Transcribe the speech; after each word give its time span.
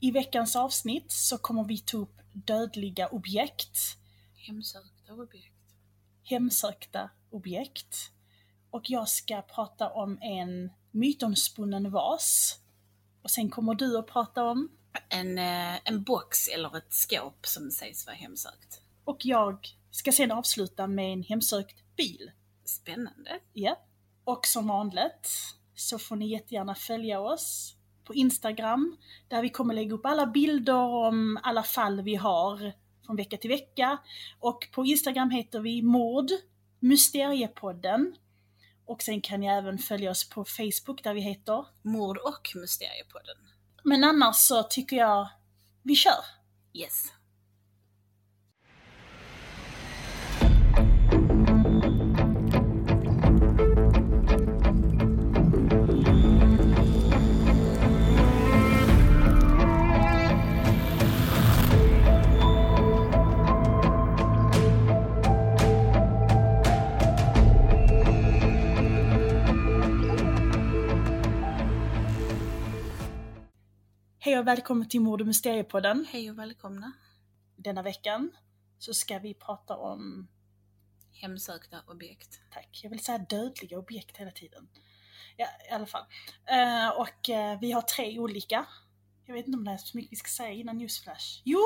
I 0.00 0.10
veckans 0.10 0.56
avsnitt 0.56 1.12
så 1.12 1.38
kommer 1.38 1.64
vi 1.64 1.78
ta 1.78 1.96
upp 1.96 2.20
dödliga 2.32 3.08
objekt, 3.08 3.78
Hemsökta 4.34 5.12
objekt. 5.14 5.54
hemsökta 6.24 7.10
objekt. 7.30 8.10
Och 8.70 8.90
jag 8.90 9.08
ska 9.08 9.42
prata 9.42 9.90
om 9.90 10.18
en 10.22 10.70
mytomspunnen 10.90 11.90
vas. 11.90 12.58
Och 13.22 13.30
sen 13.30 13.50
kommer 13.50 13.74
du 13.74 13.98
att 13.98 14.06
prata 14.06 14.44
om, 14.44 14.68
En, 15.08 15.38
eh, 15.38 15.78
en 15.84 16.02
box 16.02 16.48
eller 16.48 16.76
ett 16.76 16.92
skåp 16.92 17.46
som 17.46 17.70
sägs 17.70 18.06
vara 18.06 18.16
hemsökt. 18.16 18.80
och 19.04 19.26
jag 19.26 19.68
ska 19.90 20.12
sen 20.12 20.30
avsluta 20.30 20.86
med 20.86 21.12
en 21.12 21.22
hemsökt 21.22 21.76
bil. 21.96 22.30
Spännande. 22.64 23.40
Ja. 23.52 23.76
Och 24.24 24.46
som 24.46 24.68
vanligt 24.68 25.28
så 25.74 25.98
får 25.98 26.16
ni 26.16 26.28
jättegärna 26.28 26.74
följa 26.74 27.20
oss 27.20 27.76
på 28.10 28.14
Instagram 28.14 28.96
där 29.28 29.42
vi 29.42 29.48
kommer 29.48 29.74
lägga 29.74 29.94
upp 29.94 30.06
alla 30.06 30.26
bilder 30.26 30.74
om 30.74 31.38
alla 31.42 31.62
fall 31.62 32.02
vi 32.02 32.14
har 32.14 32.72
från 33.06 33.16
vecka 33.16 33.36
till 33.36 33.50
vecka. 33.50 33.98
Och 34.40 34.68
på 34.72 34.86
Instagram 34.86 35.30
heter 35.30 35.60
vi 35.60 35.82
mord 35.82 36.30
Mysteriepodden. 36.80 38.14
Och 38.86 39.02
sen 39.02 39.20
kan 39.20 39.40
ni 39.40 39.46
även 39.46 39.78
följa 39.78 40.10
oss 40.10 40.28
på 40.28 40.44
Facebook 40.44 41.04
där 41.04 41.14
vi 41.14 41.20
heter. 41.20 41.66
Mord 41.82 42.18
och 42.18 42.52
Mysteriepodden. 42.54 43.36
Men 43.84 44.04
annars 44.04 44.36
så 44.36 44.62
tycker 44.62 44.96
jag 44.96 45.28
vi 45.82 45.94
kör. 45.94 46.24
Yes. 46.74 47.12
Hej 74.22 74.38
och 74.38 74.46
välkommen 74.46 74.88
till 74.88 75.00
Mord 75.00 75.20
och 75.20 75.26
Mysteriepodden. 75.26 76.06
Hej 76.10 76.30
och 76.30 76.38
välkomna. 76.38 76.92
Denna 77.56 77.82
veckan 77.82 78.30
så 78.78 78.94
ska 78.94 79.18
vi 79.18 79.34
prata 79.34 79.76
om 79.76 80.28
Hemsökta 81.12 81.76
objekt. 81.86 82.40
Tack. 82.50 82.80
Jag 82.82 82.90
vill 82.90 83.04
säga 83.04 83.18
dödliga 83.18 83.78
objekt 83.78 84.16
hela 84.16 84.30
tiden. 84.30 84.68
Ja, 85.36 85.46
i 85.70 85.72
alla 85.72 85.86
fall. 85.86 86.04
Eh, 86.46 86.88
och 86.88 87.30
eh, 87.30 87.60
vi 87.60 87.72
har 87.72 87.82
tre 87.82 88.18
olika. 88.18 88.66
Jag 89.26 89.34
vet 89.34 89.46
inte 89.46 89.58
om 89.58 89.64
det 89.64 89.70
är 89.70 89.76
så 89.76 89.96
mycket 89.96 90.12
vi 90.12 90.16
ska 90.16 90.28
säga 90.28 90.52
innan 90.52 90.78
Newsflash. 90.78 91.42
Jo, 91.44 91.60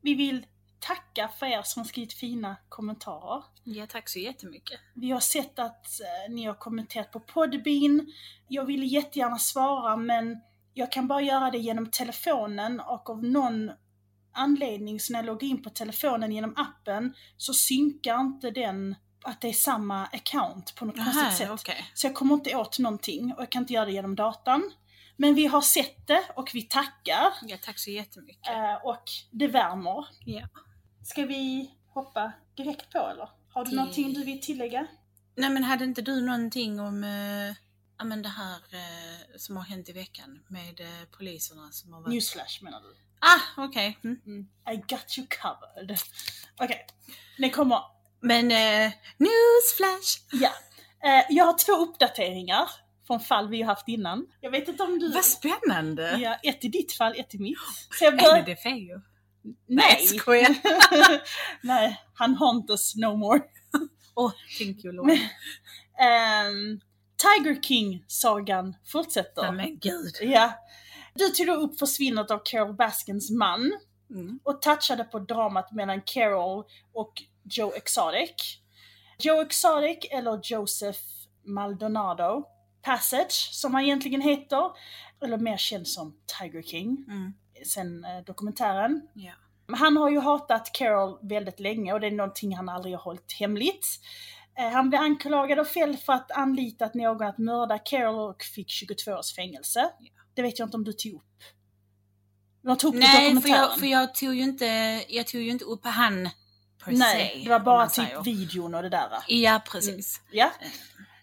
vi 0.00 0.14
vill 0.14 0.46
tacka 0.80 1.28
för 1.28 1.46
er 1.46 1.62
som 1.62 1.80
har 1.80 1.86
skrivit 1.86 2.12
fina 2.12 2.56
kommentarer. 2.68 3.44
Ja, 3.64 3.86
tack 3.86 4.08
så 4.08 4.18
jättemycket. 4.18 4.80
Vi 4.94 5.10
har 5.10 5.20
sett 5.20 5.58
att 5.58 6.00
eh, 6.00 6.32
ni 6.34 6.44
har 6.44 6.54
kommenterat 6.54 7.12
på 7.12 7.20
Podbean. 7.20 8.12
Jag 8.48 8.64
vill 8.64 8.92
jättegärna 8.92 9.38
svara 9.38 9.96
men 9.96 10.40
jag 10.74 10.92
kan 10.92 11.08
bara 11.08 11.20
göra 11.22 11.50
det 11.50 11.58
genom 11.58 11.86
telefonen 11.90 12.80
och 12.80 13.10
av 13.10 13.24
någon 13.24 13.70
anledning 14.32 15.00
så 15.00 15.12
när 15.12 15.18
jag 15.18 15.26
loggar 15.26 15.48
in 15.48 15.62
på 15.62 15.70
telefonen 15.70 16.32
genom 16.32 16.54
appen 16.56 17.14
så 17.36 17.54
synkar 17.54 18.20
inte 18.20 18.50
den 18.50 18.94
att 19.24 19.40
det 19.40 19.48
är 19.48 19.52
samma 19.52 20.06
account 20.06 20.74
på 20.74 20.84
något 20.84 20.96
konstigt 20.96 21.36
sätt. 21.36 21.50
okej. 21.50 21.84
Så 21.94 22.06
jag 22.06 22.14
kommer 22.14 22.34
inte 22.34 22.56
åt 22.56 22.78
någonting 22.78 23.32
och 23.32 23.40
jag 23.42 23.50
kan 23.50 23.62
inte 23.62 23.72
göra 23.72 23.84
det 23.86 23.92
genom 23.92 24.14
datan. 24.16 24.70
Men 25.16 25.34
vi 25.34 25.46
har 25.46 25.60
sett 25.60 26.06
det 26.06 26.22
och 26.36 26.50
vi 26.54 26.62
tackar 26.62 27.26
Ja, 27.42 27.56
tack 27.64 27.78
så 27.78 27.90
jättemycket. 27.90 28.48
eh, 28.48 28.74
och 28.86 29.02
det 29.30 29.48
värmer. 29.48 30.06
Ja. 30.24 30.48
Ska 31.04 31.26
vi 31.26 31.70
hoppa 31.94 32.32
direkt 32.56 32.92
på 32.92 32.98
eller? 32.98 33.28
Har 33.52 33.64
du 33.64 33.70
Det- 33.70 33.76
någonting 33.76 34.12
du 34.14 34.24
vill 34.24 34.40
tillägga? 34.40 34.86
Nej 35.36 35.50
men 35.50 35.64
hade 35.64 35.84
inte 35.84 36.02
du 36.02 36.20
någonting 36.26 36.80
om 36.80 37.04
eh, 37.04 37.54
ja, 38.00 38.04
men 38.04 38.22
det 38.22 38.28
här 38.28 38.56
eh, 38.70 39.36
som 39.36 39.56
har 39.56 39.64
hänt 39.64 39.88
i 39.88 39.92
veckan 39.92 40.40
med 40.48 40.80
eh, 40.80 41.08
poliserna 41.10 41.72
som 41.72 41.92
har 41.92 42.00
varit... 42.00 42.12
Newsflash 42.12 42.64
menar 42.64 42.80
du? 42.80 42.96
Ah, 43.18 43.64
okej. 43.64 43.98
Mm. 44.04 44.48
I 44.72 44.76
got 44.76 45.18
you 45.18 45.26
covered. 45.42 45.98
Okej, 46.60 46.86
det 47.38 47.50
kommer. 47.50 47.80
Men 48.20 48.50
eh, 48.50 48.92
newsflash! 49.16 50.18
Ja. 50.32 50.52
Eh, 51.04 51.24
jag 51.28 51.44
har 51.44 51.58
två 51.58 51.72
uppdateringar 51.72 52.70
från 53.06 53.20
fall 53.20 53.48
vi 53.48 53.62
har 53.62 53.74
haft 53.74 53.88
innan. 53.88 54.26
Jag 54.40 54.50
vet 54.50 54.68
inte 54.68 54.82
om 54.82 54.98
du... 54.98 55.12
Vad 55.12 55.24
spännande! 55.24 56.18
Ja, 56.20 56.34
ett 56.42 56.64
i 56.64 56.68
ditt 56.68 56.92
fall, 56.92 57.14
ett 57.16 57.34
i 57.34 57.38
mitt. 57.38 57.58
Så 57.98 58.04
jag 58.04 58.14
Är 58.14 58.18
bör... 58.18 58.36
det 58.36 58.42
det 58.42 58.56
Feo? 58.56 59.00
Nej! 59.66 60.06
skojar. 60.06 60.56
Nej, 61.66 62.02
han 62.14 62.34
haunt 62.34 62.70
us 62.70 62.96
no 62.96 63.16
more. 63.16 63.40
Åh, 64.14 64.32
thank 64.58 64.84
you 64.84 64.94
Lord. 64.94 65.10
Ehm, 66.00 66.80
Tiger 67.22 67.62
King-sagan 67.62 68.76
fortsätter. 68.86 69.42
Nej 69.42 69.52
men 69.52 69.78
gud. 69.78 70.14
Ja. 70.20 70.52
Du 71.14 71.28
tog 71.28 71.46
då 71.46 71.54
upp 71.54 71.78
försvinnandet 71.78 72.30
av 72.30 72.40
Carol 72.44 72.74
Baskins 72.74 73.30
man 73.30 73.72
Mm. 74.10 74.40
och 74.44 74.62
touchade 74.62 75.04
på 75.04 75.18
dramat 75.18 75.72
mellan 75.72 76.00
Carol 76.06 76.64
och 76.92 77.12
Joe 77.44 77.72
Exotic. 77.76 78.58
Joe 79.18 79.40
Exotic, 79.42 79.98
eller 80.10 80.40
Joseph 80.42 80.98
Maldonado 81.44 82.44
Passage, 82.82 83.48
som 83.52 83.74
han 83.74 83.82
egentligen 83.82 84.20
heter, 84.20 84.70
eller 85.24 85.38
mer 85.38 85.56
känd 85.56 85.88
som 85.88 86.16
Tiger 86.40 86.62
King, 86.62 87.04
Mm. 87.08 87.34
sen 87.66 88.04
eh, 88.04 88.24
dokumentären. 88.26 89.08
Ja. 89.14 89.32
Han 89.76 89.96
har 89.96 90.10
ju 90.10 90.20
hatat 90.20 90.70
Carol 90.72 91.18
väldigt 91.22 91.60
länge 91.60 91.92
och 91.92 92.00
det 92.00 92.06
är 92.06 92.10
någonting 92.10 92.56
han 92.56 92.68
aldrig 92.68 92.94
har 92.94 93.02
hållit 93.02 93.32
hemligt. 93.32 93.86
Eh, 94.60 94.70
Han 94.72 94.88
blev 94.90 95.00
anklagad 95.02 95.58
och 95.58 95.66
fälld 95.66 96.00
för 96.00 96.12
att 96.12 96.30
anlitat 96.30 96.94
någon 96.94 97.26
att 97.26 97.38
mörda 97.38 97.78
Carol 97.78 98.30
och 98.30 98.42
fick 98.42 98.70
22 98.70 99.12
års 99.12 99.34
fängelse. 99.34 99.90
Det 100.34 100.42
vet 100.42 100.58
jag 100.58 100.66
inte 100.66 100.76
om 100.76 100.84
du 100.84 100.92
tog 100.92 101.12
upp. 101.14 101.22
De 102.62 102.76
tog 102.76 102.94
upp 102.94 103.00
Nej, 103.00 103.40
för 103.40 103.48
jag, 103.48 103.78
för 103.78 103.86
jag 103.86 104.14
tog 104.14 104.34
ju 104.34 104.42
inte, 104.42 104.66
jag 105.08 105.26
tog 105.26 105.40
ju 105.40 105.50
inte 105.50 105.64
upp 105.64 105.84
han 105.86 106.28
per 106.84 106.92
Nej, 106.92 107.32
se. 107.34 107.44
det 107.44 107.50
var 107.50 107.60
bara 107.60 107.86
typ 107.86 107.94
säger. 108.06 108.22
videon 108.22 108.74
och 108.74 108.82
det 108.82 108.88
där. 108.88 109.08
Ja, 109.28 109.60
precis. 109.72 110.20
Ja. 110.32 110.50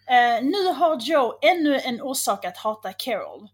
Eh, 0.07 0.43
nu 0.43 0.67
har 0.73 0.99
Joe 1.01 1.39
ännu 1.41 1.79
en 1.79 2.01
orsak 2.01 2.45
att 2.45 2.57
hata 2.57 2.93
Carol. 2.93 3.47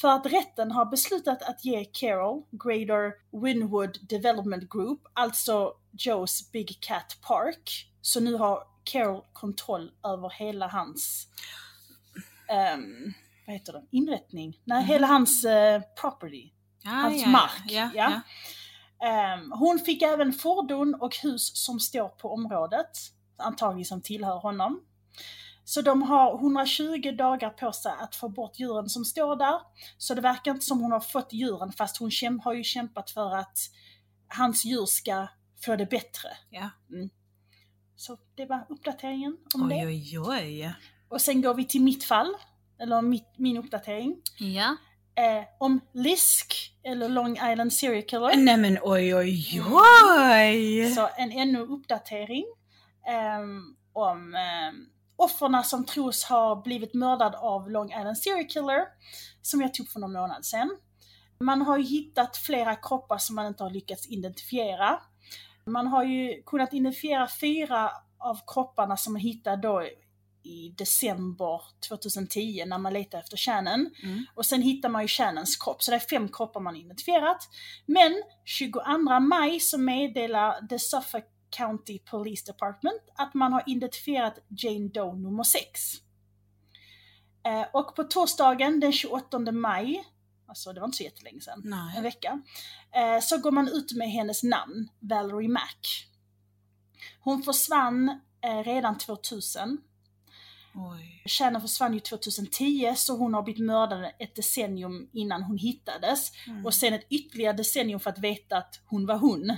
För 0.00 0.08
att 0.08 0.26
rätten 0.26 0.70
har 0.72 0.86
beslutat 0.86 1.42
att 1.42 1.64
ge 1.64 1.84
Carol 1.84 2.42
Greater 2.64 3.12
Winwood 3.42 3.98
Development 4.08 4.70
Group, 4.70 5.00
alltså 5.12 5.72
Joes 5.92 6.52
Big 6.52 6.78
Cat 6.80 7.16
Park. 7.22 7.86
Så 8.02 8.20
nu 8.20 8.34
har 8.34 8.62
Carol 8.92 9.24
kontroll 9.32 9.90
över 10.04 10.30
hela 10.30 10.68
hans 10.68 11.28
ehm, 12.48 13.14
vad 13.46 13.54
heter 13.54 13.72
det? 13.72 13.82
Inrättning? 13.90 14.60
Nej, 14.64 14.84
hela 14.84 15.06
hans 15.06 15.44
eh, 15.44 15.82
property. 16.00 16.50
Ja, 16.82 16.90
Hans 16.90 17.22
ja, 17.22 17.28
mark, 17.28 17.62
Ja, 17.68 17.90
ja. 17.94 18.20
Ehm, 19.06 19.52
hon 19.52 19.78
fick 19.78 20.02
även 20.02 20.32
fordon 20.32 20.94
och 20.94 21.16
hus 21.16 21.56
som 21.64 21.80
står 21.80 22.08
på 22.08 22.32
området, 22.32 22.90
antagligen 23.36 23.84
som 23.84 24.02
tillhör 24.02 24.38
honom. 24.38 24.80
Så 25.64 25.82
de 25.82 26.02
har 26.02 26.34
120 26.34 27.12
dagar 27.18 27.50
på 27.50 27.72
sig 27.72 27.92
att 27.98 28.16
få 28.16 28.28
bort 28.28 28.58
djuren 28.58 28.88
som 28.88 29.04
står 29.04 29.36
där. 29.36 29.60
Så 29.98 30.14
det 30.14 30.20
verkar 30.20 30.50
inte 30.50 30.66
som 30.66 30.80
hon 30.80 30.92
har 30.92 31.00
fått 31.00 31.32
djuren 31.32 31.72
fast 31.72 31.96
hon 31.96 32.10
har 32.44 32.52
ju 32.52 32.64
kämpat 32.64 33.10
för 33.10 33.36
att 33.36 33.58
hans 34.28 34.64
djur 34.64 34.86
ska 34.86 35.28
få 35.64 35.76
det 35.76 35.86
bättre. 35.86 36.28
ja. 36.50 36.70
Så 38.00 38.18
det 38.34 38.46
var 38.46 38.66
uppdateringen 38.68 39.36
om 39.54 39.62
Oj, 39.62 39.68
det. 39.68 39.86
oj, 39.86 40.18
oj. 40.18 40.74
Och 41.08 41.20
sen 41.20 41.42
går 41.42 41.54
vi 41.54 41.64
till 41.64 41.82
mitt 41.82 42.04
fall, 42.04 42.34
eller 42.78 43.02
mitt, 43.02 43.28
min 43.36 43.56
uppdatering. 43.56 44.16
Ja. 44.38 44.76
Eh, 45.14 45.44
om 45.58 45.80
Lisk, 45.94 46.72
eller 46.82 47.08
Long 47.08 47.32
Island 47.32 47.72
Serial 47.72 48.02
Killer. 48.02 48.36
Nej 48.36 48.56
men 48.56 48.78
oj, 48.82 49.14
oj, 49.14 49.62
oj. 49.72 50.90
Så 50.94 51.08
en 51.16 51.32
ännu 51.32 51.60
uppdatering 51.60 52.44
ehm, 53.08 53.76
om 53.92 54.34
um, 54.34 54.88
offren 55.16 55.64
som 55.64 55.86
tros 55.86 56.24
ha 56.24 56.62
blivit 56.64 56.94
mördad 56.94 57.34
av 57.34 57.70
Long 57.70 57.90
Island 57.90 58.18
Serial 58.18 58.46
Killer, 58.46 58.84
som 59.42 59.60
jag 59.60 59.74
tog 59.74 59.88
för 59.88 60.00
någon 60.00 60.12
månad 60.12 60.44
sedan. 60.44 60.76
Man 61.40 61.62
har 61.62 61.78
ju 61.78 61.84
hittat 61.84 62.36
flera 62.36 62.76
kroppar 62.76 63.18
som 63.18 63.36
man 63.36 63.46
inte 63.46 63.62
har 63.62 63.70
lyckats 63.70 64.10
identifiera. 64.10 65.00
Man 65.72 65.86
har 65.86 66.04
ju 66.04 66.42
kunnat 66.42 66.74
identifiera 66.74 67.28
fyra 67.40 67.90
av 68.18 68.38
kropparna 68.46 68.96
som 68.96 69.12
man 69.12 69.20
hittade 69.20 69.62
då 69.62 69.84
i 70.42 70.74
december 70.78 71.62
2010 71.88 72.64
när 72.66 72.78
man 72.78 72.92
letade 72.92 73.22
efter 73.22 73.36
Shannon. 73.36 73.90
Mm. 74.02 74.26
Och 74.34 74.46
sen 74.46 74.62
hittar 74.62 74.88
man 74.88 75.02
ju 75.02 75.08
Shannons 75.08 75.56
kropp, 75.56 75.82
så 75.82 75.90
det 75.90 75.96
är 75.96 76.00
fem 76.00 76.28
kroppar 76.28 76.60
man 76.60 76.76
identifierat. 76.76 77.48
Men 77.86 78.22
22 78.44 79.20
maj 79.20 79.60
så 79.60 79.78
meddelar 79.78 80.66
The 80.68 80.78
Suffolk 80.78 81.24
County 81.50 81.98
Police 81.98 82.52
Department 82.52 83.02
att 83.14 83.34
man 83.34 83.52
har 83.52 83.62
identifierat 83.66 84.38
Jane 84.48 84.88
Doe 84.88 85.16
nummer 85.16 85.42
6. 85.42 85.80
Eh, 87.46 87.66
och 87.72 87.96
på 87.96 88.04
torsdagen 88.04 88.80
den 88.80 88.92
28 88.92 89.38
maj, 89.52 90.04
alltså 90.50 90.72
det 90.72 90.80
var 90.80 90.86
inte 90.86 90.96
så 90.96 91.02
jättelänge 91.02 91.40
sedan, 91.40 91.60
en 91.64 91.70
Nej. 91.70 92.02
vecka, 92.02 92.42
eh, 92.94 93.20
så 93.22 93.38
går 93.38 93.50
man 93.50 93.68
ut 93.68 93.92
med 93.92 94.10
hennes 94.10 94.42
namn, 94.42 94.88
Valerie 94.98 95.48
Mack. 95.48 96.06
Hon 97.20 97.42
försvann 97.42 98.20
eh, 98.44 98.64
redan 98.64 98.98
2000. 98.98 99.78
Oj. 100.74 101.22
Shannon 101.26 101.60
försvann 101.60 101.94
ju 101.94 102.00
2010 102.00 102.94
så 102.96 103.16
hon 103.16 103.34
har 103.34 103.42
blivit 103.42 103.62
mördad 103.62 104.10
ett 104.18 104.34
decennium 104.34 105.10
innan 105.12 105.42
hon 105.42 105.58
hittades. 105.58 106.32
Mm. 106.46 106.66
Och 106.66 106.74
sen 106.74 106.94
ett 106.94 107.06
ytterligare 107.10 107.56
decennium 107.56 108.00
för 108.00 108.10
att 108.10 108.18
veta 108.18 108.56
att 108.56 108.80
hon 108.86 109.06
var 109.06 109.16
hon. 109.16 109.56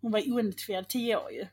Hon 0.00 0.12
var 0.12 0.20
oidentifierad 0.20 0.88
10 0.88 1.16
år 1.16 1.30
ju. 1.32 1.46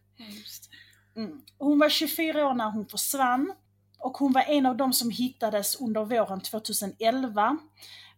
Mm. 1.15 1.41
Hon 1.57 1.79
var 1.79 1.89
24 1.89 2.47
år 2.47 2.53
när 2.53 2.71
hon 2.71 2.87
försvann. 2.87 3.53
Och 3.99 4.17
hon 4.17 4.33
var 4.33 4.41
en 4.41 4.65
av 4.65 4.77
de 4.77 4.93
som 4.93 5.11
hittades 5.11 5.81
under 5.81 6.05
våren 6.05 6.41
2011. 6.41 7.57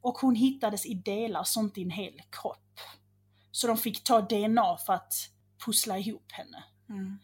Och 0.01 0.17
hon 0.17 0.35
hittades 0.35 0.85
i 0.85 0.93
delar, 0.93 1.43
sånt 1.43 1.77
i 1.77 1.81
en 1.81 1.89
hel 1.89 2.21
kropp. 2.29 2.79
Så 3.51 3.67
de 3.67 3.77
fick 3.77 4.03
ta 4.03 4.21
DNA 4.21 4.77
för 4.77 4.93
att 4.93 5.13
pussla 5.65 5.97
ihop 5.97 6.31
henne. 6.31 6.63
Mm. 6.89 7.19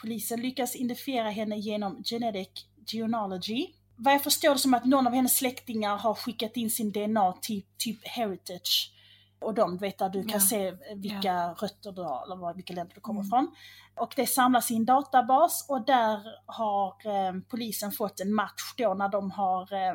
Polisen 0.00 0.40
lyckas 0.40 0.76
identifiera 0.76 1.30
henne 1.30 1.56
genom 1.58 2.04
genetic 2.04 2.48
genealogy. 2.86 3.66
Vad 3.96 4.14
jag 4.14 4.24
förstår 4.24 4.52
det 4.52 4.58
som 4.58 4.74
att 4.74 4.84
någon 4.84 5.06
av 5.06 5.12
hennes 5.12 5.36
släktingar 5.36 5.96
har 5.96 6.14
skickat 6.14 6.56
in 6.56 6.70
sin 6.70 6.92
DNA 6.92 7.32
till 7.32 7.62
typ 7.78 8.06
Heritage. 8.06 8.92
Och 9.38 9.54
de 9.54 9.76
vet 9.76 9.98
där 9.98 10.08
du 10.08 10.22
kan 10.22 10.40
Ja. 10.40 10.40
se 10.40 10.76
vilka 10.96 11.48
rötter 11.52 11.92
du 11.92 12.02
har, 12.02 12.22
eller 12.24 12.54
vilka 12.54 12.74
länder 12.74 12.94
du 12.94 13.00
kommer 13.00 13.24
ifrån. 13.26 13.54
Och 13.94 14.12
det 14.16 14.26
samlas 14.26 14.70
i 14.70 14.76
en 14.76 14.84
databas 14.84 15.66
och 15.68 15.84
där 15.84 16.20
har 16.46 16.88
eh, 17.06 17.32
polisen 17.48 17.92
fått 17.92 18.20
en 18.20 18.34
match 18.34 18.74
då 18.78 18.94
när 18.94 19.08
de 19.08 19.30
har 19.30 19.72
eh, 19.72 19.94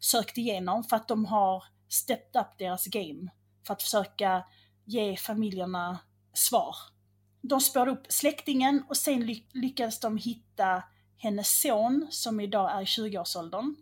sökt 0.00 0.38
igenom 0.38 0.84
för 0.84 0.96
att 0.96 1.08
de 1.08 1.24
har 1.24 1.64
stepped 1.88 2.40
up 2.40 2.58
deras 2.58 2.86
game 2.86 3.30
för 3.66 3.72
att 3.74 3.82
försöka 3.82 4.44
ge 4.84 5.16
familjerna 5.16 5.98
svar. 6.32 6.76
De 7.42 7.60
spårade 7.60 7.90
upp 7.90 8.06
släktingen 8.08 8.84
och 8.88 8.96
sen 8.96 9.26
ly- 9.26 9.46
lyckades 9.52 10.00
de 10.00 10.16
hitta 10.16 10.82
hennes 11.18 11.60
son 11.60 12.06
som 12.10 12.40
idag 12.40 12.72
är 12.72 12.82
i 12.82 12.84
20-årsåldern. 12.84 13.76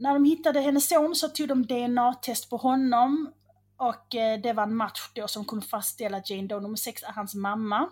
När 0.00 0.14
de 0.14 0.24
hittade 0.24 0.60
hennes 0.60 0.88
son 0.88 1.14
så 1.14 1.28
tog 1.28 1.48
de 1.48 1.66
DNA-test 1.66 2.50
på 2.50 2.56
honom 2.56 3.32
och 3.78 4.14
eh, 4.14 4.40
det 4.40 4.52
var 4.52 4.62
en 4.62 4.76
match 4.76 5.10
då 5.14 5.28
som 5.28 5.44
kunde 5.44 5.66
fastställa 5.66 6.16
att 6.16 6.30
Jane 6.30 6.48
Doe 6.48 6.60
nummer 6.60 6.76
6 6.76 7.02
är 7.02 7.12
hans 7.12 7.34
mamma. 7.34 7.88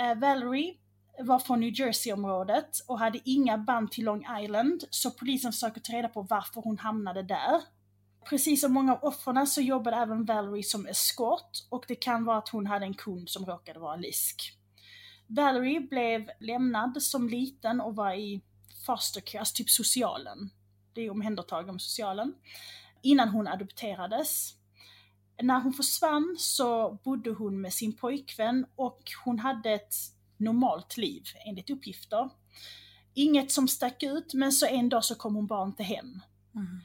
Eh, 0.00 0.18
Valerie 0.18 0.74
var 1.18 1.38
från 1.38 1.60
New 1.60 1.80
Jersey-området 1.80 2.70
och 2.86 2.98
hade 2.98 3.20
inga 3.24 3.58
band 3.58 3.92
till 3.92 4.04
Long 4.04 4.26
Island 4.40 4.84
så 4.90 5.10
polisen 5.10 5.52
försöker 5.52 5.80
ta 5.80 5.92
reda 5.92 6.08
på 6.08 6.22
varför 6.22 6.60
hon 6.60 6.78
hamnade 6.78 7.22
där. 7.22 7.60
Precis 8.28 8.60
som 8.60 8.72
många 8.72 8.92
av 8.92 9.04
offren 9.04 9.46
så 9.46 9.60
jobbade 9.60 9.96
även 9.96 10.24
Valerie 10.24 10.62
som 10.62 10.86
eskort 10.86 11.50
och 11.70 11.84
det 11.88 11.94
kan 11.94 12.24
vara 12.24 12.38
att 12.38 12.48
hon 12.48 12.66
hade 12.66 12.86
en 12.86 12.94
kund 12.94 13.28
som 13.28 13.46
råkade 13.46 13.78
vara 13.78 13.96
lisk. 13.96 14.52
Valerie 15.26 15.80
blev 15.80 16.30
lämnad 16.40 17.02
som 17.02 17.28
liten 17.28 17.80
och 17.80 17.96
var 17.96 18.12
i 18.12 18.42
fostercare, 18.86 19.40
alltså 19.40 19.54
typ 19.54 19.70
socialen. 19.70 20.50
Det 20.94 21.00
är 21.00 21.10
omhändertagen 21.10 21.74
med 21.74 21.82
socialen. 21.82 22.34
Innan 23.02 23.28
hon 23.28 23.48
adopterades. 23.48 24.61
När 25.42 25.60
hon 25.60 25.72
försvann 25.72 26.36
så 26.38 26.98
bodde 27.04 27.30
hon 27.30 27.60
med 27.60 27.72
sin 27.72 27.96
pojkvän 27.96 28.66
och 28.76 29.02
hon 29.24 29.38
hade 29.38 29.70
ett 29.70 29.94
normalt 30.36 30.96
liv 30.96 31.22
enligt 31.46 31.70
uppgifter. 31.70 32.30
Inget 33.14 33.52
som 33.52 33.68
stack 33.68 34.02
ut 34.02 34.34
men 34.34 34.52
så 34.52 34.66
en 34.66 34.88
dag 34.88 35.04
så 35.04 35.14
kom 35.14 35.34
hon 35.34 35.46
bara 35.46 35.66
inte 35.66 35.82
hem. 35.82 36.20
Mm. 36.54 36.80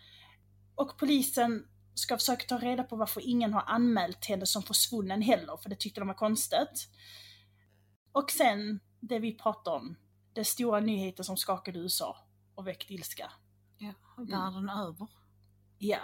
Och 0.75 0.97
polisen 0.97 1.67
ska 1.93 2.17
försöka 2.17 2.45
ta 2.45 2.57
reda 2.57 2.83
på 2.83 2.95
varför 2.95 3.21
ingen 3.27 3.53
har 3.53 3.63
anmält 3.67 4.25
henne 4.25 4.45
som 4.45 4.63
försvunnen 4.63 5.21
heller, 5.21 5.57
för 5.57 5.69
det 5.69 5.79
tyckte 5.79 6.01
de 6.01 6.07
var 6.07 6.15
konstigt. 6.15 6.89
Och 8.11 8.31
sen 8.31 8.79
det 8.99 9.19
vi 9.19 9.33
pratar 9.33 9.71
om, 9.71 9.95
det 10.33 10.45
stora 10.45 10.79
nyheten 10.79 11.25
som 11.25 11.37
skakade 11.37 11.79
USA 11.79 12.17
och 12.55 12.67
väckte 12.67 12.93
ilska. 12.93 13.31
Ja, 13.77 13.93
världen 14.17 14.69
över. 14.69 15.07
Ja. 15.77 15.99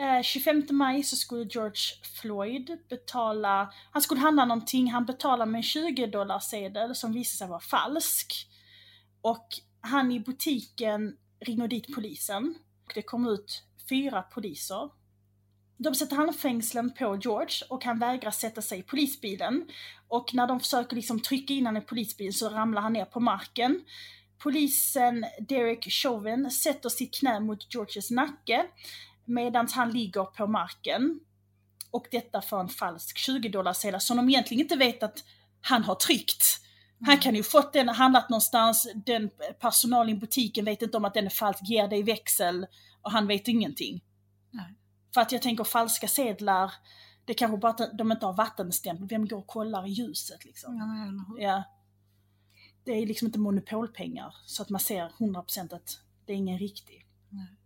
Eh, 0.00 0.22
25 0.22 0.66
maj 0.70 1.02
så 1.02 1.16
skulle 1.16 1.44
George 1.44 1.80
Floyd 2.20 2.78
betala, 2.88 3.72
han 3.92 4.02
skulle 4.02 4.20
handla 4.20 4.44
någonting, 4.44 4.90
han 4.90 5.06
betalade 5.06 5.50
med 5.50 5.58
en 5.58 5.62
20 5.62 6.06
dollar 6.06 6.38
sedel 6.38 6.94
som 6.94 7.12
visade 7.12 7.38
sig 7.38 7.48
vara 7.48 7.60
falsk. 7.60 8.48
Och 9.20 9.46
han 9.80 10.12
i 10.12 10.20
butiken 10.20 11.16
ringer 11.40 11.68
dit 11.68 11.94
polisen. 11.94 12.54
Och 12.84 12.92
det 12.94 13.02
kom 13.02 13.28
ut 13.28 13.62
fyra 13.88 14.22
poliser. 14.22 14.90
De 15.76 15.94
sätter 15.94 16.16
handfängslen 16.16 16.90
på 16.90 17.18
George 17.22 17.66
och 17.70 17.84
han 17.84 17.98
vägrar 17.98 18.30
sätta 18.30 18.62
sig 18.62 18.78
i 18.78 18.82
polisbilen. 18.82 19.68
Och 20.08 20.34
när 20.34 20.46
de 20.46 20.60
försöker 20.60 20.96
liksom 20.96 21.20
trycka 21.20 21.54
in 21.54 21.66
honom 21.66 21.82
i 21.82 21.86
polisbilen 21.86 22.32
så 22.32 22.48
ramlar 22.48 22.82
han 22.82 22.92
ner 22.92 23.04
på 23.04 23.20
marken. 23.20 23.84
Polisen 24.38 25.26
Derek 25.48 25.84
Chauvin 25.90 26.50
sätter 26.50 26.88
sitt 26.88 27.14
knä 27.14 27.40
mot 27.40 27.74
Georges 27.74 28.10
nacke 28.10 28.66
medan 29.28 29.68
han 29.72 29.90
ligger 29.92 30.24
på 30.24 30.46
marken. 30.46 31.20
Och 31.90 32.06
detta 32.10 32.42
för 32.42 32.60
en 32.60 32.68
falsk 32.68 33.18
20 33.18 33.48
dollar 33.48 33.72
sedel 33.72 34.00
som 34.00 34.16
de 34.16 34.28
egentligen 34.28 34.62
inte 34.62 34.76
vet 34.76 35.02
att 35.02 35.24
han 35.60 35.84
har 35.84 35.94
tryckt. 35.94 36.44
Han 37.06 37.18
kan 37.18 37.34
ju 37.34 37.42
fått 37.42 37.72
den, 37.72 37.88
handlat 37.88 38.28
någonstans, 38.28 38.92
den 39.06 39.30
personalen 39.60 40.16
i 40.16 40.18
butiken 40.18 40.64
vet 40.64 40.82
inte 40.82 40.96
om 40.96 41.04
att 41.04 41.14
den 41.14 41.26
är 41.26 41.30
falsk, 41.30 41.60
ger 41.62 41.88
dig 41.88 42.02
växel 42.02 42.66
och 43.02 43.12
han 43.12 43.26
vet 43.26 43.48
ingenting. 43.48 44.04
Nej. 44.50 44.74
För 45.14 45.20
att 45.20 45.32
jag 45.32 45.42
tänker 45.42 45.64
falska 45.64 46.08
sedlar, 46.08 46.72
det 47.24 47.34
kanske 47.34 47.58
bara 47.58 47.72
att 47.72 47.98
de 47.98 48.12
inte 48.12 48.26
har 48.26 48.32
vattenstämpel, 48.32 49.06
vem 49.06 49.28
går 49.28 49.38
och 49.38 49.46
kollar 49.46 49.86
i 49.86 49.90
ljuset 49.90 50.44
liksom? 50.44 50.76
Ja? 51.38 51.46
Ja. 51.46 51.62
Det 52.84 52.92
är 52.92 53.06
liksom 53.06 53.26
inte 53.26 53.38
monopolpengar 53.38 54.34
så 54.46 54.62
att 54.62 54.68
man 54.68 54.80
ser 54.80 55.08
100% 55.18 55.74
att 55.74 56.00
det 56.26 56.32
är 56.32 56.36
ingen 56.36 56.58
riktig. 56.58 57.06
Nej. 57.28 57.56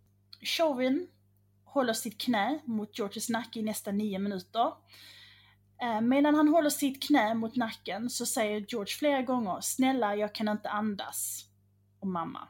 Chauvin 0.41 1.07
håller 1.73 1.93
sitt 1.93 2.17
knä 2.17 2.59
mot 2.65 2.99
Georges 2.99 3.29
nacke 3.29 3.59
i 3.59 3.63
nästan 3.63 3.97
nio 3.97 4.19
minuter. 4.19 4.71
Eh, 5.81 6.01
medan 6.01 6.35
han 6.35 6.47
håller 6.47 6.69
sitt 6.69 7.03
knä 7.03 7.33
mot 7.33 7.55
nacken 7.55 8.09
så 8.09 8.25
säger 8.25 8.65
George 8.67 8.93
flera 8.99 9.21
gånger 9.21 9.61
Snälla, 9.61 10.15
jag 10.15 10.35
kan 10.35 10.47
inte 10.47 10.69
andas. 10.69 11.45
Och 11.99 12.07
mamma. 12.07 12.47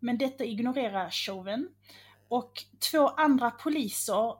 Men 0.00 0.18
detta 0.18 0.44
ignorerar 0.44 1.10
Chauvin. 1.10 1.68
Och 2.28 2.52
två 2.90 3.08
andra 3.08 3.50
poliser 3.50 4.34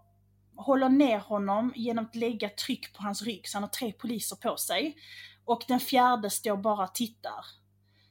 håller 0.56 0.88
ner 0.88 1.18
honom 1.18 1.72
genom 1.76 2.04
att 2.04 2.16
lägga 2.16 2.48
tryck 2.48 2.92
på 2.92 3.02
hans 3.02 3.22
rygg, 3.22 3.48
så 3.48 3.56
han 3.56 3.62
har 3.62 3.68
tre 3.68 3.92
poliser 3.92 4.36
på 4.36 4.56
sig. 4.56 4.96
Och 5.44 5.64
den 5.68 5.80
fjärde 5.80 6.30
står 6.30 6.56
bara 6.56 6.84
och 6.84 6.94
tittar. 6.94 7.44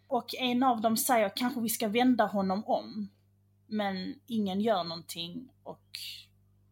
Och 0.07 0.35
en 0.35 0.63
av 0.63 0.81
dem 0.81 0.97
säger 0.97 1.31
kanske 1.35 1.61
vi 1.61 1.69
ska 1.69 1.87
vända 1.87 2.25
honom 2.25 2.63
om. 2.65 3.09
Men 3.69 4.19
ingen 4.27 4.61
gör 4.61 4.83
någonting 4.83 5.49
och 5.63 5.87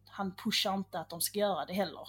han 0.06 0.34
pushar 0.34 0.74
inte 0.74 1.00
att 1.00 1.10
de 1.10 1.20
ska 1.20 1.38
göra 1.38 1.66
det 1.66 1.72
heller. 1.72 2.08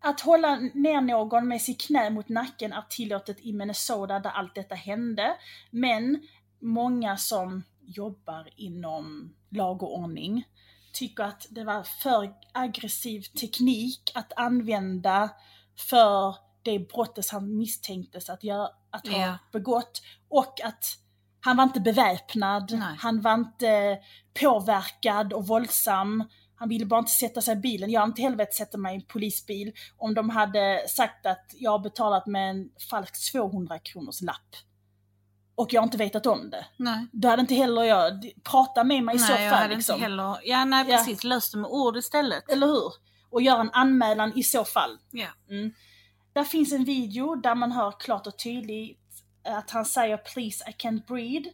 Att 0.00 0.20
hålla 0.20 0.56
ner 0.56 1.00
någon 1.00 1.48
med 1.48 1.62
sitt 1.62 1.80
knä 1.80 2.10
mot 2.10 2.28
nacken 2.28 2.72
är 2.72 2.84
tillåtet 2.90 3.40
i 3.40 3.52
Minnesota 3.52 4.18
där 4.18 4.30
allt 4.30 4.54
detta 4.54 4.74
hände. 4.74 5.36
Men 5.70 6.26
många 6.58 7.16
som 7.16 7.62
jobbar 7.80 8.48
inom 8.56 9.34
lag 9.50 9.82
och 9.82 9.98
ordning 9.98 10.44
tycker 10.92 11.24
att 11.24 11.46
det 11.50 11.64
var 11.64 11.82
för 11.82 12.34
aggressiv 12.52 13.20
teknik 13.20 14.12
att 14.14 14.32
använda 14.36 15.30
för 15.90 16.36
det 16.62 16.78
brottet 16.78 17.30
han 17.30 17.56
misstänktes 17.56 18.30
att, 18.30 18.44
göra, 18.44 18.70
att 18.90 19.08
ha 19.08 19.20
Ja. 19.20 19.38
begått. 19.52 20.02
Och 20.28 20.60
att 20.64 20.98
han 21.46 21.56
var 21.56 21.64
inte 21.64 21.80
beväpnad, 21.80 22.72
Nej. 22.78 22.96
han 22.98 23.20
var 23.20 23.34
inte 23.34 23.98
påverkad 24.40 25.32
och 25.32 25.46
våldsam. 25.46 26.24
Han 26.54 26.68
ville 26.68 26.86
bara 26.86 26.98
inte 27.00 27.12
sätta 27.12 27.40
sig 27.40 27.52
i 27.52 27.60
bilen. 27.60 27.90
Jag 27.90 28.00
har 28.00 28.06
inte 28.06 28.22
helvete 28.22 28.52
sätta 28.52 28.78
mig 28.78 28.92
i 28.92 28.96
en 28.96 29.06
polisbil 29.06 29.72
om 29.96 30.14
de 30.14 30.30
hade 30.30 30.84
sagt 30.88 31.26
att 31.26 31.54
jag 31.54 31.70
har 31.70 31.78
betalat 31.78 32.26
med 32.26 32.50
en 32.50 32.68
falsk 32.90 33.32
200 33.32 33.78
kronors 33.78 34.22
lapp. 34.22 34.56
Och 35.54 35.72
jag 35.72 35.80
har 35.80 35.84
inte 35.86 35.98
vetat 35.98 36.26
om 36.26 36.50
det. 36.50 36.66
Nej, 36.76 37.06
Då 37.12 37.28
hade 37.28 37.40
inte 37.40 37.54
heller 37.54 37.82
jag, 37.82 38.30
prata 38.42 38.84
med 38.84 39.02
mig 39.04 39.16
i 39.16 39.18
så 39.18 39.32
jag 39.32 39.50
fall 39.50 39.62
hade 39.62 39.74
liksom. 39.74 39.94
inte 39.94 40.04
heller... 40.04 40.36
Ja, 40.42 40.64
nej 40.64 40.86
Ja. 40.88 40.96
precis. 40.96 41.24
Löst 41.24 41.52
det 41.52 41.58
med 41.58 41.70
ord 41.70 41.96
istället. 41.96 42.50
Eller 42.50 42.66
hur? 42.66 42.92
Och 43.30 43.42
göra 43.42 43.60
en 43.60 43.70
anmälan 43.72 44.32
i 44.38 44.42
så 44.42 44.64
fall. 44.64 44.98
Ja. 45.10 45.28
Mm. 45.50 45.72
Där 46.32 46.44
finns 46.44 46.72
en 46.72 46.84
video 46.84 47.34
där 47.34 47.54
man 47.54 47.72
hör 47.72 47.94
klart 48.00 48.26
och 48.26 48.38
tydligt 48.38 49.05
att 49.46 49.70
han 49.70 49.84
säger 49.84 50.16
“Please 50.16 50.64
I 50.70 50.72
can't 50.72 51.06
breathe”. 51.06 51.50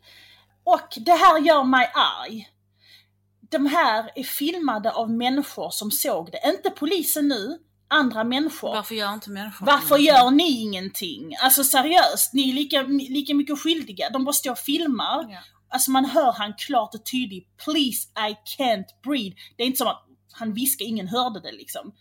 Och 0.65 0.89
det 0.97 1.13
här 1.13 1.41
gör 1.41 1.65
mig 1.65 1.91
arg. 1.95 2.49
De 3.41 3.67
här 3.67 4.11
är 4.15 4.23
filmade 4.23 4.93
av 4.93 5.11
människor 5.11 5.71
som 5.71 5.91
såg 5.91 6.31
det. 6.33 6.41
Inte 6.45 6.71
polisen 6.71 7.29
nu, 7.29 7.59
andra 7.89 8.25
människor. 8.25 8.75
Varför 8.75 8.95
gör 8.95 9.15
inte 9.15 9.31
människor 9.31 9.67
Varför 9.67 9.99
gör 9.99 10.31
ni 10.31 10.61
ingenting? 10.61 11.37
Alltså 11.41 11.65
seriöst, 11.65 12.33
ni 12.33 12.51
är 12.51 12.55
lika, 12.55 12.83
lika 12.83 13.35
mycket 13.35 13.59
skyldiga. 13.59 14.11
De 14.11 14.25
bara 14.25 14.33
står 14.33 14.51
och 14.51 14.59
filmar. 14.59 15.27
Ja. 15.31 15.39
Alltså 15.69 15.91
man 15.91 16.05
hör 16.05 16.33
han 16.33 16.55
klart 16.55 16.95
och 16.95 17.07
tydligt, 17.07 17.57
please 17.65 18.09
I 18.31 18.37
can't 18.59 18.87
breathe. 19.05 19.37
Det 19.57 19.63
är 19.63 19.67
inte 19.67 19.79
som 19.79 19.87
att 19.87 20.07
han 20.33 20.55
viskar, 20.55 20.85
ingen 20.85 21.09
hörde 21.09 21.41
det 21.41 21.53
liksom. 21.53 21.93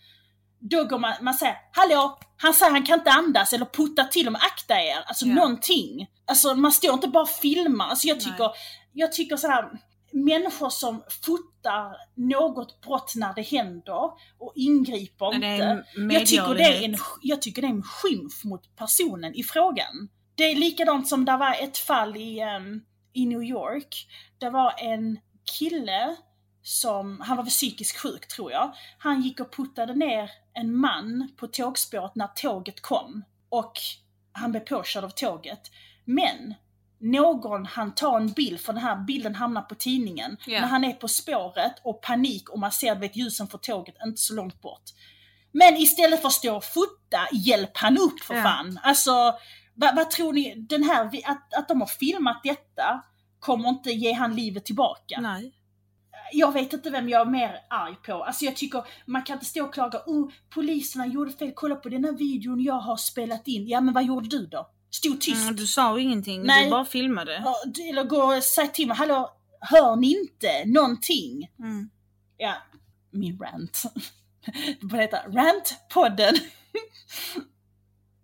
Då 0.70 0.84
går 0.84 0.98
man, 0.98 1.12
man 1.20 1.34
säger 1.34 1.56
hallå, 1.72 2.18
han 2.36 2.54
säger 2.54 2.72
han 2.72 2.82
kan 2.86 2.98
inte 2.98 3.10
andas 3.10 3.52
eller 3.52 3.66
putta 3.66 4.04
till 4.04 4.30
med 4.30 4.40
akta 4.44 4.74
er. 4.74 5.02
Alltså 5.06 5.26
Ja. 5.26 5.34
någonting. 5.34 6.06
Alltså 6.26 6.54
man 6.54 6.72
står 6.72 6.94
inte 6.94 7.08
bara 7.08 7.22
och 7.22 7.28
filmar. 7.28 7.88
Alltså 7.88 8.08
jag 8.08 8.16
Nej. 8.16 8.24
tycker, 8.24 8.50
jag 8.92 9.12
tycker 9.12 9.36
så 9.36 9.48
här 9.48 9.70
människor 10.12 10.70
som 10.70 11.02
fotar 11.24 11.96
något 12.16 12.80
brott 12.80 13.12
när 13.16 13.34
det 13.34 13.42
händer 13.42 14.04
och 14.38 14.52
ingriper 14.56 15.38
Men 15.38 15.44
inte. 15.54 16.14
Jag 16.14 16.26
tycker, 16.26 16.54
det 16.54 16.62
är 16.62 16.84
en, 16.84 16.96
jag 17.22 17.42
tycker 17.42 17.62
det 17.62 17.68
är 17.68 17.72
en 17.72 17.82
skymf 17.82 18.44
mot 18.44 18.76
personen 18.76 19.34
i 19.34 19.42
frågan. 19.42 20.08
Det 20.34 20.44
är 20.44 20.56
likadant 20.56 21.08
som 21.08 21.24
det 21.24 21.36
var 21.36 21.54
ett 21.62 21.78
fall 21.78 22.16
i, 22.16 22.40
ehm, 22.40 22.80
i 23.12 23.26
New 23.26 23.42
York. 23.42 24.06
Det 24.38 24.50
var 24.50 24.74
en 24.78 25.18
kille 25.58 26.16
som, 26.62 27.20
han 27.20 27.36
var 27.36 27.44
väl 27.44 27.50
psykiskt 27.50 27.96
sjuk 27.98 28.28
tror 28.28 28.52
jag. 28.52 28.74
Han 28.98 29.22
gick 29.22 29.40
och 29.40 29.56
puttade 29.56 29.94
ner 29.94 30.30
en 30.54 30.76
man 30.76 31.28
på 31.36 31.46
tågspåret 31.46 32.14
när 32.14 32.26
tåget 32.26 32.80
kom. 32.82 33.24
Och 33.48 33.72
han 34.32 34.50
blev 34.50 34.60
påkörd 34.60 35.04
av 35.04 35.10
tåget. 35.10 35.60
Men 36.04 36.54
någon 36.98 37.66
han 37.66 37.94
tar 37.94 38.16
en 38.16 38.32
bild, 38.32 38.60
för 38.60 38.72
den 38.72 38.82
här 38.82 38.96
bilden 38.96 39.34
hamnar 39.34 39.62
på 39.62 39.74
tidningen, 39.74 40.36
Ja. 40.46 40.60
när 40.60 40.68
han 40.68 40.84
är 40.84 40.92
på 40.92 41.08
spåret 41.08 41.74
och 41.84 42.02
panik 42.02 42.48
och 42.50 42.58
man 42.58 42.72
ser 42.72 42.94
vet, 42.94 43.16
ljusen 43.16 43.48
från 43.48 43.60
tåget 43.60 43.94
inte 44.06 44.20
så 44.20 44.34
långt 44.34 44.60
bort. 44.60 44.82
Men 45.52 45.76
istället 45.76 46.20
för 46.20 46.28
att 46.28 46.34
stå 46.34 46.56
och 46.56 46.64
fota, 46.64 47.28
hjälp 47.32 47.70
han 47.74 47.98
upp 47.98 48.20
för 48.20 48.34
Ja. 48.34 48.42
fan. 48.42 48.80
Alltså, 48.82 49.10
vad, 49.74 49.96
vad 49.96 50.10
tror 50.10 50.32
ni, 50.32 50.54
den 50.54 50.82
här, 50.82 51.04
att, 51.24 51.54
att 51.54 51.68
de 51.68 51.80
har 51.80 51.88
filmat 51.88 52.40
detta 52.44 53.04
kommer 53.38 53.68
inte 53.68 53.90
ge 53.90 54.12
han 54.12 54.36
livet 54.36 54.64
tillbaka. 54.64 55.20
Nej. 55.20 55.54
Jag 56.32 56.52
vet 56.52 56.72
inte 56.72 56.90
vem 56.90 57.08
jag 57.08 57.20
är 57.20 57.30
mer 57.30 57.58
arg 57.70 57.94
på. 58.06 58.24
Alltså 58.24 58.44
jag 58.44 58.56
tycker, 58.56 58.84
man 59.06 59.22
kan 59.22 59.34
inte 59.34 59.46
stå 59.46 59.64
och 59.64 59.74
klaga, 59.74 60.02
oh, 60.06 60.30
poliserna 60.50 61.06
gjorde 61.06 61.32
fel, 61.32 61.52
kolla 61.54 61.74
på 61.74 61.88
den 61.88 62.04
här 62.04 62.12
videon 62.12 62.62
jag 62.62 62.74
har 62.74 62.96
spelat 62.96 63.48
in. 63.48 63.68
Ja 63.68 63.80
men 63.80 63.94
vad 63.94 64.04
gjorde 64.04 64.28
du 64.28 64.46
då? 64.46 64.70
Stod 64.90 65.20
tyst? 65.20 65.42
Mm, 65.42 65.56
du 65.56 65.66
sa 65.66 65.98
ingenting, 65.98 66.42
Nej. 66.42 66.64
du 66.64 66.70
bara 66.70 66.84
filmade. 66.84 67.44
Eller 67.88 68.04
gå 68.04 68.36
och 68.36 68.42
säg 68.42 68.72
till 68.72 68.88
mig, 68.88 68.96
hallå, 68.96 69.30
hör 69.60 69.96
ni 69.96 70.20
inte 70.20 70.64
någonting? 70.66 71.50
Mm. 71.58 71.90
Ja, 72.36 72.54
min 73.10 73.38
rant. 73.38 73.82
Det 74.80 74.86
borde 74.86 75.02
heta 75.02 75.22
Rant-podden. 75.28 76.34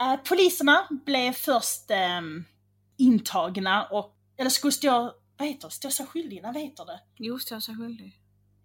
Eh, 0.01 0.17
poliserna 0.17 0.89
blev 1.07 1.33
först 1.33 1.91
ehm, 1.91 2.45
intagna 2.97 3.85
och, 3.85 4.17
eller 4.37 4.51
skulle 4.51 4.73
stå, 4.73 5.13
vad 5.39 5.49
heter 5.49 5.69
det, 5.69 5.73
stå 5.75 5.91
sig 5.91 6.07
skyldiga, 6.07 6.43
vad 6.53 6.63
heter 6.63 6.85
det? 6.85 7.01
Jo, 7.17 7.39
står 7.39 7.61
sig 7.61 7.77
skyldig. 7.77 8.21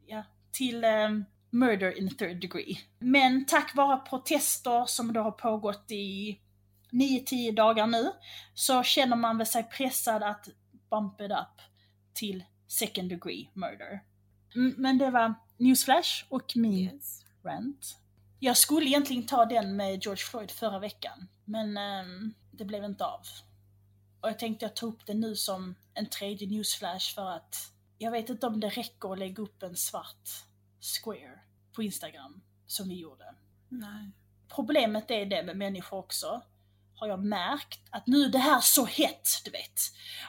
Ja, 0.05 0.23
till 0.51 0.83
ehm, 0.83 1.25
murder 1.49 1.97
in 1.99 2.15
third 2.15 2.41
degree. 2.41 2.79
Men 2.99 3.45
tack 3.45 3.75
vare 3.75 3.97
protester 4.09 4.85
som 4.85 5.13
då 5.13 5.21
har 5.21 5.31
pågått 5.31 5.91
i 5.91 6.39
9-10 6.91 7.55
dagar 7.55 7.87
nu, 7.87 8.11
så 8.53 8.83
känner 8.83 9.15
man 9.15 9.37
väl 9.37 9.47
sig 9.47 9.63
pressad 9.63 10.23
att 10.23 10.47
bump 10.89 11.21
it 11.21 11.31
up 11.31 11.61
till 12.13 12.43
second 12.67 13.09
degree 13.09 13.49
murder. 13.53 14.03
Mm, 14.55 14.75
Men 14.77 14.97
det 14.97 15.11
var 15.11 15.33
Newsflash 15.57 16.25
och 16.29 16.51
min 16.55 16.93
Yes. 16.93 17.21
rant. 17.43 17.97
Jag 18.39 18.57
skulle 18.57 18.85
egentligen 18.89 19.25
ta 19.25 19.45
den 19.45 19.75
med 19.75 20.03
George 20.03 20.23
Floyd 20.23 20.51
förra 20.51 20.79
veckan, 20.79 21.27
men 21.45 21.77
ehm, 21.77 22.33
det 22.51 22.65
blev 22.65 22.83
inte 22.83 23.05
av. 23.05 23.21
Och 24.23 24.29
jag 24.29 24.39
tänkte 24.39 24.65
jag 24.65 24.75
ta 24.75 24.85
upp 24.85 25.05
det 25.05 25.13
nu 25.13 25.35
som 25.35 25.75
en 25.93 26.09
tredje 26.09 26.47
newsflash 26.47 27.15
för 27.15 27.29
att 27.29 27.55
jag 27.97 28.11
vet 28.11 28.29
inte 28.29 28.47
om 28.47 28.59
det 28.59 28.69
räcker 28.69 29.13
att 29.13 29.19
lägga 29.19 29.43
upp 29.43 29.63
en 29.63 29.75
svart 29.75 30.29
square 30.81 31.39
på 31.75 31.83
Instagram, 31.83 32.41
som 32.67 32.89
vi 32.89 32.95
gjorde. 32.95 33.35
Nej. 33.69 34.11
Problemet 34.55 35.11
är 35.11 35.25
det 35.25 35.43
med 35.43 35.57
människor 35.57 35.97
också, 35.97 36.41
har 36.95 37.07
jag 37.07 37.23
märkt, 37.23 37.79
att 37.89 38.07
nu 38.07 38.23
är 38.23 38.29
det 38.29 38.37
här 38.37 38.59
så 38.59 38.85
hett, 38.85 39.29
du 39.45 39.51
vet. 39.51 39.79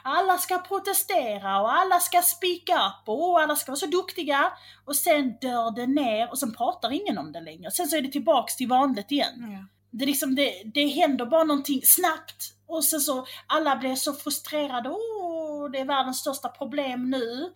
Alla 0.03 0.37
ska 0.37 0.57
protestera 0.57 1.61
och 1.61 1.73
alla 1.73 1.99
ska 1.99 2.21
speak 2.21 2.69
up 2.69 3.09
och 3.09 3.41
alla 3.41 3.55
ska 3.55 3.71
vara 3.71 3.79
så 3.79 3.85
duktiga 3.85 4.53
och 4.85 4.95
sen 4.95 5.37
dör 5.41 5.71
det 5.71 5.87
ner 5.87 6.29
och 6.29 6.39
sen 6.39 6.53
pratar 6.53 6.91
ingen 6.91 7.17
om 7.17 7.31
det 7.31 7.41
längre. 7.41 7.71
Sen 7.71 7.87
så 7.87 7.97
är 7.97 8.01
det 8.01 8.11
tillbaks 8.11 8.55
till 8.55 8.67
vanligt 8.67 9.11
igen. 9.11 9.51
Ja. 9.51 9.74
Det, 9.97 10.05
liksom, 10.05 10.35
det, 10.35 10.61
det 10.65 10.87
händer 10.87 11.25
bara 11.25 11.43
någonting 11.43 11.81
snabbt 11.83 12.53
och 12.67 12.83
sen 12.83 12.99
så 13.01 13.25
alla 13.47 13.75
blir 13.75 13.95
så 13.95 14.13
frustrerade. 14.13 14.89
Åh, 14.89 15.71
det 15.71 15.79
är 15.79 15.85
världens 15.85 16.19
största 16.19 16.49
problem 16.49 17.09
nu. 17.09 17.53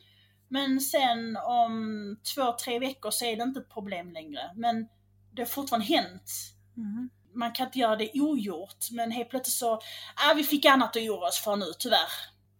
Men 0.47 0.81
sen 0.81 1.37
om 1.37 2.17
två, 2.35 2.51
tre 2.63 2.79
veckor 2.79 3.11
så 3.11 3.25
är 3.25 3.35
det 3.35 3.43
inte 3.43 3.59
ett 3.59 3.69
problem 3.73 4.11
längre. 4.11 4.51
Men 4.55 4.87
det 5.33 5.41
har 5.41 5.47
fortfarande 5.47 5.85
hänt. 5.87 6.31
Mm. 6.77 7.09
Man 7.33 7.51
kan 7.51 7.65
inte 7.65 7.79
göra 7.79 7.95
det 7.95 8.11
ogjort, 8.13 8.91
men 8.91 9.11
helt 9.11 9.29
plötsligt 9.29 9.55
så, 9.57 9.73
ah, 10.15 10.33
vi 10.35 10.43
fick 10.43 10.65
annat 10.65 10.89
att 10.89 11.03
oroa 11.03 11.27
oss 11.27 11.39
för 11.43 11.55
nu, 11.55 11.65
tyvärr. 11.79 12.09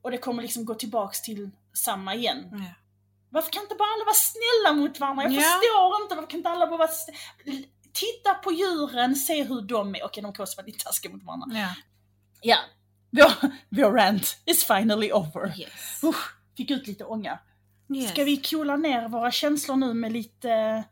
Och 0.02 0.12
det 0.12 0.18
kommer 0.18 0.42
liksom 0.44 0.66
gå 0.66 0.74
tillbaks 0.76 1.22
till 1.22 1.50
samma 1.74 2.16
igen. 2.16 2.50
Ja. 2.52 2.74
Varför 3.30 3.52
kan 3.52 3.64
inte 3.64 3.76
bara 3.76 3.90
alla 3.96 4.06
vara 4.06 4.16
snälla 4.16 4.82
mot 4.82 5.00
varandra? 5.00 5.24
Jag 5.24 5.32
Ja. 5.34 5.40
förstår 5.42 6.02
inte, 6.04 6.16
varför 6.16 6.30
kan 6.30 6.38
inte 6.38 6.50
alla 6.50 6.68
bara 6.68 6.78
vara 6.78 6.88
snälla? 6.88 7.68
Titta 8.00 8.34
på 8.34 8.52
djuren, 8.52 9.16
se 9.16 9.44
hur 9.44 9.62
de 9.62 9.96
är. 9.96 10.04
Okej, 10.04 10.24
de 10.24 10.34
kan 10.34 10.46
vara 10.58 10.66
lite 10.66 10.84
taskiga 10.84 11.14
mot 11.14 11.24
varandra. 11.24 11.58
Ja. 11.60 11.76
Ja, 12.42 12.58
vår, 13.10 13.52
vår 13.70 13.92
rant 13.92 14.38
is 14.46 14.64
finally 14.64 15.12
over. 15.12 15.60
Yes. 15.60 16.04
Usch, 16.04 16.34
fick 16.58 16.72
ut 16.72 16.88
lite 16.88 17.06
ånga. 17.06 17.40
yes. 17.96 18.10
Ska 18.10 18.24
vi 18.24 18.38
coola 18.38 18.76
ner 18.76 19.08
våra 19.08 19.32
känslor 19.32 19.76
nu 19.76 19.94
med 19.94 20.12
lite 20.12 20.84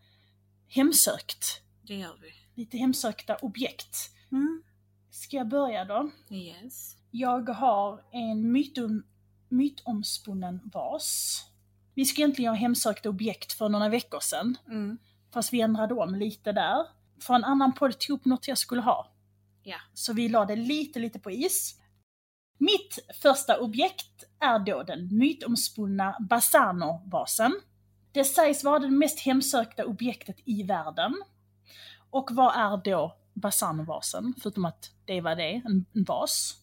hemsökt? 0.68 1.62
Det 1.82 1.96
gör 1.96 2.18
vi. 2.22 2.62
Lite 2.62 2.78
hemsökta 2.78 3.36
objekt. 3.36 4.12
Mm. 4.32 4.64
Ska 5.12 5.38
jag 5.38 5.48
börja 5.48 5.86
då? 5.86 6.12
Yes. 6.30 6.96
Jag 7.12 7.50
har 7.50 8.04
en 8.12 8.52
mytom, 8.52 9.04
mytomspunnen 9.50 10.60
vas. 10.74 11.44
Vi 11.94 12.06
skulle 12.06 12.24
egentligen 12.26 12.50
ha 12.52 12.58
hemsökta 12.58 13.10
objekt 13.10 13.54
för 13.54 13.70
några 13.70 13.90
veckor 13.90 14.20
sedan. 14.20 14.58
Mm. 14.68 14.98
Fast 15.34 15.54
vi 15.54 15.62
ändrade 15.62 15.94
om 15.94 16.16
lite 16.16 16.52
där. 16.52 16.97
För 17.20 17.34
en 17.34 17.44
annan 17.44 17.74
podd 17.74 18.00
tog 18.00 18.20
upp 18.20 18.26
något 18.26 18.48
jag 18.48 18.58
skulle 18.58 18.82
ha. 18.82 19.12
Ja. 19.64 19.78
Så 19.94 20.14
vi 20.14 20.30
la 20.30 20.46
det 20.46 20.56
lite, 20.56 21.00
lite 21.00 21.20
på 21.20 21.32
is. 21.32 21.80
Mitt 22.58 23.00
första 23.22 23.60
objekt 23.60 24.24
är 24.40 24.60
då 24.60 24.84
den 24.84 25.18
mytomspunna 25.18 26.18
Bassano-vasen. 26.20 27.52
Det 28.12 28.24
sägs 28.24 28.64
vara 28.64 28.80
det 28.80 28.90
mest 28.90 29.20
hemsökta 29.20 29.86
objektet 29.86 30.36
i 30.46 30.64
världen. 30.64 31.24
Och 32.10 32.30
vad 32.32 32.56
är 32.56 32.78
då 32.84 33.16
Bassano-vasen? 33.34 34.34
Förutom 34.42 34.66
att 34.66 34.92
det 35.06 35.14
är 35.14 35.22
vad 35.22 35.38
det 35.38 35.52
en, 35.54 35.86
en 35.94 36.04
vas. 36.04 36.56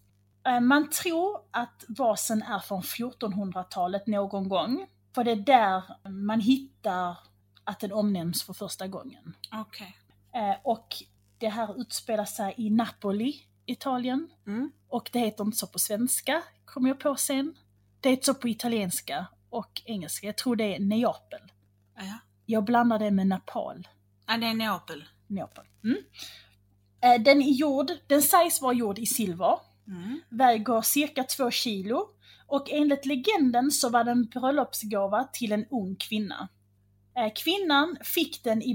Eh, 0.46 0.60
Man 0.60 0.90
tror 0.90 1.40
att 1.50 1.84
vasen 1.88 2.42
är 2.42 2.58
från 2.58 2.82
1400-talet 2.82 4.06
någon 4.06 4.48
gång. 4.48 4.86
För 5.14 5.24
det 5.24 5.30
är 5.30 5.36
där 5.36 5.82
man 6.10 6.40
hittar 6.40 7.16
att 7.64 7.80
den 7.80 7.92
omnämns 7.92 8.42
för 8.42 8.52
första 8.52 8.86
gången. 8.86 9.34
Okej. 9.52 9.96
Eh, 10.34 10.56
och 10.64 10.96
det 11.38 11.48
här 11.48 11.80
utspelar 11.80 12.24
sig 12.24 12.54
i 12.56 12.70
Napoli, 12.70 13.34
Italien. 13.66 14.28
Mm. 14.46 14.72
Och 14.88 15.10
det 15.12 15.18
heter 15.18 15.44
inte 15.44 15.56
så 15.56 15.66
på 15.66 15.78
svenska, 15.78 16.42
kom 16.64 16.86
jag 16.86 17.00
på 17.00 17.16
sen. 17.16 17.54
Det 18.00 18.10
heter 18.10 18.24
så 18.24 18.34
på 18.34 18.48
italienska 18.48 19.26
och 19.50 19.82
engelska. 19.84 20.26
Jag 20.26 20.36
tror 20.36 20.56
det 20.56 20.74
är 20.76 20.80
Neapel. 20.80 21.40
Ja. 21.96 22.18
Jag 22.46 22.64
blandar 22.64 22.98
det 22.98 23.10
med 23.10 23.26
Nepal. 23.26 23.88
ja, 24.26 24.36
det 24.36 24.46
är 24.46 24.54
Neapel. 24.54 25.04
Neapel. 25.26 25.64
Mm. 25.84 25.96
Eh, 27.00 27.22
Den 27.22 27.42
är 27.42 27.50
gjord, 27.50 27.90
den 28.06 28.22
sägs 28.22 28.62
vara 28.62 28.72
gjord 28.72 28.98
i 28.98 29.06
silver, 29.06 29.58
Mm. 29.86 30.20
väger 30.28 30.80
cirka 30.82 31.24
två 31.24 31.50
kilo 31.50 32.08
och 32.46 32.70
enligt 32.70 33.06
legenden 33.06 33.70
så 33.70 33.88
var 33.90 34.04
den 34.04 34.24
bröllopsgåva 34.24 35.24
till 35.32 35.52
en 35.52 35.66
ung 35.70 35.96
kvinna. 35.96 36.48
Eh, 37.16 37.32
Kvinnan 37.34 37.96
fick 38.04 38.44
den 38.44 38.62
i 38.62 38.74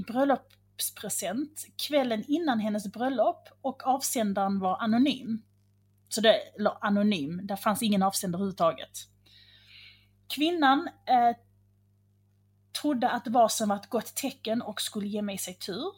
bröllopspresent 0.79 1.67
kvällen 1.75 2.23
innan 2.27 2.59
hennes 2.59 2.87
bröllop 2.87 3.49
och 3.61 3.87
avsändaren 3.87 4.59
var 4.59 4.77
anonym. 4.77 5.41
Så 6.09 6.21
det, 6.21 6.33
eller 6.33 6.85
anonym, 6.85 7.47
där 7.47 7.55
fanns 7.55 7.83
ingen 7.83 8.03
avsändare 8.03 8.39
överhuvudtaget. 8.39 9.07
Kvinnan 10.27 10.89
eh, 11.05 11.37
trodde 12.81 13.09
att 13.09 13.27
vasen 13.27 13.69
var 13.69 13.75
ett 13.75 13.89
gott 13.89 14.15
tecken 14.15 14.61
och 14.61 14.81
skulle 14.81 15.07
ge 15.07 15.21
med 15.21 15.39
sig 15.39 15.53
tur. 15.53 15.93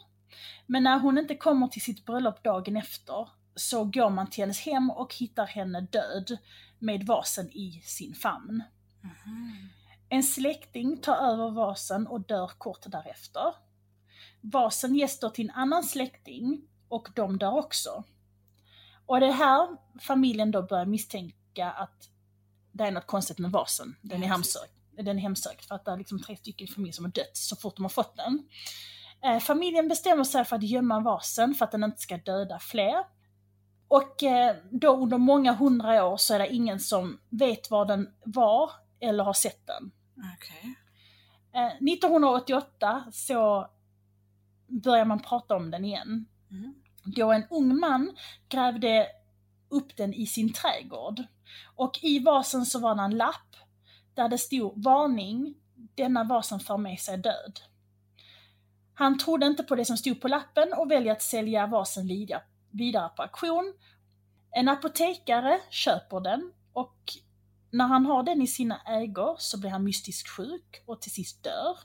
Men 0.66 0.84
när 0.84 1.00
hon 1.00 1.18
inte 1.18 1.36
kommer 1.36 1.68
till 1.68 1.82
sitt 1.82 2.06
bröllop 2.06 2.44
dagen 2.44 2.78
efter 2.78 3.30
så 3.56 3.84
går 3.84 4.10
man 4.10 4.30
till 4.30 4.44
hennes 4.44 4.60
hem 4.60 4.92
och 4.92 5.16
hittar 5.16 5.48
henne 5.48 5.82
död 5.82 6.38
med 6.80 7.04
vasen 7.04 7.50
i 7.52 7.82
sin 7.86 8.16
famn. 8.16 8.64
Mhm. 9.02 9.70
En 10.10 10.24
släkting 10.24 10.98
tar 10.98 11.16
över 11.16 11.50
vasen 11.52 12.08
och 12.08 12.22
dör 12.22 12.52
kort 12.58 12.86
därefter. 12.86 13.54
Vasen 14.42 15.08
då 15.22 15.30
till 15.30 15.50
en 15.50 15.56
annan 15.56 15.84
släkting 15.84 16.62
och 16.90 17.08
de 17.16 17.38
dör 17.38 17.58
också. 17.58 18.04
Och 19.06 19.20
det 19.20 19.26
är 19.26 19.32
här 19.32 19.78
familjen 20.00 20.52
då 20.52 20.62
börjar 20.62 20.86
misstänka 20.86 21.72
att 21.72 22.10
det 22.72 22.84
är 22.84 22.92
något 22.92 23.08
konstigt 23.08 23.40
med 23.40 23.52
vasen. 23.52 23.96
Den 24.02 24.24
är 24.24 24.28
hemsökt. 24.28 24.74
Den 24.92 25.18
är 25.18 25.22
hemsökt 25.22 25.66
för 25.66 25.76
att 25.76 25.86
det 25.86 25.92
är 25.92 25.98
liksom 25.98 26.22
tre 26.22 26.38
stycken 26.38 26.68
i 26.68 26.72
familjen 26.72 26.94
som 26.94 27.06
har 27.06 27.12
dött 27.12 27.38
så 27.38 27.56
fort 27.56 27.76
de 27.76 27.86
har 27.86 27.90
fått 27.90 28.16
den. 28.16 28.50
Eh, 29.24 29.40
familjen 29.40 29.88
bestämmer 29.88 30.24
sig 30.24 30.46
för 30.46 30.56
att 30.56 30.64
gömma 30.64 31.00
vasen 31.00 31.56
för 31.56 31.66
att 31.66 31.72
den 31.72 31.84
inte 31.84 32.02
ska 32.02 32.18
döda 32.18 32.60
fler. 32.60 33.04
Och 33.88 34.24
eh, 34.24 34.56
då 34.72 34.96
under 34.98 35.18
många 35.18 35.54
hundra 35.54 36.06
år 36.06 36.18
så 36.18 36.34
är 36.34 36.40
det 36.40 36.54
ingen 36.54 36.80
som 36.80 37.20
vet 37.30 37.72
var 37.72 37.86
den 37.86 38.10
var 38.26 38.72
eller 39.00 39.24
har 39.24 39.34
sett 39.34 39.68
den. 39.68 39.92
Okej. 40.36 40.76
Eh, 41.54 41.94
1988 41.94 43.04
så 43.12 43.70
börjar 44.72 45.06
man 45.06 45.20
prata 45.20 45.56
om 45.56 45.72
den 45.72 45.86
igen. 45.86 46.26
Mm. 46.52 46.76
Då 47.04 47.32
en 47.32 47.44
ung 47.50 47.80
man 47.80 48.18
grävde 48.50 49.08
upp 49.70 49.98
den 49.98 50.14
i 50.14 50.26
sin 50.26 50.54
trädgård. 50.54 51.24
Och 51.76 52.00
i 52.02 52.20
vasen 52.20 52.66
så 52.66 52.80
var 52.80 52.96
det 52.96 53.02
en 53.02 53.18
lapp 53.18 53.56
där 54.14 54.30
det 54.30 54.38
stod 54.38 54.84
varning, 54.84 55.56
denna 55.96 56.24
vasen 56.24 56.60
för 56.60 56.78
med 56.78 57.00
sig 57.00 57.18
död. 57.18 57.60
Han 58.94 59.18
trodde 59.18 59.46
inte 59.46 59.64
på 59.64 59.76
det 59.76 59.86
som 59.86 59.98
stod 59.98 60.22
på 60.22 60.28
lappen 60.28 60.74
och 60.74 60.92
väljer 60.92 61.12
att 61.12 61.22
sälja 61.22 61.68
vasen 61.68 62.08
vidare, 62.72 63.10
på 63.16 63.22
auktion. 63.22 63.74
En 64.52 64.70
apotekare 64.70 65.60
köper 65.70 66.20
den 66.20 66.52
och 66.74 66.96
när 67.72 67.86
han 67.86 68.06
har 68.06 68.24
den 68.24 68.42
i 68.42 68.48
sina 68.48 68.82
ägor 68.82 69.36
så 69.40 69.60
blir 69.60 69.70
han 69.70 69.84
mystiskt 69.84 70.30
sjuk 70.30 70.84
och 70.86 71.02
till 71.02 71.12
sist 71.12 71.44
dör. 71.44 71.78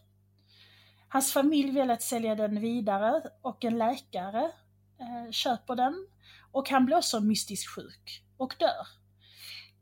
Hans 1.09 1.33
familj 1.33 1.71
väljer 1.71 1.95
att 1.95 2.03
sälja 2.03 2.35
den 2.35 2.61
vidare 2.61 3.23
och 3.43 3.65
en 3.65 3.79
läkare 3.79 4.53
eh, 5.01 5.31
köper 5.31 5.77
den 5.77 6.07
och 6.53 6.71
han 6.71 6.87
blir 6.87 6.97
också 6.97 7.21
mystiskt 7.21 7.69
sjuk 7.69 8.23
och 8.37 8.55
dör. 8.59 8.87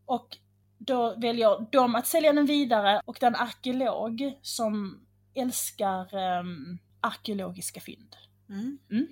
Och 0.06 0.36
då 0.78 1.14
väljer 1.14 1.70
de 1.72 1.94
att 1.94 2.06
sälja 2.06 2.32
den 2.32 2.46
vidare 2.46 3.00
och 3.04 3.16
det 3.20 3.26
är 3.26 3.30
en 3.30 3.36
arkeolog 3.36 4.38
som 4.42 5.00
älskar 5.34 6.14
um, 6.38 6.78
arkeologiska 7.00 7.80
fynd. 7.80 8.16
Mm. 8.48 9.08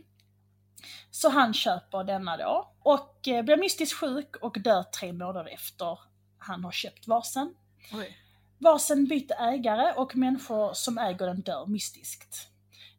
Så 1.10 1.28
han 1.28 1.54
köper 1.54 2.04
denna 2.04 2.36
då 2.36 2.74
och 2.78 3.28
eh, 3.28 3.44
blir 3.44 3.56
mystiskt 3.56 3.94
sjuk 3.94 4.36
och 4.36 4.56
dör 4.60 4.82
tre 4.82 5.12
månader 5.12 5.54
efter 5.54 5.98
han 6.38 6.64
har 6.64 6.72
köpt 6.72 7.06
vasen. 7.06 7.54
Oj. 7.92 8.18
Vasen 8.62 9.04
byter 9.04 9.40
ägare 9.40 9.92
och 9.96 10.16
människor 10.16 10.74
som 10.74 10.98
äger 10.98 11.26
den 11.26 11.40
dör 11.40 11.66
mystiskt. 11.66 12.48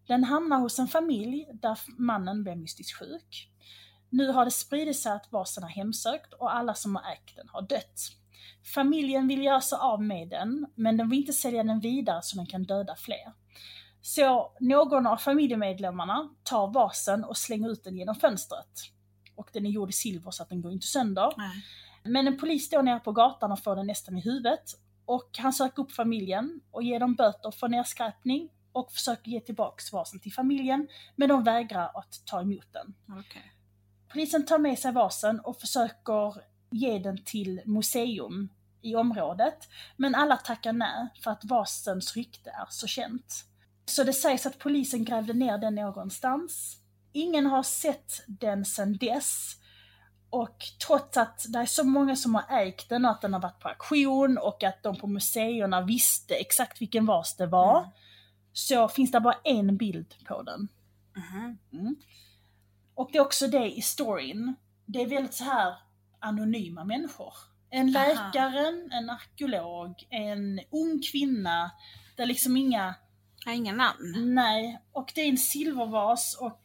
Den 0.08 0.24
hamnar 0.24 0.60
hos 0.60 0.80
en 0.80 0.88
familj 0.88 1.48
där 1.54 1.80
mannen 1.98 2.44
blir 2.44 2.56
mystiskt 2.56 3.00
sjuk. 3.00 3.50
Nu 4.10 4.28
har 4.28 4.46
det 4.46 4.52
spridit 4.52 5.00
sig 5.00 5.12
att 5.12 5.32
vasen 5.32 5.64
är 5.64 5.68
hemsökt 5.68 6.34
och 6.34 6.56
alla 6.56 6.74
som 6.74 6.96
har 6.96 7.12
ägt 7.12 7.36
den 7.36 7.50
har 7.50 7.62
dött. 7.62 8.00
Familjen 8.74 9.28
vill 9.28 9.44
göra 9.44 9.62
sig 9.62 9.78
av 9.82 10.04
med 10.04 10.30
den, 10.30 10.68
men 10.76 10.98
de 10.98 11.10
vill 11.10 11.20
inte 11.20 11.34
sälja 11.34 11.64
den 11.64 11.80
vidare 11.80 12.20
så 12.24 12.38
den 12.38 12.46
kan 12.46 12.64
döda 12.64 12.96
fler. 12.96 13.34
Så 14.02 14.52
någon 14.60 15.08
av 15.08 15.18
familjemedlemmarna 15.18 16.30
tar 16.44 16.68
vasen 16.68 17.24
och 17.24 17.38
slänger 17.38 17.70
ut 17.70 17.84
den 17.84 17.98
genom 17.98 18.16
fönstret. 18.16 18.80
Och 19.36 19.50
den 19.54 19.66
är 19.66 19.70
gjord 19.70 19.90
i 19.90 19.94
silver 19.94 20.32
så 20.32 20.44
att 20.44 20.50
den 20.50 20.62
går 20.62 20.72
inte 20.72 20.88
sönder. 20.88 21.34
Nej. 21.38 21.64
Men 22.04 22.28
en 22.28 22.38
polis 22.38 22.66
står 22.66 22.84
nere 22.84 23.00
på 23.00 23.12
gatan 23.12 23.52
och 23.52 23.60
får 23.60 23.76
den 23.76 23.88
nästan 23.88 24.18
i 24.18 24.22
huvudet. 24.22 24.83
Och 25.06 25.30
han 25.38 25.54
söker 25.54 25.84
upp 25.84 25.92
familjen 25.92 26.62
och 26.72 26.84
ger 26.84 27.00
dem 27.00 27.16
böter 27.16 27.52
för 27.52 27.68
nedskräpning 27.68 28.50
och 28.72 28.92
försöker 28.92 29.32
ge 29.32 29.40
tillbaks 29.40 29.94
vasen 29.94 30.20
till 30.20 30.34
familjen. 30.34 30.88
Men 31.16 31.30
de 31.30 31.44
vägrar 31.44 31.92
att 31.94 32.22
ta 32.26 32.42
emot 32.42 32.68
den. 32.72 32.94
Okej. 33.20 33.54
Polisen 34.12 34.46
tar 34.46 34.58
med 34.58 34.80
sig 34.80 34.92
vasen 34.92 35.40
och 35.40 35.60
försöker 35.60 36.42
ge 36.70 37.00
den 37.00 37.24
till 37.24 37.62
museum 37.66 38.50
i 38.82 38.96
området. 38.96 39.70
Men 39.98 40.16
alla 40.16 40.38
tackar 40.38 40.74
nej 40.74 41.08
för 41.24 41.32
att 41.32 41.46
vasens 41.46 42.16
rykte 42.16 42.50
är 42.50 42.68
så 42.70 42.88
känt. 42.88 43.46
Så 43.86 44.04
det 44.04 44.14
sägs 44.14 44.46
att 44.46 44.60
polisen 44.60 45.06
grävde 45.06 45.34
ner 45.34 45.58
den 45.58 45.76
någonstans. 45.76 46.78
Ingen 47.12 47.46
har 47.46 47.64
sett 47.64 48.24
den 48.28 48.66
sedan 48.66 48.98
dess. 48.98 49.56
Och 50.34 50.66
trots 50.88 51.18
att 51.18 51.46
det 51.50 51.60
är 51.60 51.66
så 51.66 51.84
många 51.84 52.16
som 52.16 52.36
har 52.36 52.46
ägt 52.50 52.90
den 52.90 53.06
och 53.06 53.12
att 53.12 53.22
den 53.22 53.34
har 53.34 53.42
varit 53.42 53.60
på 53.60 53.70
auktion 53.70 54.38
och 54.38 54.64
att 54.64 54.84
de 54.84 54.96
på 54.96 55.08
museerna 55.08 55.82
visste 55.82 56.36
exakt 56.36 56.82
vilken 56.82 57.06
vas 57.06 57.36
det 57.36 57.46
var. 57.46 57.80
Mm. 57.80 57.90
Så 58.54 58.88
finns 58.88 59.12
det 59.12 59.20
bara 59.20 59.38
en 59.44 59.78
bild 59.78 60.16
på 60.28 60.42
den. 60.42 60.68
Mhm. 61.16 61.96
Och 62.96 63.10
det 63.12 63.18
är 63.18 63.22
också 63.22 63.48
det 63.48 63.78
i 63.78 63.82
storyn. 63.82 64.56
Det 64.86 65.02
är 65.02 65.08
väldigt 65.08 65.34
så 65.34 65.44
här 65.44 65.76
anonyma 66.20 66.84
människor. 66.84 67.34
En 67.70 67.96
Aha. 67.96 68.06
läkare, 68.06 68.68
en 68.92 69.10
arkeolog, 69.10 70.08
en 70.10 70.60
ung 70.72 71.02
kvinna. 71.12 71.72
Det 72.16 72.24
är 72.24 72.28
liksom 72.28 72.58
inga, 72.58 72.96
inga 73.48 73.74
namn. 73.74 74.36
nej. 74.36 74.82
Och 74.92 75.12
det 75.16 75.22
är 75.22 75.30
en 75.30 75.38
silvervas 75.38 76.38
och 76.42 76.62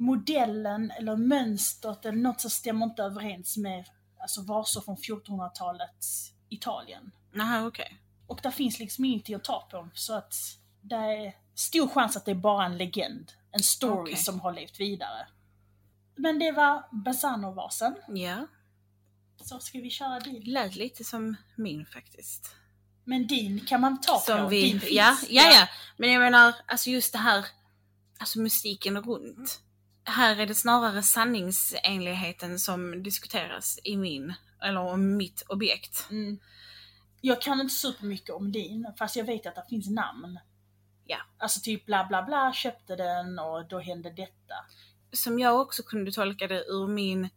modellen 0.00 0.90
eller 0.90 1.16
mönstret 1.16 2.04
eller 2.06 2.18
något 2.18 2.40
som 2.40 2.50
stämmer 2.50 2.86
inte 2.86 3.02
överens 3.02 3.56
med 3.56 3.84
alltså 4.20 4.42
vaser 4.42 4.80
från 4.80 4.96
1400-talets 4.96 6.32
Italien. 6.48 7.10
Jaha, 7.34 7.66
okej. 7.66 8.00
Och 8.26 8.40
där 8.42 8.50
finns 8.50 8.78
liksom 8.78 9.04
ingenting 9.04 9.34
att 9.34 9.44
ta 9.44 9.68
på. 9.70 9.88
Så 9.94 10.14
att 10.14 10.34
det 10.80 10.94
är 10.94 11.36
stor 11.54 11.88
chans 11.88 12.16
att 12.16 12.24
det 12.24 12.30
är 12.30 12.34
bara 12.34 12.64
en 12.66 12.78
legend. 12.78 13.32
En 13.52 13.62
story 13.62 14.02
Okej. 14.12 14.16
som 14.16 14.40
har 14.40 14.52
levt 14.52 14.80
vidare. 14.80 15.26
Men 16.16 16.38
det 16.38 16.52
var 16.52 16.84
Bassano-vasen. 16.92 17.94
Ja, 18.08 18.46
Så 19.42 19.58
ska 19.58 19.78
vi 19.78 19.90
köra 19.90 20.20
din. 20.20 20.42
lät 20.42 20.76
lite 20.76 21.04
som 21.04 21.36
min 21.56 21.86
faktiskt. 21.86 22.54
Men 23.04 23.26
din 23.26 23.60
kan 23.66 23.80
man 23.80 24.00
ta 24.00 24.18
Som 24.20 24.38
på. 24.38 24.46
vi, 24.48 24.62
din 24.70 24.80
finns. 24.80 24.92
ja, 24.92 25.16
ja, 25.28 25.42
ja. 25.52 25.68
Men 25.96 26.10
jag 26.12 26.20
menar, 26.20 26.54
alltså 26.66 26.90
just 26.90 27.12
det 27.12 27.18
här, 27.18 27.44
alltså 28.18 28.38
mystiken 28.38 29.02
runt. 29.02 29.60
Här 30.04 30.36
är 30.36 30.46
det 30.46 30.54
snarare 30.54 31.02
sanningsenligheten 31.02 32.58
som 32.58 33.02
diskuteras 33.02 33.78
i 33.84 33.96
min, 33.96 34.34
eller 34.62 34.80
om 34.80 35.16
mitt 35.16 35.42
objekt. 35.48 36.06
Mm. 36.10 36.38
Jag 37.20 37.42
kan 37.42 37.60
inte 37.60 37.74
supermycket 37.74 38.30
om 38.30 38.52
din, 38.52 38.92
fast 38.98 39.16
jag 39.16 39.24
vet 39.24 39.46
att 39.46 39.54
det 39.54 39.64
finns 39.68 39.90
namn. 39.90 40.38
Ja. 41.04 41.18
Alltså 41.38 41.60
typ 41.60 41.86
bla 41.86 42.06
bla 42.08 42.22
bla 42.22 42.52
köpte 42.52 42.96
den 42.96 43.38
och 43.38 43.68
då 43.68 43.78
hände 43.78 44.10
detta. 44.10 44.54
Som 45.12 45.38
jag 45.38 45.60
också 45.60 45.82
kunde 45.82 46.12
tolka 46.12 46.46
det 46.46 46.64
ur 46.68 46.86
min 46.86 47.28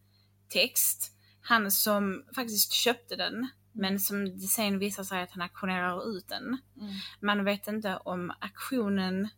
text. 0.50 1.12
Han 1.42 1.72
som 1.72 2.26
faktiskt 2.36 2.72
köpte 2.72 3.16
den, 3.16 3.50
men 3.72 4.00
som 4.00 4.40
det 4.40 4.48
sen 4.48 4.80
visar 4.80 5.04
sig 5.04 5.22
att 5.22 5.32
han 5.32 5.42
auktionerar 5.42 6.18
ut 6.18 6.28
den. 6.28 6.44
Mm. 6.44 6.94
Man 7.20 7.46
vet 7.46 7.68
inte 7.68 7.98
om 7.98 8.34
auktionen 8.40 9.30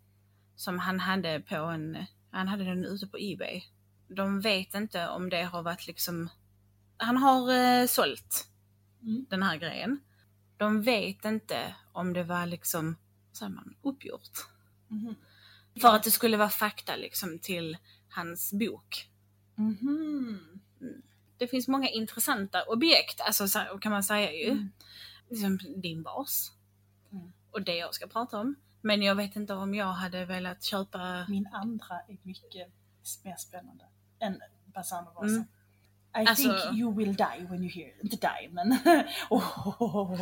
som 0.55 0.79
han 0.79 0.99
hade 0.99 1.39
på 1.39 1.55
en, 1.55 2.05
han 2.37 2.47
hade 2.47 2.63
den 2.63 2.85
ute 2.85 3.07
på 3.07 3.17
Ebay. 3.19 3.63
De 4.07 4.41
vet 4.41 4.73
inte 4.75 5.07
om 5.07 5.29
det 5.29 5.43
har 5.43 5.63
varit 5.63 5.87
liksom, 5.87 6.29
han 6.97 7.17
har 7.17 7.53
eh, 7.53 7.87
sålt 7.87 8.47
Mm. 9.05 9.25
den 9.29 9.43
här 9.43 9.57
grejen. 9.57 9.99
De 10.57 10.81
vet 10.81 11.25
inte 11.25 11.75
om 11.91 12.13
det 12.13 12.23
var 12.23 12.45
liksom, 12.45 12.95
säger 13.33 13.51
man, 13.51 13.75
uppgjort. 13.81 14.29
Mhm. 14.87 15.15
För 15.81 15.95
att 15.95 16.03
det 16.03 16.11
skulle 16.11 16.37
vara 16.37 16.49
fakta 16.49 16.95
liksom 16.95 17.39
till 17.39 17.77
hans 18.09 18.53
bok. 18.53 19.09
Mhm. 19.55 20.61
Det 21.37 21.47
finns 21.47 21.67
många 21.67 21.89
intressanta 21.89 22.63
objekt, 22.63 23.21
alltså 23.21 23.47
kan 23.81 23.91
man 23.91 24.03
säga 24.03 24.33
ju. 24.33 24.49
Mm. 24.51 24.71
Liksom 25.29 25.59
din 25.81 26.03
vas. 26.03 26.51
Mm. 27.11 27.31
Och 27.51 27.61
det 27.61 27.75
jag 27.75 27.93
ska 27.95 28.07
prata 28.07 28.39
om. 28.39 28.55
Men 28.85 29.01
jag 29.01 29.15
vet 29.15 29.35
inte 29.35 29.53
om 29.53 29.73
jag 29.75 29.85
hade 29.85 30.25
velat 30.25 30.63
köpa... 30.63 31.25
Min 31.29 31.47
andra 31.47 31.95
är 32.07 32.17
mycket 32.23 32.67
mer 33.23 33.35
spännande 33.37 33.83
än 34.19 34.41
Bassano-vasen. 34.65 35.29
Mm. 35.35 35.45
I 36.25 36.27
Alltså- 36.29 36.43
think 36.43 36.79
you 36.79 36.95
will 36.97 37.15
die 37.15 37.47
when 37.49 37.63
you 37.63 37.69
hear. 37.71 37.91
Inte 38.03 38.17
die, 38.17 38.49
men... 38.51 38.71
oh, 39.29 40.21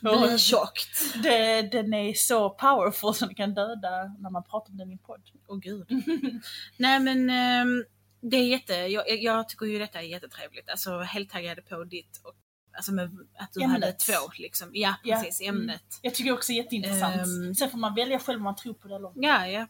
Bli 0.00 0.38
tjockt. 0.38 1.22
det, 1.22 1.62
den 1.62 1.94
är 1.94 2.12
så 2.14 2.50
powerful 2.50 3.14
som 3.14 3.28
den 3.28 3.34
kan 3.34 3.54
döda 3.54 4.14
när 4.18 4.30
man 4.30 4.42
pratar 4.44 4.70
om 4.70 4.76
den 4.78 4.90
i 4.90 4.92
en 4.92 4.98
podd. 4.98 5.22
Åh 5.46 5.58
gud. 5.58 5.86
Nej 6.76 7.00
men 7.00 7.30
ehm, 7.30 7.84
det 8.20 8.36
är 8.36 8.46
jätte, 8.46 8.74
jag, 8.74 9.08
jag- 9.08 9.22
jag 9.22 9.48
tycker 9.48 9.66
ju 9.66 9.78
detta 9.78 9.98
är 9.98 10.02
jättetrevligt. 10.06 10.70
Alltså 10.70 10.98
helt 10.98 11.30
taggad 11.30 11.66
på 11.68 11.84
ditt 11.84 12.20
och 12.24 12.34
alltså 12.78 12.92
med 12.92 13.04
att 13.38 13.52
du 13.52 13.62
hade 13.62 13.74
Ämnet. 13.86 13.98
två 13.98 14.32
liksom. 14.38 14.70
Ja 14.72 14.94
Ja, 15.04 15.16
precis, 15.16 15.40
mm. 15.40 15.60
ämnet. 15.60 15.98
Jag 16.02 16.14
tycker 16.14 16.32
också 16.32 16.52
det 16.52 16.58
är 16.58 16.62
jätteintressant. 16.62 17.16
Ehm. 17.16 17.54
Sen 17.54 17.70
får 17.70 17.78
man 17.78 17.94
välja 17.94 18.18
själv 18.18 18.36
om 18.36 18.44
man 18.44 18.56
tror 18.56 18.74
på 18.74 18.88
det 18.88 18.94
eller 18.94 19.08
inte. 19.08 19.20
Ja, 19.20 19.46
ja. 19.46 19.66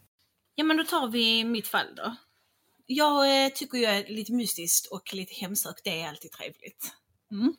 Ja 0.55 0.63
men 0.63 0.77
då 0.77 0.83
tar 0.83 1.07
vi 1.07 1.43
mitt 1.43 1.67
fall 1.67 1.95
då. 1.95 2.15
Jag 2.85 3.45
eh, 3.45 3.49
tycker 3.49 3.77
ju 3.77 3.85
att 3.85 4.09
lite 4.09 4.33
mystiskt 4.33 4.91
och 4.91 5.13
lite 5.13 5.33
hemsökt, 5.33 5.83
det 5.83 6.01
är 6.01 6.09
alltid 6.09 6.31
trevligt. 6.31 6.93
Mm. 7.31 7.55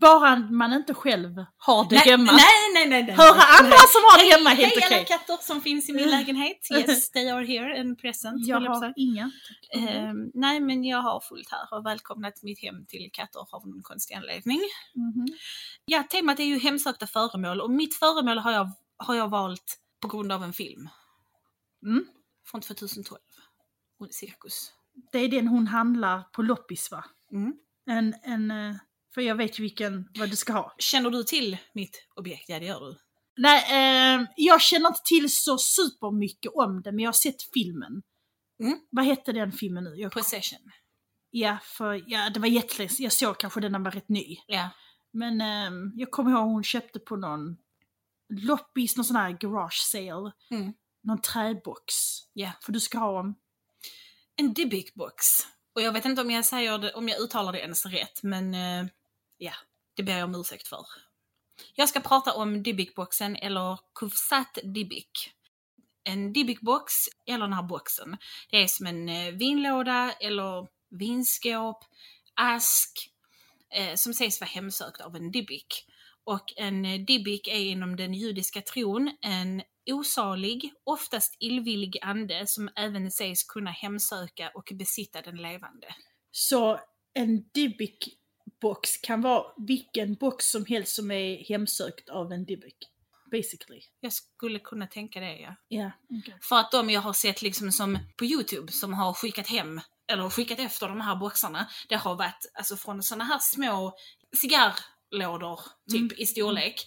Bara 0.00 0.36
man 0.36 0.72
inte 0.72 0.94
själv 0.94 1.44
har 1.56 1.88
det 1.88 1.94
nej, 1.94 2.04
hemma. 2.04 2.32
Nej, 2.32 2.42
nej, 2.74 2.88
nej. 2.88 3.02
nej 3.02 3.16
Höra 3.16 3.36
nej, 3.36 3.46
andra 3.58 3.70
nej. 3.70 3.92
som 3.92 4.02
har 4.02 4.18
det 4.18 4.24
Hej, 4.24 4.38
hemma 4.38 4.50
helt 4.50 4.74
hej 4.74 4.82
okej. 4.84 4.96
alla 4.96 5.04
katter 5.04 5.38
som 5.40 5.60
finns 5.60 5.88
i 5.88 5.92
min 5.92 6.10
lägenhet. 6.10 6.68
Yes, 6.72 7.10
they 7.14 7.28
are 7.28 7.44
here, 7.44 7.76
en 7.76 7.96
present. 7.96 8.46
Jag 8.46 8.60
har 8.60 8.92
inga. 8.96 9.30
Ehm, 9.74 10.30
nej, 10.34 10.60
men 10.60 10.84
jag 10.84 10.98
har 10.98 11.20
fullt 11.20 11.50
här 11.50 11.78
och 11.78 11.86
välkomnat 11.86 12.42
mitt 12.42 12.62
hem 12.62 12.86
till 12.86 13.10
katter 13.12 13.40
av 13.50 13.68
någon 13.68 13.82
konstig 13.82 14.14
anledning. 14.14 14.60
Mhm. 14.94 15.26
Ja, 15.84 16.02
temat 16.02 16.40
är 16.40 16.44
ju 16.44 16.58
hemsökta 16.58 17.06
föremål 17.06 17.60
och 17.60 17.70
mitt 17.70 17.94
föremål 17.94 18.38
har 18.38 18.52
jag, 18.52 18.70
har 18.96 19.14
jag 19.14 19.28
valt 19.28 19.78
på 20.00 20.08
grund 20.08 20.32
av 20.32 20.44
en 20.44 20.52
film. 20.52 20.88
Mm. 21.86 22.04
Från 22.46 22.60
2012. 22.60 23.18
Och 23.98 24.08
Cirkus. 24.10 24.72
Det 25.12 25.18
är 25.18 25.28
den 25.28 25.48
hon 25.48 25.66
handlar 25.66 26.22
på 26.32 26.42
loppis 26.42 26.90
va? 26.90 27.04
Mm. 27.32 27.52
En, 27.86 28.14
en, 28.22 28.50
eh, 28.50 28.76
för 29.14 29.20
jag 29.20 29.34
vet 29.34 29.58
ju 29.58 29.62
vilken, 29.62 30.08
vad 30.18 30.30
du 30.30 30.36
ska 30.36 30.52
ha. 30.52 30.74
Känner 30.78 31.10
du 31.10 31.24
till 31.24 31.56
mitt 31.74 32.06
objekt? 32.16 32.48
Ja, 32.48 32.58
det 32.58 32.66
gör 32.66 32.80
du. 32.80 32.98
Nej, 33.36 33.64
eh, 34.16 34.26
jag 34.36 34.62
känner 34.62 34.88
inte 34.88 35.00
till 35.04 35.32
så 35.36 35.58
supermycket 35.58 36.52
om 36.54 36.82
det, 36.82 36.92
men 36.92 36.98
jag 36.98 37.08
har 37.08 37.12
sett 37.12 37.42
filmen. 37.54 38.02
Mm. 38.62 38.78
Vad 38.90 39.04
hette 39.04 39.32
den 39.32 39.52
filmen 39.52 39.84
nu? 39.84 39.94
Jag, 39.96 40.12
Possession. 40.12 40.58
ja, 41.30 41.58
för 41.62 42.04
ja, 42.06 42.30
det 42.30 42.40
var 42.40 42.46
jättelänge. 42.48 42.90
Jag 42.98 43.12
såg 43.12 43.38
kanske 43.38 43.60
den 43.60 43.72
när 43.72 43.78
den 43.78 43.84
var 43.84 43.90
rätt 43.90 44.08
ny. 44.08 44.36
Ja. 44.46 44.70
Men 45.12 45.40
eh, 45.40 45.70
jag 45.94 46.10
kommer 46.10 46.30
ihåg 46.30 46.48
hon 46.48 46.64
köpte 46.64 46.98
på 46.98 47.16
någon 47.16 47.56
loppis, 48.28 48.96
någon 48.96 49.04
sån 49.04 49.16
här 49.16 49.30
garage 49.30 49.80
sale. 49.82 50.32
Mm. 50.50 50.72
Någon 51.02 51.20
träbox. 51.20 51.94
Ja. 52.32 52.50
För 52.60 52.72
du 52.72 52.80
ska 52.80 52.98
ha 52.98 53.20
om. 53.20 53.34
En 54.36 54.54
Dybbuk 54.54 54.94
box. 54.94 55.26
Och 55.74 55.82
jag 55.82 55.92
vet 55.92 56.04
inte 56.04 56.22
om 56.22 56.30
jag 56.30 56.44
säger 56.44 56.78
det, 56.78 56.92
om 56.92 57.08
jag 57.08 57.20
uttalar 57.20 57.52
det 57.52 57.60
ens 57.60 57.86
rätt, 57.86 58.22
men 58.22 58.54
eh, 58.54 58.86
ja, 59.42 59.52
det 59.96 60.02
ber 60.02 60.18
jag 60.18 60.24
om 60.24 60.40
ursäkt 60.40 60.68
för. 60.68 60.86
Jag 61.74 61.88
ska 61.88 62.00
prata 62.00 62.34
om 62.34 62.62
Dybbikboxen 62.62 63.36
eller 63.36 63.78
Kufsat 63.94 64.58
Dybbik. 64.62 65.30
En 66.04 66.32
Dybbikbox 66.32 66.92
eller 67.26 67.44
den 67.44 67.52
här 67.52 67.62
boxen, 67.62 68.16
det 68.50 68.56
är 68.56 68.66
som 68.66 68.86
en 68.86 69.08
eh, 69.08 69.32
vinlåda 69.32 70.12
eller 70.20 70.68
vinskåp, 70.90 71.84
ask, 72.34 73.10
eh, 73.74 73.94
som 73.94 74.14
sägs 74.14 74.40
vara 74.40 74.48
hemsökt 74.48 75.00
av 75.00 75.16
en 75.16 75.30
Dybbik. 75.30 75.86
Och 76.24 76.52
en 76.56 76.84
eh, 76.84 77.00
Dybbik 77.00 77.48
är 77.48 77.60
inom 77.60 77.96
den 77.96 78.14
judiska 78.14 78.62
tron 78.62 79.16
en 79.20 79.62
osalig, 79.90 80.72
oftast 80.84 81.36
illvillig 81.38 81.98
ande 82.02 82.46
som 82.46 82.70
även 82.76 83.10
sägs 83.10 83.44
kunna 83.44 83.70
hemsöka 83.70 84.50
och 84.54 84.68
besitta 84.74 85.22
den 85.22 85.36
levande. 85.36 85.94
Så 86.30 86.80
en 87.14 87.50
Dybbik 87.54 88.21
box 88.60 88.96
kan 88.96 89.20
vara 89.20 89.44
vilken 89.56 90.14
box 90.14 90.50
som 90.50 90.66
helst 90.66 90.94
som 90.94 91.10
är 91.10 91.36
hemsökt 91.48 92.08
av 92.08 92.32
en 92.32 92.44
Dybbuk. 92.44 92.76
Basically. 93.30 93.80
Jag 94.00 94.12
skulle 94.12 94.58
kunna 94.58 94.86
tänka 94.86 95.20
det 95.20 95.36
ja. 95.36 95.54
Ja. 95.68 95.90
Okay. 96.18 96.34
För 96.42 96.56
att 96.56 96.70
de 96.70 96.90
jag 96.90 97.00
har 97.00 97.12
sett 97.12 97.42
liksom 97.42 97.72
som 97.72 97.98
på 98.16 98.24
Youtube 98.24 98.72
som 98.72 98.92
har 98.94 99.12
skickat 99.14 99.46
hem 99.46 99.80
eller 100.06 100.30
skickat 100.30 100.58
efter 100.58 100.88
de 100.88 101.00
här 101.00 101.16
boxarna, 101.16 101.68
det 101.88 101.94
har 101.96 102.14
varit 102.14 102.50
alltså 102.54 102.76
från 102.76 103.02
såna 103.02 103.24
här 103.24 103.38
små 103.38 103.96
cigarrlådor 104.36 105.60
typ 105.90 106.00
Mm. 106.00 106.14
i 106.18 106.26
storlek, 106.26 106.86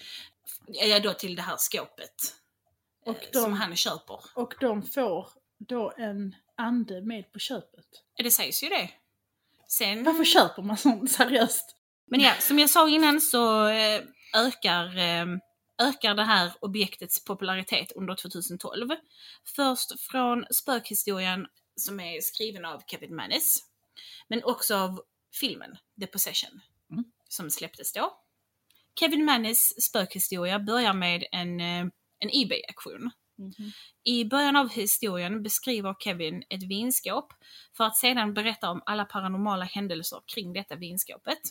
ja 0.68 1.00
då 1.00 1.14
till 1.14 1.36
det 1.36 1.42
här 1.42 1.56
skåpet. 1.58 2.36
Och 3.06 3.16
eh, 3.24 3.30
de- 3.34 3.40
Som 3.40 3.54
han 3.54 3.76
köper. 3.76 4.20
Och 4.36 4.54
de 4.60 4.84
får 4.84 5.30
då 5.58 5.94
en 5.98 6.36
ande 6.58 7.02
med 7.02 7.32
på 7.32 7.40
köpet. 7.40 7.86
Det 8.18 8.32
sägs 8.32 8.64
ju 8.64 8.70
det. 8.70 8.90
Sen... 9.68 10.04
Varför 10.04 10.26
köper 10.26 10.62
man 10.62 10.78
sånt 10.78 11.12
seriöst? 11.12 11.76
Men 12.08 12.20
ja, 12.20 12.34
som 12.40 12.60
jag 12.60 12.70
sa 12.70 12.90
innan 12.90 13.22
så 13.22 13.68
eh, 13.68 14.02
ökar, 14.36 14.98
eh, 14.98 15.26
ökar 15.82 16.16
det 16.16 16.24
här 16.24 16.52
objektets 16.60 17.26
popularitet 17.26 17.92
under 17.92 18.16
2012. 18.16 18.90
Först 19.56 20.00
från 20.00 20.46
spökhistorien 20.54 21.48
som 21.76 22.00
är 22.00 22.22
skriven 22.22 22.66
av 22.66 22.82
Kevin 22.88 23.16
Mannis, 23.16 23.66
men 24.28 24.44
också 24.44 24.76
av 24.76 25.02
filmen 25.40 25.78
The 26.00 26.08
Possession 26.08 26.62
Mm. 26.92 27.04
som 27.30 27.52
släpptes 27.52 27.94
då. 27.94 28.18
Kevin 29.00 29.26
Mannis 29.26 29.74
spökhistoria 29.84 30.60
börjar 30.60 30.94
med 30.94 31.24
en, 31.32 31.60
eh, 31.60 31.86
en 32.20 32.30
Ebay-aktion. 32.32 33.12
Mm-hmm. 33.38 33.72
I 34.04 34.26
början 34.26 34.56
av 34.56 34.70
historien 34.70 35.44
beskriver 35.44 35.96
Kevin 36.00 36.44
ett 36.50 36.64
vinskåp 36.64 37.34
för 37.78 37.84
att 37.84 37.98
sedan 37.98 38.34
berätta 38.34 38.70
om 38.70 38.82
alla 38.86 39.06
paranormala 39.06 39.66
händelser 39.66 40.22
kring 40.26 40.54
detta 40.54 40.76
vinskåpet. 40.76 41.42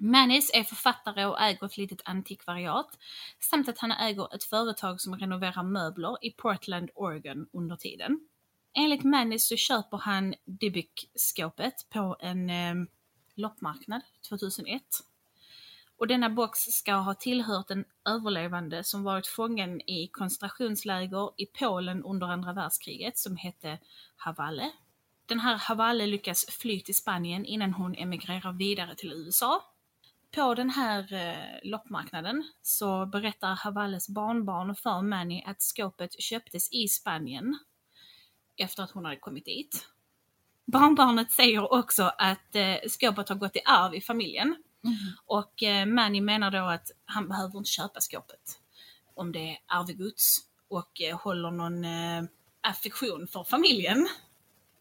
Manis 0.00 0.50
är 0.54 0.64
författare 0.64 1.24
och 1.24 1.40
äger 1.40 1.66
ett 1.66 1.76
litet 1.76 2.00
antikvariat 2.04 2.98
samt 3.40 3.68
att 3.68 3.78
han 3.78 3.92
äger 3.92 4.34
ett 4.34 4.44
företag 4.44 5.00
som 5.00 5.18
renoverar 5.18 5.62
möbler 5.62 6.16
i 6.24 6.30
Portland, 6.30 6.90
Oregon 6.94 7.46
under 7.52 7.76
tiden. 7.76 8.28
Enligt 8.76 9.04
Manis 9.04 9.48
så 9.48 9.56
köper 9.56 9.96
han 9.96 10.34
Dybbuk-skåpet 10.44 11.74
på 11.90 12.16
en 12.20 12.50
eh, 12.50 12.74
loppmarknad 13.34 14.02
2001. 14.28 14.82
Och 15.96 16.06
denna 16.06 16.30
box 16.30 16.58
ska 16.58 16.94
ha 16.94 17.14
tillhört 17.14 17.70
en 17.70 17.84
överlevande 18.08 18.84
som 18.84 19.02
varit 19.02 19.26
fången 19.26 19.80
i 19.80 20.08
koncentrationsläger 20.12 21.30
i 21.36 21.46
Polen 21.46 22.04
under 22.04 22.26
andra 22.26 22.52
världskriget 22.52 23.18
som 23.18 23.36
hette 23.36 23.78
Havalle. 24.16 24.70
Den 25.26 25.40
här 25.40 25.56
Havalle 25.56 26.06
lyckas 26.06 26.46
fly 26.46 26.80
till 26.80 26.94
Spanien 26.94 27.44
innan 27.44 27.72
hon 27.72 27.94
emigrerar 27.94 28.52
vidare 28.52 28.94
till 28.94 29.12
USA. 29.12 29.64
På 30.34 30.54
den 30.54 30.70
här 30.70 31.12
eh, 31.12 31.70
loppmarknaden 31.70 32.44
så 32.62 33.06
berättar 33.06 33.54
Havalles 33.54 34.08
barnbarn 34.08 34.74
för 34.74 35.02
Manny 35.02 35.42
att 35.46 35.62
skåpet 35.62 36.22
köptes 36.22 36.72
i 36.72 36.88
Spanien 36.88 37.58
efter 38.56 38.82
att 38.82 38.90
hon 38.90 39.04
hade 39.04 39.16
kommit 39.16 39.44
dit. 39.44 39.88
Barnbarnet 40.64 41.32
säger 41.32 41.72
också 41.72 42.02
att 42.18 42.54
eh, 42.54 42.76
skåpet 42.88 43.28
har 43.28 43.36
gått 43.36 43.56
i 43.56 43.60
arv 43.64 43.94
i 43.94 44.00
familjen 44.00 44.56
och 45.26 45.62
eh, 45.62 45.86
Manny 45.86 46.20
menar 46.20 46.50
då 46.50 46.64
att 46.64 46.90
han 47.04 47.28
behöver 47.28 47.58
inte 47.58 47.70
köpa 47.70 48.00
skåpet 48.00 48.58
om 49.14 49.32
det 49.32 49.50
är 49.50 49.58
arvegods 49.66 50.40
och 50.68 51.00
eh, 51.00 51.18
håller 51.18 51.50
någon 51.50 51.84
eh, 51.84 52.22
affektion 52.60 53.26
för 53.26 53.44
familjen. 53.44 54.08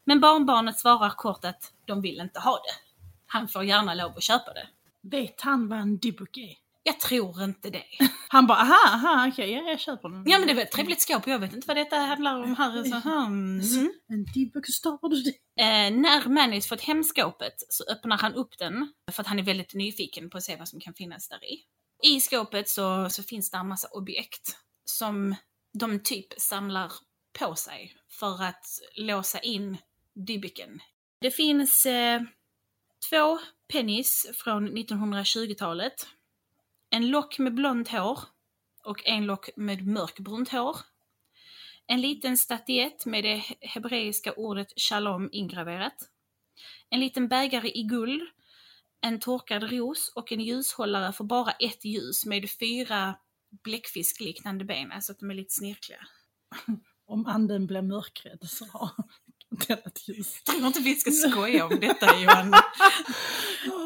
Men 0.04 0.20
barnbarnet 0.20 0.80
svarar 0.80 1.10
kort 1.10 1.46
att 1.46 1.74
de 1.86 2.02
vill 2.02 2.20
inte 2.20 2.40
ha 2.40 2.56
det. 2.56 3.04
Han 3.26 3.48
får 3.48 3.64
gärna 3.64 3.94
lov 3.94 4.12
att 4.18 4.24
köpa 4.24 4.54
det. 4.54 4.68
Vet 5.02 5.42
han 5.42 5.68
vad 5.68 5.80
en 5.80 5.98
Dybbuk 5.98 6.38
är? 6.38 6.63
Jag 6.84 7.00
tror 7.00 7.44
inte 7.44 7.70
det. 7.70 7.86
Han 8.30 8.48
bara 8.48 8.58
aha, 8.58 8.96
aha 8.96 9.28
okej, 9.28 9.52
ja, 9.52 9.62
jag 9.62 9.80
köper 9.80 10.10
den. 10.10 10.24
Ja 10.26 10.40
men 10.40 10.48
det 10.48 10.54
var 10.54 10.62
ett 10.62 10.72
trevligt 10.72 11.02
skåp, 11.02 11.28
jag 11.28 11.40
vet 11.40 11.54
inte 11.54 11.68
vad 11.68 11.78
detta 11.78 11.96
handlar 11.96 12.44
om 12.44 12.56
här. 12.56 12.84
Så, 12.84 12.96
hmm. 12.96 13.92
En 14.08 14.26
det? 15.24 15.64
Eh, 15.64 15.92
när 15.92 16.30
Mannis 16.30 16.68
fått 16.68 16.82
hem 16.82 17.04
skåpet 17.04 17.54
så 17.70 17.84
öppnar 17.92 18.18
han 18.18 18.34
upp 18.34 18.58
den 18.58 18.94
för 19.12 19.22
att 19.22 19.28
han 19.28 19.40
är 19.40 19.44
väldigt 19.44 19.74
nyfiken 19.74 20.30
på 20.30 20.38
att 20.38 20.44
se 20.44 20.56
vad 20.56 20.68
som 20.68 20.80
kan 20.80 20.94
finnas 20.94 21.30
där 21.30 21.44
i. 21.44 21.64
I 22.16 22.22
skåpet 22.22 22.70
så, 22.70 23.10
så 23.10 23.24
finns 23.24 23.52
det 23.52 23.58
en 23.58 23.68
massa 23.68 23.88
objekt 23.88 24.58
som 24.86 25.36
de 25.80 26.00
typ 26.00 26.34
samlar 26.38 26.92
på 27.40 27.56
sig 27.56 27.96
för 28.20 28.44
att 28.44 28.66
låsa 28.96 29.40
in 29.40 29.78
Dybbuken. 30.28 30.80
Det 31.22 31.32
finns 31.32 31.86
eh, 31.86 32.22
två 33.10 33.40
pennies 33.74 34.26
från 34.34 34.78
1920-talet, 34.78 35.94
en 36.94 37.08
lock 37.10 37.40
med 37.40 37.54
blont 37.54 37.88
hår 37.90 38.20
och 38.84 39.06
en 39.08 39.26
lock 39.26 39.50
med 39.56 39.88
mörkbrunt 39.88 40.50
hår. 40.50 40.78
En 41.88 42.02
liten 42.02 42.38
statyett 42.38 43.06
med 43.06 43.24
det 43.24 43.36
he- 43.38 43.56
hebreiska 43.62 44.34
ordet 44.34 44.68
shalom 44.80 45.30
ingraverat. 45.32 45.96
En 46.90 47.00
liten 47.00 47.28
bägare 47.28 47.70
i 47.72 47.84
guld, 47.84 48.22
en 49.02 49.20
torkad 49.20 49.64
ros 49.72 50.12
och 50.16 50.32
en 50.32 50.42
ljushållare 50.42 51.14
för 51.14 51.24
bara 51.24 51.52
ett 51.52 51.86
ljus 51.86 52.26
med 52.26 52.50
fyra 52.60 53.16
bläckfiskliknande 53.64 54.66
ben, 54.66 54.92
alltså 54.92 55.12
att 55.12 55.20
de 55.20 55.30
är 55.30 55.36
lite 55.36 55.54
snirkliga. 55.54 56.00
Om 57.06 57.26
anden 57.26 57.68
blir 57.68 57.82
mörkrädd 57.82 58.40
så 58.50 58.66
har 58.66 58.90
den 59.68 59.78
ett 59.86 60.08
ljus. 60.08 60.42
Jag 60.46 60.56
tror 60.56 60.68
inte 60.68 60.80
vi 60.80 60.96
ska 60.96 61.12
skoja 61.12 61.66
om 61.66 61.80
detta 61.80 62.20
Johanna. 62.22 62.58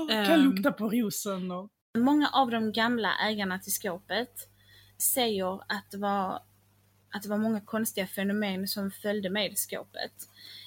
Kan 0.07 0.09
Ehm. 0.09 0.41
lukta 0.41 0.71
på 0.71 0.89
rosen 0.89 1.51
och... 1.51 1.71
Många 1.97 2.29
av 2.29 2.51
de 2.51 2.71
gamla 2.71 3.17
ägarna 3.21 3.59
till 3.59 3.73
skåpet 3.73 4.49
säger 4.97 5.61
att 5.67 5.91
det 5.91 5.97
var, 5.97 6.41
att 7.09 7.23
det 7.23 7.29
var 7.29 7.37
många 7.37 7.61
konstiga 7.61 8.07
fenomen 8.07 8.67
som 8.67 8.91
följde 8.91 9.29
med 9.29 9.57
skåpet. 9.57 10.13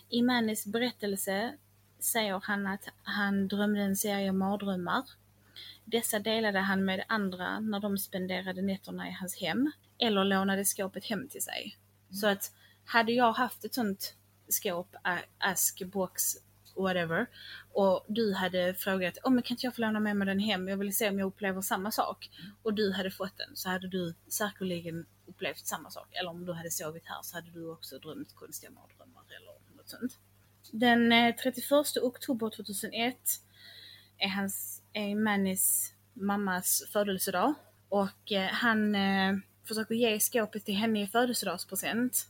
I 0.08 0.22
Manis 0.22 0.66
berättelse 0.66 1.52
säger 1.98 2.40
han 2.44 2.66
att 2.66 2.88
han 3.02 3.48
drömde 3.48 3.80
en 3.80 3.96
serie 3.96 4.32
mardrömmar. 4.32 5.02
Dessa 5.84 6.18
delade 6.18 6.58
han 6.58 6.84
med 6.84 7.04
andra 7.08 7.60
när 7.60 7.80
de 7.80 7.98
spenderade 7.98 8.62
nätterna 8.62 9.08
i 9.08 9.12
hans 9.12 9.36
hem 9.36 9.72
eller 9.98 10.24
lånade 10.24 10.64
skåpet 10.64 11.04
hem 11.04 11.28
till 11.28 11.42
sig. 11.42 11.76
Så 12.10 12.26
att 12.26 12.52
hade 12.84 13.12
jag 13.12 13.32
haft 13.32 13.64
ett 13.64 13.74
sånt 13.74 14.14
skåp, 14.48 14.96
ask, 15.38 15.82
box, 15.82 16.36
whatever. 16.82 17.26
Och 17.72 18.04
du 18.08 18.34
hade 18.34 18.74
frågat, 18.74 19.18
oh, 19.24 19.32
men 19.32 19.42
kan 19.42 19.54
inte 19.54 19.66
jag 19.66 19.74
få 19.74 19.80
låna 19.80 20.00
med 20.00 20.16
mig 20.16 20.26
den 20.26 20.38
hem? 20.38 20.68
Jag 20.68 20.76
vill 20.76 20.96
se 20.96 21.08
om 21.08 21.18
jag 21.18 21.26
upplever 21.26 21.60
samma 21.60 21.90
sak. 21.90 22.30
Och 22.62 22.74
du 22.74 22.92
hade 22.92 23.10
fått 23.10 23.36
den 23.36 23.56
så 23.56 23.68
hade 23.68 23.88
du 23.88 24.14
säkerligen 24.28 25.06
upplevt 25.26 25.66
samma 25.66 25.90
sak. 25.90 26.08
Eller 26.12 26.30
om 26.30 26.46
du 26.46 26.52
hade 26.52 26.70
sovit 26.70 27.06
här 27.06 27.22
så 27.22 27.36
hade 27.36 27.50
du 27.50 27.70
också 27.70 27.98
drömt 27.98 28.34
konstiga 28.34 28.70
mardrömmar 28.70 29.22
eller 29.28 29.76
något 29.76 29.88
sånt. 29.88 30.18
Den 30.72 31.12
eh, 31.12 31.34
31 31.34 31.96
oktober 32.02 32.50
2001 32.50 33.16
är, 34.18 34.28
hans, 34.28 34.82
är 34.92 35.14
Mannys 35.14 35.94
mammas 36.12 36.82
födelsedag. 36.92 37.54
Och 37.88 38.32
eh, 38.32 38.48
han 38.48 38.94
eh, 38.94 39.36
försöker 39.64 39.94
ge 39.94 40.20
skåpet 40.20 40.64
till 40.64 40.74
henne 40.74 41.02
i 41.02 41.06
födelsedagspresent. 41.06 42.26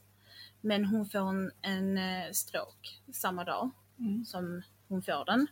Men 0.60 0.84
hon 0.84 1.08
får 1.08 1.28
en, 1.28 1.50
en 1.62 1.98
eh, 1.98 2.32
stroke 2.32 2.88
samma 3.12 3.44
dag 3.44 3.70
Mm. 4.00 4.24
som 4.24 4.62
hon 4.88 5.02
får 5.02 5.24
den. 5.24 5.46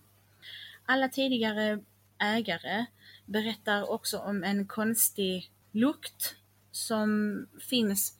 Alla 0.87 1.09
tidigare 1.09 1.81
ägare 2.19 2.87
berättar 3.27 3.91
också 3.91 4.19
om 4.19 4.45
en 4.45 4.67
konstig 4.67 5.51
lukt 5.73 6.37
som 6.71 7.47
finns 7.61 8.19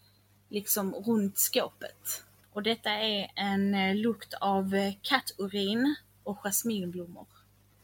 liksom 0.49 0.95
runt 0.95 1.39
skåpet. 1.39 2.25
Och 2.53 2.63
detta 2.63 2.91
är 2.91 3.31
en 3.35 3.75
eh, 3.75 3.95
lukt 3.97 4.35
av 4.35 4.75
eh, 4.75 4.95
katturin 5.03 5.95
och 6.23 6.39
jasminblommor. 6.39 7.27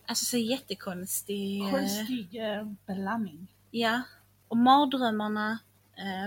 Alltså 0.06 0.24
så 0.24 0.36
jättekonstig. 0.36 1.60
eh, 1.62 1.70
Konstig 1.70 2.40
blandning. 2.86 3.46
Ja. 3.70 4.02
Och 4.48 4.56
mardrömmarna 4.56 5.58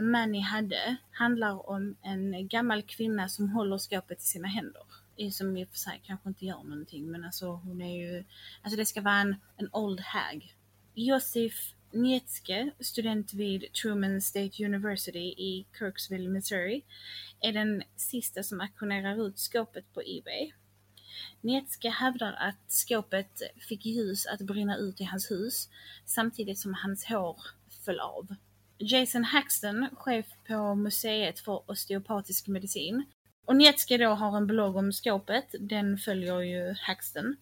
Manny 0.02 0.40
hade 0.42 0.96
handlar 1.12 1.70
om 1.70 1.96
en 2.02 2.48
gammal 2.48 2.82
kvinna 2.82 3.30
som 3.30 3.50
håller 3.50 3.78
skåpet 3.78 4.20
i 4.20 4.26
sina 4.26 4.48
händer. 4.48 4.82
Som 5.32 5.58
i 5.58 5.66
och 5.66 5.70
för 5.70 5.78
sig 5.78 6.02
kanske 6.04 6.30
inte 6.30 6.46
gör 6.46 6.64
någonting 6.64 7.12
men 7.12 7.24
alltså 7.24 7.48
hon 7.48 7.82
är 7.82 7.98
ju, 7.98 8.24
alltså 8.62 8.78
det 8.78 8.86
ska 8.86 9.02
vara 9.02 9.20
en, 9.20 9.36
en 9.58 9.70
old 9.74 10.00
hag. 10.00 10.56
Josef 10.94 11.74
Nietzsche, 11.92 12.72
student 12.80 13.34
vid 13.34 13.74
Truman 13.74 14.22
State 14.22 14.66
University 14.66 15.34
i 15.38 15.66
Kirksville, 15.80 16.30
Missouri, 16.30 16.84
är 17.42 17.54
den 17.54 17.84
sista 17.96 18.44
som 18.44 18.62
auktionerar 18.62 19.28
ut 19.28 19.40
skåpet 19.40 19.94
på 19.94 20.02
Ebay. 20.02 20.52
Nietzsche 21.42 21.90
hävdar 21.90 22.34
att 22.34 22.72
skåpet 22.72 23.42
fick 23.70 23.86
ljus 23.86 24.26
att 24.26 24.42
brinna 24.42 24.78
ut 24.78 25.02
i 25.02 25.04
hans 25.04 25.32
hus 25.32 25.70
samtidigt 26.06 26.60
som 26.60 26.74
hans 26.74 27.06
hår 27.06 27.42
föll 27.86 28.00
av. 28.00 28.36
Jason 28.78 29.24
Haxton, 29.24 29.88
chef 29.94 30.26
på 30.48 30.76
Museet 30.76 31.40
för 31.40 31.72
osteopatisk 31.72 32.48
medicin, 32.48 33.06
och 33.48 33.56
Nietzsche 33.56 33.98
då 33.98 34.10
har 34.10 34.38
en 34.38 34.48
blogg 34.48 34.76
om 34.76 34.92
skåpet, 34.92 35.56
den 35.60 35.98
följer 35.98 36.40
ju 36.40 36.76
Haxton. 36.82 37.36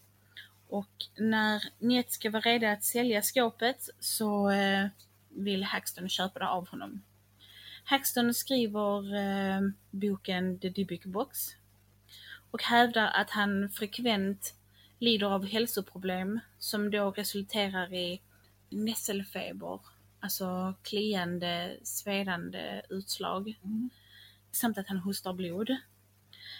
Och 0.70 1.06
när 1.18 1.64
Nietzsche 1.80 2.30
var 2.30 2.42
redo 2.42 2.68
att 2.68 2.84
sälja 2.84 3.22
skåpet 3.22 3.90
så 4.00 4.50
eh, 4.50 4.88
vill 5.30 5.64
Haxton 5.64 6.10
köpa 6.10 6.40
det 6.40 6.48
av 6.48 6.68
honom. 6.68 7.02
Haxton 7.84 8.34
skriver 8.34 9.16
eh, 9.16 9.62
boken 9.92 10.60
The 10.60 10.70
Dybbuk 10.70 11.06
Box 11.06 11.56
och 12.52 12.64
hävdar 12.64 13.08
att 13.08 13.30
han 13.30 13.70
frekvent 13.70 14.54
lider 15.00 15.28
av 15.28 15.46
hälsoproblem 15.46 16.40
som 16.60 16.92
då 16.92 17.12
resulterar 17.12 17.94
i 17.94 18.22
nässelfeber, 18.70 19.80
alltså 20.20 20.74
kliande, 20.84 21.78
svedande 21.84 22.82
utslag, 22.90 23.60
Mm. 23.64 23.90
samt 24.52 24.78
att 24.78 24.88
han 24.88 24.98
hostar 24.98 25.34
blod. 25.34 25.78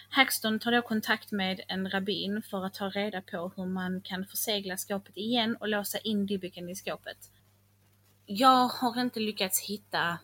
Haxton 0.08 0.58
tar 0.58 0.72
då 0.72 0.82
kontakt 0.82 1.32
med 1.32 1.60
en 1.68 1.90
rabbin 1.90 2.42
för 2.42 2.64
att 2.64 2.74
ta 2.74 2.88
reda 2.88 3.22
på 3.22 3.52
hur 3.56 3.66
man 3.66 4.00
kan 4.00 4.26
försegla 4.26 4.76
skåpet 4.76 5.16
igen 5.16 5.56
och 5.56 5.68
låsa 5.68 5.98
in 5.98 6.26
dybbiken 6.26 6.68
i 6.68 6.74
skåpet. 6.74 7.30
Jag 8.26 8.68
har 8.68 9.00
inte 9.00 9.20
lyckats 9.20 9.60
hitta 9.60 10.18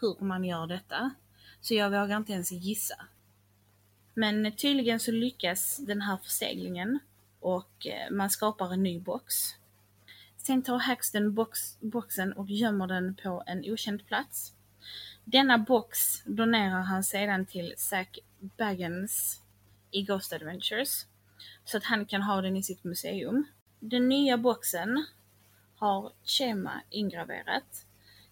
hur 0.00 0.24
man 0.24 0.44
gör 0.44 0.66
detta, 0.66 1.10
så 1.60 1.74
jag 1.74 1.90
vågar 1.90 2.16
inte 2.16 2.32
ens 2.32 2.52
gissa. 2.52 3.06
Men 4.14 4.52
tydligen 4.56 5.00
så 5.00 5.12
lyckas 5.12 5.76
den 5.76 6.00
här 6.00 6.16
förseglingen 6.16 6.98
och 7.40 7.86
eh, 7.86 8.10
man 8.10 8.30
skapar 8.30 8.72
en 8.72 8.82
ny 8.82 9.00
box. 9.00 9.34
Sen 10.36 10.62
tar 10.62 10.78
Haxton 10.78 11.34
box, 11.34 11.58
boxen 11.80 12.32
och 12.32 12.50
gömmer 12.50 12.86
den 12.86 13.14
på 13.14 13.42
en 13.46 13.72
okänd 13.72 14.06
plats. 14.06 14.52
Denna 15.24 15.58
box 15.58 16.22
donerar 16.24 16.80
han 16.80 17.04
sedan 17.04 17.46
till 17.46 17.74
Zack 17.76 18.18
Baggins 18.42 19.40
i 19.90 20.02
Ghost 20.02 20.32
Adventures 20.32 21.06
så 21.64 21.76
att 21.76 21.84
han 21.84 22.06
kan 22.06 22.22
ha 22.22 22.40
den 22.40 22.56
i 22.56 22.62
sitt 22.62 22.84
museum. 22.84 23.44
Den 23.80 24.08
nya 24.08 24.38
boxen 24.38 25.06
har 25.76 26.12
Chema 26.24 26.82
ingraverat. 26.90 27.86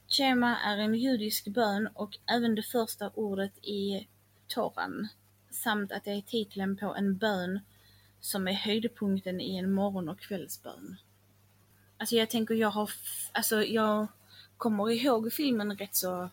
Chema 0.09 0.57
är 0.59 0.79
en 0.79 0.95
judisk 0.95 1.49
bön 1.49 1.89
och 1.95 2.19
även 2.27 2.55
det 2.55 2.63
första 2.63 3.11
ordet 3.15 3.59
i 3.59 4.09
Toran 4.49 5.09
samt 5.51 5.93
att 5.93 6.05
det 6.05 6.11
är 6.11 6.21
titeln 6.21 6.77
på 6.77 6.95
en 6.95 7.17
bön 7.17 7.61
som 8.21 8.49
är 8.49 8.53
höjdpunkten 8.53 9.41
i 9.41 9.57
en 9.57 9.73
morgon 9.73 10.09
och 10.09 10.21
kvällsbön. 10.21 10.97
Alltså 11.97 12.17
jag 12.17 12.31
tänker 12.31 12.55
jag 12.55 12.71
har, 12.71 12.91
alltså 13.33 13.63
jag 13.63 14.07
kommer 14.57 14.91
ihåg 14.91 15.33
filmen 15.33 15.77
rätt 15.77 15.97
så, 15.97 16.31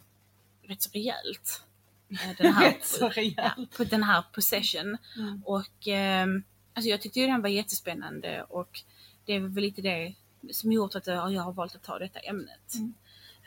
rätt 0.62 0.82
så 0.82 0.90
rejält. 0.94 1.64
Eh, 2.10 2.36
Den 2.38 2.54
här, 2.54 2.78
ja, 3.38 3.66
på 3.78 3.84
den 3.84 4.04
här 4.04 4.24
possession. 4.34 4.98
Mm. 5.18 5.42
Och 5.46 5.88
ehm, 5.88 6.44
alltså 6.74 6.90
jag 6.90 7.02
tyckte 7.02 7.20
ju 7.20 7.28
den 7.28 7.42
var 7.42 7.50
jättespännande 7.50 8.44
och 8.44 8.84
det 9.26 9.34
är 9.34 9.40
väl 9.40 9.64
lite 9.64 9.82
det 9.82 10.16
som 10.52 10.72
gjort 10.72 10.96
att 10.96 11.08
jag 11.08 11.34
jag 11.34 11.42
har 11.42 11.54
valt 11.54 11.76
att 11.76 11.84
ta 11.84 12.00
detta 12.00 12.20
ämnet. 12.20 12.74
Mm. 12.76 12.94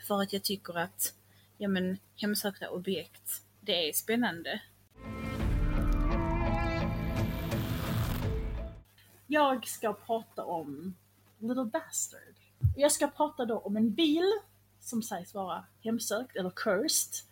För 0.07 0.21
att 0.21 0.33
jag 0.33 0.43
tycker 0.43 0.77
att 0.77 1.13
ja, 1.57 1.67
men, 1.67 1.97
hemsökta 2.15 2.69
objekt, 2.69 3.41
det 3.59 3.89
är 3.89 3.93
spännande. 3.93 4.61
Jag 9.27 9.67
ska 9.67 9.93
prata 9.93 10.45
om 10.45 10.95
Little 11.39 11.65
Bastard. 11.65 12.35
Jag 12.75 12.91
ska 12.91 13.07
prata 13.07 13.45
då 13.45 13.57
om 13.57 13.77
en 13.77 13.93
bil 13.93 14.31
som 14.79 15.03
sägs 15.03 15.33
vara 15.33 15.65
hemsökt 15.83 16.35
eller 16.35 16.51
cursed. 16.55 17.30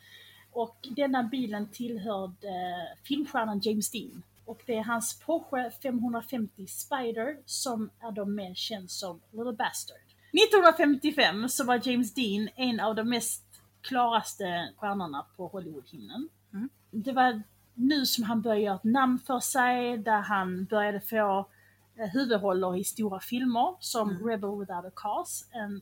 Och 0.51 0.88
denna 0.95 1.23
bilen 1.23 1.67
tillhörde 1.67 2.88
filmstjärnan 3.03 3.59
James 3.59 3.91
Dean. 3.91 4.23
Och 4.45 4.62
det 4.65 4.75
är 4.75 4.83
hans 4.83 5.19
Porsche 5.25 5.71
550 5.71 6.67
Spider 6.67 7.38
som 7.45 7.89
är 7.99 8.12
då 8.12 8.25
mer 8.25 8.53
känd 8.53 8.91
som 8.91 9.21
Little 9.31 9.53
Bastard. 9.53 9.97
1955 10.31 11.49
så 11.49 11.63
var 11.63 11.81
James 11.83 12.13
Dean 12.13 12.49
en 12.55 12.79
av 12.79 12.95
de 12.95 13.09
mest 13.09 13.43
klaraste 13.81 14.73
stjärnorna 14.77 15.25
på 15.35 15.47
Hollywoodhimlen. 15.47 16.29
Mm. 16.53 16.69
Det 16.91 17.12
var 17.12 17.41
nu 17.73 18.05
som 18.05 18.23
han 18.23 18.41
började 18.41 18.62
göra 18.62 18.75
ett 18.75 18.83
namn 18.83 19.19
för 19.19 19.39
sig, 19.39 19.97
där 19.97 20.19
han 20.19 20.65
började 20.65 21.01
få 21.01 21.49
eh, 21.95 22.07
huvudroller 22.13 22.77
i 22.77 22.83
stora 22.83 23.19
filmer 23.19 23.75
som 23.79 24.09
Mm. 24.09 24.27
Rebel 24.27 24.59
Without 24.59 24.85
a 24.85 24.91
Cause 24.95 25.45
and 25.53 25.81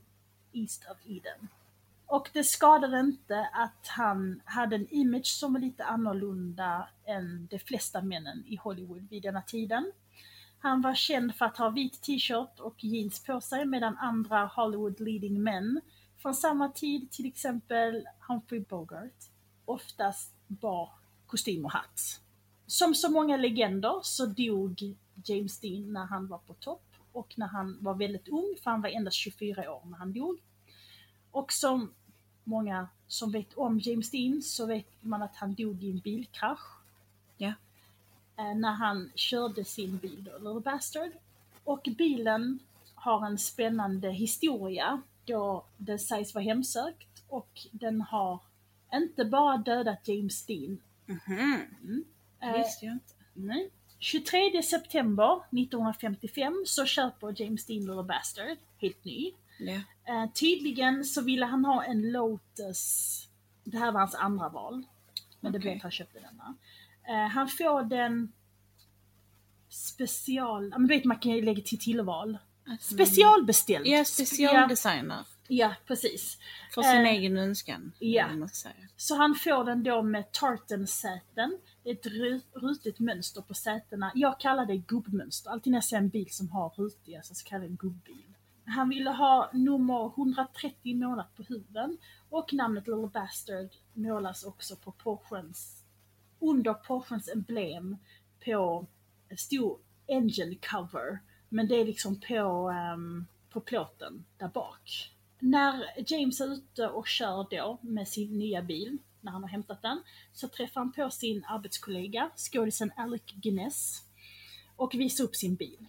East 0.53 0.85
of 0.91 0.97
Eden. 1.05 1.47
Och 2.09 2.29
det 2.33 2.43
skadade 2.43 2.99
inte 2.99 3.49
att 3.53 3.87
han 3.87 4.41
hade 4.45 4.75
en 4.75 4.87
image 4.89 5.27
som 5.27 5.53
var 5.53 5.59
lite 5.59 5.85
annorlunda 5.85 6.89
än 7.05 7.47
de 7.47 7.59
flesta 7.59 8.01
männen 8.01 8.43
i 8.45 8.55
Hollywood 8.55 9.09
vid 9.09 9.23
denna 9.23 9.41
tiden. 9.41 9.91
Han 10.59 10.81
var 10.81 10.95
känd 10.95 11.35
för 11.35 11.45
att 11.45 11.57
ha 11.57 11.69
vit 11.69 12.01
t-shirt 12.01 12.59
och 12.59 12.83
jeans 12.83 13.23
på 13.23 13.41
sig 13.41 13.65
medan 13.65 13.97
andra 13.97 14.45
Hollywood 14.45 14.99
leading 14.99 15.43
män 15.43 15.81
från 16.17 16.35
samma 16.35 16.69
tid, 16.69 17.11
till 17.11 17.25
exempel 17.25 18.07
Humphrey 18.27 18.59
Bogart, 18.59 19.23
oftast 19.65 20.33
bar 20.47 20.89
kostym 21.25 21.65
och 21.65 21.71
hatt. 21.71 22.21
Som 22.65 22.95
så 22.95 23.11
många 23.11 23.37
legender 23.37 23.99
så 24.03 24.25
dog 24.25 24.95
James 25.25 25.59
Dean 25.59 25.93
när 25.93 26.05
han 26.05 26.27
var 26.27 26.37
på 26.37 26.53
topp 26.53 26.95
och 27.11 27.33
när 27.37 27.47
han 27.47 27.77
var 27.81 27.93
väldigt 27.93 28.27
ung, 28.27 28.55
för 28.63 28.71
han 28.71 28.81
var 28.81 28.89
endast 28.89 29.17
24 29.17 29.71
år 29.71 29.81
när 29.85 29.97
han 29.97 30.13
dog. 30.13 30.39
Och 31.37 31.53
som 31.53 31.93
många 32.43 32.87
som 33.07 33.31
vet 33.31 33.53
om 33.53 33.79
James 33.79 34.11
Dean 34.11 34.41
så 34.41 34.65
vet 34.65 34.85
man 35.01 35.21
att 35.23 35.35
han 35.35 35.53
dog 35.53 35.83
i 35.83 35.91
en 35.91 35.99
bilkrasch. 35.99 36.77
Eh, 38.37 38.55
När 38.55 38.71
han 38.71 39.11
körde 39.15 39.65
sin 39.65 39.97
bil 39.97 40.23
då, 40.23 40.37
Little 40.37 40.71
Bastard. 40.71 41.11
Och 41.63 41.87
bilen 41.97 42.59
har 42.95 43.25
en 43.25 43.37
spännande 43.37 44.11
historia 44.11 45.01
då 45.25 45.65
den 45.77 45.99
sägs 45.99 46.33
vara 46.35 46.43
hemsökt 46.43 47.23
och 47.29 47.67
den 47.71 48.01
har 48.01 48.39
inte 48.93 49.25
bara 49.25 49.57
dödat 49.57 50.07
James 50.07 50.45
Dean. 50.45 50.77
Mhm, 51.05 52.03
Eh, 52.39 52.51
det 52.51 52.57
visste 52.57 52.85
jag 52.85 52.93
inte. 52.93 53.13
Nej. 53.33 53.69
23 53.99 54.63
september 54.63 55.35
1955 55.51 56.63
så 56.67 56.85
köper 56.85 57.41
James 57.41 57.65
Dean 57.65 57.79
Little 57.79 58.03
Bastard, 58.03 58.57
helt 58.77 59.03
ny. 59.05 59.31
Ja. 59.59 59.81
Eh, 60.07 60.31
tydligen 60.33 61.05
så 61.05 61.21
ville 61.21 61.45
han 61.45 61.65
ha 61.65 61.83
en 61.83 62.11
Lotus. 62.11 63.13
Det 63.63 63.77
här 63.77 63.91
var 63.91 63.99
hans 63.99 64.15
andra 64.15 64.49
val. 64.49 64.83
Men 65.39 65.51
det 65.51 65.57
Okej. 65.57 65.61
blev 65.61 65.75
att 65.75 65.81
han 65.81 65.91
köpte 65.91 66.19
denna. 66.19 66.55
Eh, 67.07 67.27
han 67.29 67.47
får 67.47 67.83
den 67.83 68.31
special, 69.69 70.69
men 70.69 70.87
vet 70.87 71.05
man 71.05 71.19
kan 71.19 71.39
lägga 71.39 71.61
till 71.61 71.79
tillval. 71.79 72.37
Man- 72.65 72.77
Specialbeställd. 72.79 73.87
Mm. 73.87 73.97
Ja, 73.99 74.05
specialdesigner. 74.05 75.25
Ja, 75.49 75.73
precis. 75.87 76.37
För 76.73 76.81
sin 76.81 76.91
Eh, 77.05 77.11
egen 77.11 77.37
önskan. 77.37 77.91
ja. 77.99 78.27
Så 78.97 79.15
han 79.15 79.35
får 79.35 79.63
den 79.65 79.83
då 79.83 80.01
med 80.01 80.31
tartansäten. 80.31 81.57
Det 81.83 81.89
är 81.89 81.93
ett 81.93 82.05
ru- 82.05 82.41
rutigt 82.53 82.99
mönster 82.99 83.41
på 83.41 83.53
sätena. 83.53 84.11
Jag 84.15 84.39
kallar 84.39 84.65
det 84.65 84.77
gubbmönster. 84.77 85.49
Alltid 85.51 85.71
när 85.71 85.77
jag 85.77 85.83
ser 85.83 85.97
en 85.97 86.09
bil 86.09 86.27
som 86.31 86.49
har 86.49 86.69
rutiga 86.69 87.21
så 87.23 87.43
kallar 87.45 87.61
jag 87.63 87.69
det 87.71 87.73
en 87.73 87.75
gubbil. 87.75 88.26
Han 88.69 88.89
ville 88.89 89.09
ha 89.09 89.49
nummer 89.53 90.05
130 90.05 90.95
målat 90.95 91.35
på 91.35 91.43
huven 91.43 91.97
och 92.29 92.53
namnet 92.53 92.87
Little 92.87 93.07
Bastard 93.07 93.69
målas 93.93 94.43
också 94.43 94.75
på 94.75 94.91
Porsches, 94.91 95.83
under 96.39 96.73
Porschens 96.73 97.29
emblem 97.29 97.97
på 98.45 98.85
en 99.29 99.37
stor 99.37 99.79
engine 100.07 100.55
cover. 100.55 101.19
Men 101.49 101.67
det 101.67 101.75
är 101.75 101.85
liksom 101.85 102.19
på, 102.19 102.69
um, 102.95 103.27
på 103.49 103.59
plåten 103.59 104.25
där 104.37 104.47
bak. 104.47 105.11
När 105.39 106.03
James 106.07 106.41
är 106.41 106.53
ute 106.53 106.87
och 106.87 107.07
kör 107.07 107.47
då 107.51 107.77
med 107.81 108.07
sin 108.07 108.37
nya 108.37 108.61
bil, 108.61 108.97
när 109.21 109.31
han 109.31 109.43
har 109.43 109.49
hämtat 109.49 109.81
den, 109.81 110.01
så 110.33 110.47
träffar 110.47 110.81
han 110.81 110.91
på 110.91 111.09
sin 111.09 111.45
arbetskollega, 111.47 112.29
skådisen 112.35 112.91
Alec 112.95 113.21
Guinness, 113.25 114.03
och 114.75 114.95
visar 114.95 115.23
upp 115.23 115.35
sin 115.35 115.55
bil. 115.55 115.87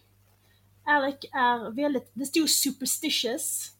Alec 0.89 1.15
är 1.31 1.71
väldigt, 1.71 2.11
det 2.13 2.25
stod 2.25 2.49
superstitious, 2.49 3.71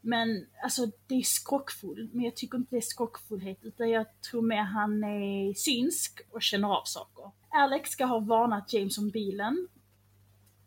men 0.00 0.46
alltså 0.62 0.86
det 1.06 1.14
är 1.14 1.22
skrockfull. 1.22 2.08
Men 2.12 2.24
jag 2.24 2.36
tycker 2.36 2.58
inte 2.58 2.70
det 2.70 2.76
är 2.76 2.80
skrockfullhet, 2.80 3.58
utan 3.62 3.90
jag 3.90 4.06
tror 4.30 4.42
mer 4.42 4.62
han 4.62 5.04
är 5.04 5.54
synsk 5.54 6.20
och 6.30 6.42
känner 6.42 6.68
av 6.68 6.84
saker. 6.84 7.30
Alec 7.48 7.88
ska 7.88 8.04
ha 8.04 8.18
varnat 8.18 8.72
James 8.72 8.98
om 8.98 9.10
bilen. 9.10 9.68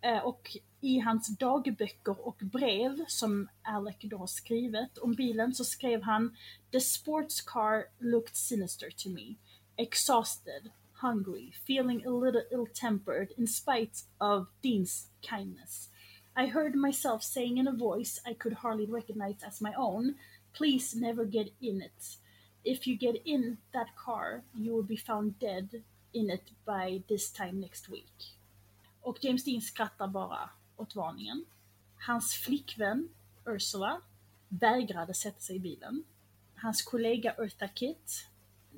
Eh, 0.01 0.17
och 0.17 0.57
i 0.81 0.99
hans 0.99 1.37
dagböcker 1.37 2.27
och 2.27 2.37
brev 2.39 3.05
som 3.07 3.49
Alec 3.61 3.95
då 4.01 4.17
har 4.17 4.27
skrivit 4.27 4.97
om 4.97 5.13
bilen 5.13 5.53
så 5.53 5.65
skrev 5.65 6.01
han 6.01 6.35
The 6.71 6.81
sports 6.81 7.41
car 7.41 7.85
looked 7.99 8.35
sinister 8.35 8.89
to 8.89 9.09
me. 9.09 9.35
Exhausted, 9.75 10.69
hungry, 11.01 11.53
feeling 11.65 12.05
a 12.05 12.09
little 12.09 12.43
ill-tempered 12.51 13.33
in 13.37 13.47
spite 13.47 14.03
of 14.19 14.47
Dean's 14.61 15.07
kindness. 15.27 15.89
I 16.35 16.47
heard 16.47 16.75
myself 16.75 17.23
saying 17.23 17.57
in 17.57 17.67
a 17.67 17.71
voice 17.71 18.19
I 18.25 18.33
could 18.33 18.53
hardly 18.53 18.85
recognize 18.85 19.43
as 19.43 19.61
my 19.61 19.73
own, 19.77 20.15
Please 20.57 20.95
never 20.95 21.25
get 21.25 21.53
in 21.61 21.81
it. 21.81 22.17
If 22.63 22.87
you 22.87 22.97
get 22.97 23.21
in 23.25 23.57
that 23.73 23.95
car, 23.95 24.43
you 24.55 24.73
will 24.73 24.83
be 24.83 24.97
found 24.97 25.39
dead 25.39 25.83
in 26.13 26.29
it 26.29 26.51
by 26.65 27.03
this 27.07 27.29
time 27.31 27.59
next 27.59 27.89
week. 27.89 28.33
Och 29.01 29.17
James 29.21 29.43
Dean 29.43 29.61
skrattar 29.61 30.07
bara 30.07 30.49
åt 30.77 30.95
varningen. 30.95 31.45
Hans 32.07 32.33
flickvän 32.33 33.09
Ursula 33.45 34.01
vägrade 34.49 35.13
sätta 35.13 35.39
sig 35.39 35.55
i 35.55 35.59
bilen. 35.59 36.03
Hans 36.55 36.81
kollega 36.81 37.35
Eartha 37.37 37.67
Kitt, 37.67 38.25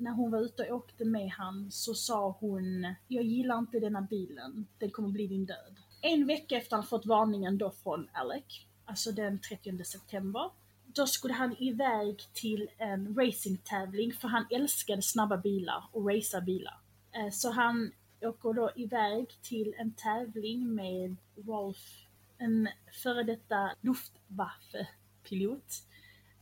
när 0.00 0.10
hon 0.10 0.30
var 0.30 0.40
ute 0.40 0.70
och 0.70 0.76
åkte 0.76 1.04
med 1.04 1.30
han 1.30 1.70
så 1.70 1.94
sa 1.94 2.36
hon 2.40 2.94
Jag 3.08 3.24
gillar 3.24 3.58
inte 3.58 3.80
denna 3.80 4.02
bilen, 4.02 4.66
den 4.78 4.90
kommer 4.90 5.08
bli 5.08 5.26
din 5.26 5.46
död. 5.46 5.76
En 6.02 6.26
vecka 6.26 6.56
efter 6.56 6.76
han 6.76 6.86
fått 6.86 7.06
varningen 7.06 7.58
då 7.58 7.70
från 7.70 8.08
Alec, 8.12 8.44
alltså 8.84 9.12
den 9.12 9.38
30 9.38 9.84
september, 9.84 10.50
då 10.94 11.06
skulle 11.06 11.34
han 11.34 11.56
iväg 11.58 12.20
till 12.32 12.70
en 12.78 13.16
racingtävling 13.16 14.12
för 14.12 14.28
han 14.28 14.46
älskade 14.50 15.02
snabba 15.02 15.36
bilar 15.36 15.84
och 15.92 16.06
racea 16.06 16.40
bilar. 16.40 16.80
Eh, 17.12 17.30
så 17.30 17.50
han 17.50 17.92
åker 18.20 18.52
då 18.52 18.70
iväg 18.76 19.26
till 19.42 19.74
en 19.78 19.92
tävling 19.92 20.74
med 20.74 21.16
Rolf, 21.36 22.06
en 22.38 22.68
före 23.02 23.22
detta 23.22 23.70
Luftwaffe-pilot. 23.80 25.84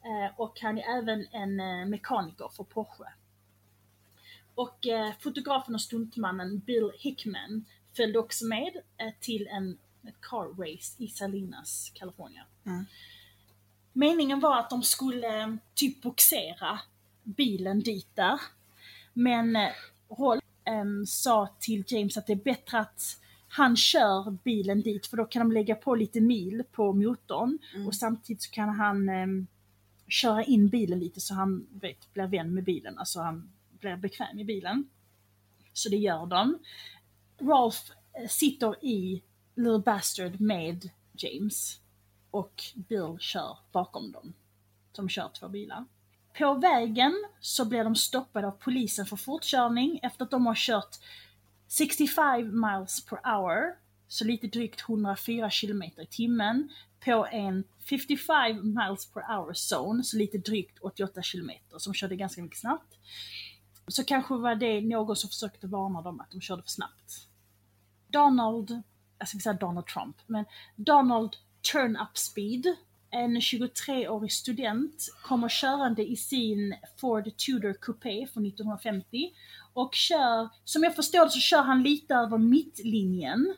Eh, 0.05 0.40
och 0.40 0.61
han 0.61 0.79
är 0.79 0.99
även 0.99 1.27
en 1.33 1.61
eh, 1.61 1.87
mekaniker 1.87 2.49
för 2.57 2.64
Porsche. 2.64 3.12
Och 4.59 4.87
eh, 4.87 5.12
fotografen 5.21 5.75
och 5.75 5.81
stuntmannen 5.81 6.59
Bill 6.59 6.90
Hickman 6.99 7.64
följde 7.97 8.18
också 8.18 8.44
med 8.47 8.77
eh, 8.97 9.12
till 9.21 9.47
en 9.47 9.79
car 10.21 10.49
race 10.49 11.03
i 11.03 11.09
Salinas, 11.09 11.92
Kalifornien. 11.94 12.44
Mm. 12.66 12.85
Meningen 13.92 14.40
var 14.40 14.59
att 14.59 14.71
de 14.71 14.83
skulle 14.83 15.42
eh, 15.42 15.55
typ 15.75 16.03
boxera 16.03 16.81
bilen 17.23 17.81
dit 17.81 18.16
där. 18.16 18.40
Men 19.12 19.57
Rolf 20.09 20.44
ehm, 20.64 21.07
sa 21.07 21.49
till 21.61 21.85
James 21.87 22.16
att 22.16 22.27
det 22.27 22.33
är 22.33 22.44
bättre 22.44 22.79
att 22.79 23.21
han 23.49 23.77
kör 23.77 24.31
bilen 24.31 24.83
dit 24.83 25.07
för 25.07 25.16
då 25.16 25.25
kan 25.25 25.49
de 25.49 25.53
lägga 25.53 25.75
på 25.75 25.94
lite 25.94 26.21
mil 26.21 26.62
på 26.73 26.92
motorn 26.92 27.59
Mm. 27.75 27.87
och 27.87 27.94
samtidigt 27.94 28.42
så 28.42 28.51
kan 28.51 28.68
han 28.68 29.09
ehm, 29.09 29.47
köra 30.09 30.44
in 30.44 30.68
bilen 30.68 30.99
lite 30.99 31.21
så 31.21 31.35
han 31.35 31.66
vet, 31.71 32.12
blir 32.12 32.27
vän 32.27 32.55
med 32.55 32.64
bilen, 32.64 32.99
alltså 32.99 33.21
han 33.21 33.51
blir 33.80 33.96
bekväm 33.96 34.38
i 34.38 34.44
bilen. 34.44 34.88
Så 35.72 35.88
det 35.88 35.96
gör 35.96 36.26
de. 36.26 36.58
Rolf 37.38 37.90
eh, 38.12 38.28
sitter 38.28 38.84
i 38.84 39.22
Little 39.54 39.78
Bastard 39.78 40.40
med 40.40 40.90
James 41.12 41.80
och 42.30 42.62
Bill 42.74 43.16
kör 43.20 43.58
bakom 43.72 44.12
dem. 44.12 44.34
De 44.92 45.08
kör 45.08 45.28
två 45.28 45.48
bilar. 45.48 45.84
På 46.38 46.54
vägen 46.54 47.24
så 47.40 47.64
blir 47.64 47.84
de 47.84 47.96
stoppade 47.96 48.46
av 48.46 48.50
polisen 48.50 49.06
för 49.06 49.16
fortkörning 49.16 50.00
efter 50.02 50.24
att 50.24 50.30
de 50.30 50.46
har 50.46 50.54
kört 50.54 50.96
65 51.68 52.60
miles 52.60 53.06
per 53.06 53.16
hour, 53.24 53.74
så 54.08 54.24
lite 54.24 54.46
drygt 54.46 54.80
104 54.88 55.50
km 55.50 55.82
i 55.82 56.06
timmen, 56.10 56.68
på 57.04 57.26
en 57.32 57.64
55 57.90 58.74
miles 58.74 59.06
per 59.06 59.20
hour 59.20 59.52
zone, 59.52 60.04
så 60.04 60.16
lite 60.16 60.38
drygt 60.38 60.78
88 60.78 61.20
km, 61.32 61.50
som 61.76 61.94
körde 61.94 62.16
ganska 62.16 62.42
mycket 62.42 62.58
snabbt. 62.58 62.94
Så 63.88 64.05
kanske 64.05 64.35
var 64.35 64.55
det 64.55 64.81
någon 64.81 65.16
som 65.16 65.29
försökte 65.29 65.66
varna 65.66 66.03
dem 66.03 66.20
att 66.20 66.31
de 66.31 66.40
körde 66.40 66.62
för 66.62 66.70
snabbt. 66.70 67.29
Donald, 68.09 68.83
jag 69.18 69.29
ska 69.29 69.38
säga 69.38 69.53
Donald 69.53 69.87
Trump, 69.87 70.16
men 70.27 70.44
Donald 70.77 71.37
Turn 71.72 71.96
Up 71.96 72.18
Speed, 72.18 72.66
en 73.11 73.40
23-årig 73.40 74.33
student, 74.33 75.09
kommer 75.22 75.48
körande 75.48 76.11
i 76.11 76.16
sin 76.16 76.74
Ford 77.01 77.37
Tudor 77.37 77.72
Coupé 77.72 78.27
från 78.27 78.46
1950 78.46 79.33
och 79.72 79.94
kör, 79.94 80.48
som 80.64 80.83
jag 80.83 80.96
förstår 80.96 81.24
det 81.24 81.31
så 81.31 81.40
kör 81.40 81.62
han 81.62 81.83
lite 81.83 82.14
över 82.14 82.38
mittlinjen. 82.38 83.55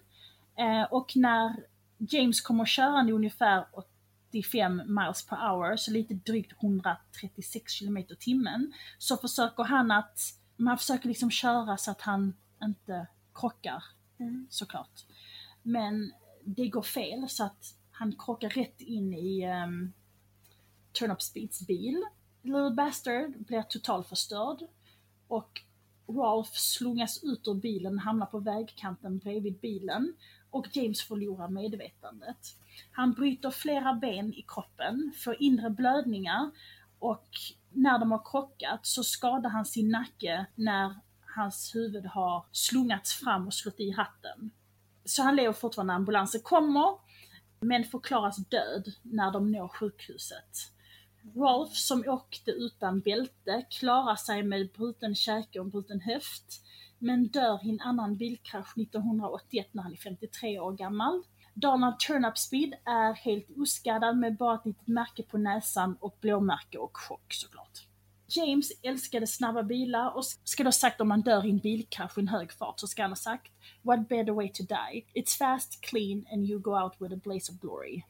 Eh, 0.59 0.83
och 0.83 1.13
när 1.17 1.57
James 1.99 2.41
kommer 2.41 2.65
körande 2.65 3.13
ungefär 3.13 3.67
85 4.31 4.83
miles 4.87 5.27
per 5.27 5.37
hour, 5.37 5.77
så 5.77 5.91
lite 5.91 6.15
drygt 6.15 6.53
136 6.63 7.79
km 7.81 7.99
i 7.99 8.17
timmen, 8.21 8.73
så 8.99 9.17
försöker 9.17 9.63
han 9.65 9.91
att, 9.91 10.21
man 10.57 10.79
försöker 10.79 11.09
liksom 11.09 11.31
köra 11.31 11.77
så 11.77 11.91
att 11.91 12.01
han 12.01 12.35
inte 12.63 13.07
krockar 13.35 13.83
Mm. 14.21 14.47
såklart. 14.51 15.07
Men 15.63 16.13
det 16.45 16.69
går 16.69 16.83
fel 16.83 17.29
så 17.29 17.45
att 17.45 17.75
han 17.91 18.17
krockar 18.19 18.49
rätt 18.49 18.81
in 18.81 19.15
i 19.15 19.47
um, 19.47 19.93
Turn 20.93 21.11
Up 21.11 21.23
Speeds 21.23 21.67
bil. 21.67 22.03
Little 22.43 22.71
Bastard 22.71 23.39
blir 23.39 23.63
totalt 23.63 24.07
förstörd 24.07 24.63
och 25.29 25.61
Rolf 26.07 26.49
slungas 26.49 27.25
ut 27.25 27.49
ur 27.49 27.55
bilen 27.55 27.95
och 27.95 28.01
hamnar 28.01 28.27
på 28.27 28.39
vägkanten 28.39 29.19
bredvid 29.19 29.61
bilen 29.61 30.15
och 30.51 30.67
James 30.73 31.03
förlorar 31.03 31.49
medvetandet. 31.49 32.57
Han 32.93 33.13
bryter 33.13 33.51
flera 33.51 33.95
ben 33.95 34.35
i 34.35 34.45
kroppen, 34.49 35.13
får 35.25 35.37
inre 35.43 35.71
blödningar 35.71 36.51
och 36.99 37.29
när 37.73 37.99
de 37.99 38.11
har 38.11 38.31
krockat 38.31 38.87
så 38.87 39.05
skadar 39.05 39.51
han 39.51 39.67
sin 39.67 39.91
nacke 39.91 40.47
när 40.55 40.95
hans 41.35 41.75
huvud 41.75 42.07
har 42.07 42.47
slungats 42.53 43.15
fram 43.15 43.47
och 43.47 43.55
slått 43.55 43.81
i 43.81 43.91
hatten. 43.91 44.51
Så 45.05 45.23
han 45.23 45.37
lever 45.37 45.53
fortfarande 45.53 45.93
när 45.93 45.97
ambulansen 45.97 46.41
kommer, 46.41 46.99
men 47.61 47.85
förklaras 47.85 48.37
död 48.37 48.93
när 49.03 49.33
de 49.33 49.53
når 49.53 49.69
sjukhuset. 49.69 50.73
Rolf, 51.35 51.73
som 51.73 52.05
åkte 52.07 52.51
utan 52.51 53.01
bälte, 53.01 53.67
klarar 53.71 54.17
sig 54.17 54.43
med 54.43 54.69
bruten 54.73 55.15
käke 55.15 55.61
och 55.61 55.67
bruten 55.67 56.01
höft, 56.01 56.63
men 57.01 57.29
dör 57.29 57.67
i 57.67 57.71
en 57.71 57.81
annan 57.81 58.17
bilkrasch 58.17 58.79
1981 58.79 59.69
när 59.73 59.83
han 59.83 59.93
är 59.93 59.97
53 59.97 60.59
år 60.61 60.73
gammal. 60.73 61.23
Donald 61.55 61.99
Turnup 61.99 62.39
Speed 62.39 62.75
är 62.85 63.15
helt 63.15 63.47
oskadad 63.57 64.17
med 64.17 64.37
bara 64.37 64.55
ett 64.55 64.67
litet 64.67 64.89
märke 64.89 65.23
på 65.23 65.39
näsan 65.39 65.97
och 66.01 66.19
blåmärke 66.21 66.79
och 66.79 66.97
chock 66.97 67.33
såklart. 67.33 67.87
James 68.27 68.73
älskade 68.83 69.27
snabba 69.27 69.63
bilar 69.63 70.17
och 70.17 70.25
ska 70.25 70.65
då 70.65 70.73
sagt 70.73 71.01
om 71.01 71.09
man 71.09 71.21
dör 71.21 71.47
i 71.47 71.51
en 71.51 71.59
bilkrasch 71.59 72.19
i 72.19 72.21
en 72.21 72.29
hög 72.29 72.53
fart 72.53 72.81
så 72.81 72.87
ska 72.87 73.03
han 73.03 73.11
ha 73.11 73.17
sagt 73.17 73.53
What 73.83 74.09
better 74.09 74.33
way 74.33 74.53
to 74.53 74.63
die? 74.63 75.05
It's 75.15 75.39
fast, 75.39 75.81
clean 75.81 76.27
and 76.33 76.47
you 76.47 76.61
go 76.61 76.71
out 76.71 76.93
with 76.99 77.15
a 77.15 77.21
blaze 77.25 77.53
of 77.53 77.61
glory. 77.61 78.03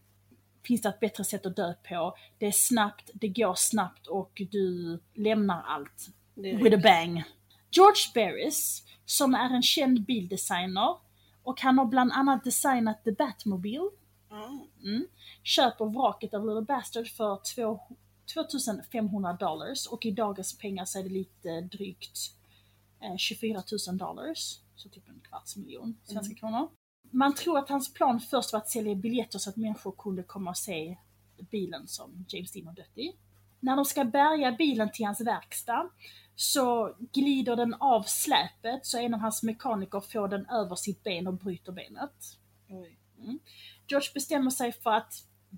Finns 0.67 0.83
det 0.83 0.89
ett 0.89 1.01
bättre 1.01 1.25
sätt 1.25 1.47
att 1.47 1.57
dö 1.57 1.75
på? 1.89 2.17
Det 2.39 2.47
är 2.47 2.53
snabbt, 2.55 3.11
det 3.15 3.29
går 3.29 3.55
snabbt 3.57 4.07
och 4.07 4.43
du 4.51 4.99
lämnar 5.15 5.63
allt 5.63 6.09
with 6.35 6.77
a 6.77 6.81
bang. 6.83 7.25
George 7.71 8.13
Barris, 8.15 8.83
som 9.05 9.35
är 9.35 9.51
en 9.55 9.63
känd 9.63 10.05
bildesigner 10.05 10.97
Och 11.43 11.61
han 11.61 11.79
har 11.79 11.85
bland 11.85 12.13
annat 12.13 12.45
designat 12.45 13.05
The 13.05 13.13
Batmobile. 13.13 13.91
Mm. 14.31 14.61
Mm. 14.83 15.07
Köper 15.43 15.85
vraket 15.85 16.35
av 16.35 16.47
Little 16.47 16.63
Bastard 16.63 17.09
för 17.09 17.41
två- 17.55 17.81
2500 18.35 19.33
dollars 19.33 19.87
och 19.87 20.07
i 20.07 20.11
dagens 20.11 20.59
pengar 20.59 20.85
så 20.85 20.99
är 20.99 21.03
det 21.03 21.09
lite 21.09 21.61
drygt 21.61 22.19
eh, 23.01 23.17
24 23.17 23.63
000 23.89 23.99
dollars. 23.99 24.59
Så 24.77 24.89
typ 24.89 25.09
en 25.09 25.21
kvarts 25.21 25.57
miljon 25.57 25.97
svenska 26.05 26.35
kronor. 26.35 26.69
Man 27.11 27.35
tror 27.35 27.59
att 27.59 27.69
hans 27.69 27.93
plan 27.93 28.21
först 28.21 28.53
var 28.53 28.61
att 28.61 28.69
sälja 28.71 28.95
biljetter 28.95 29.39
så 29.39 29.51
att 29.51 29.57
människor 29.57 29.93
kunde 29.99 30.23
komma 30.23 30.51
och 30.51 30.57
se 30.57 30.97
bilen 31.51 31.89
som 31.89 32.25
James 32.29 32.53
Dean 32.53 32.67
har 32.67 32.75
dött 32.75 32.99
i. 32.99 33.13
När 33.61 33.77
de 33.77 33.85
ska 33.85 34.05
bärga 34.05 34.53
bilen 34.53 34.93
till 34.93 35.07
hans 35.07 35.21
verkstad 35.21 35.91
så 36.41 36.95
glider 37.13 37.57
den 37.57 37.75
av 37.75 38.03
släpet 38.03 38.87
så 38.87 38.99
en 38.99 39.15
av 39.15 39.21
hans 39.21 39.43
mekaniker 39.43 40.01
får 40.01 40.29
den 40.29 40.47
över 40.47 40.77
sitt 40.77 41.03
ben 41.03 41.27
och 41.27 41.35
bryter 41.35 41.73
benet. 41.73 42.39
Oj. 42.69 42.99
George 43.89 44.09
bestämmer 44.15 44.51
sig 44.51 44.73
för 44.73 44.91
att, 44.91 45.15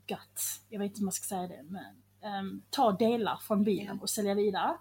gott, 0.08 0.40
jag 0.68 0.78
vet 0.78 0.86
inte 0.86 0.98
om 0.98 1.04
man 1.04 1.12
ska 1.12 1.26
säga 1.26 1.48
det, 1.48 1.62
men 1.62 2.02
ehm, 2.20 2.62
ta 2.70 2.92
delar 2.92 3.36
från 3.36 3.64
bilen 3.64 4.00
och 4.00 4.10
sälja 4.10 4.34
vidare. 4.34 4.76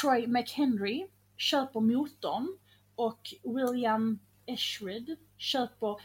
Troy 0.00 0.26
McHenry 0.26 1.06
köper 1.36 1.80
motorn 1.80 2.58
och 2.94 3.34
William 3.42 4.18
Eschred 4.46 5.16
köper, 5.36 5.96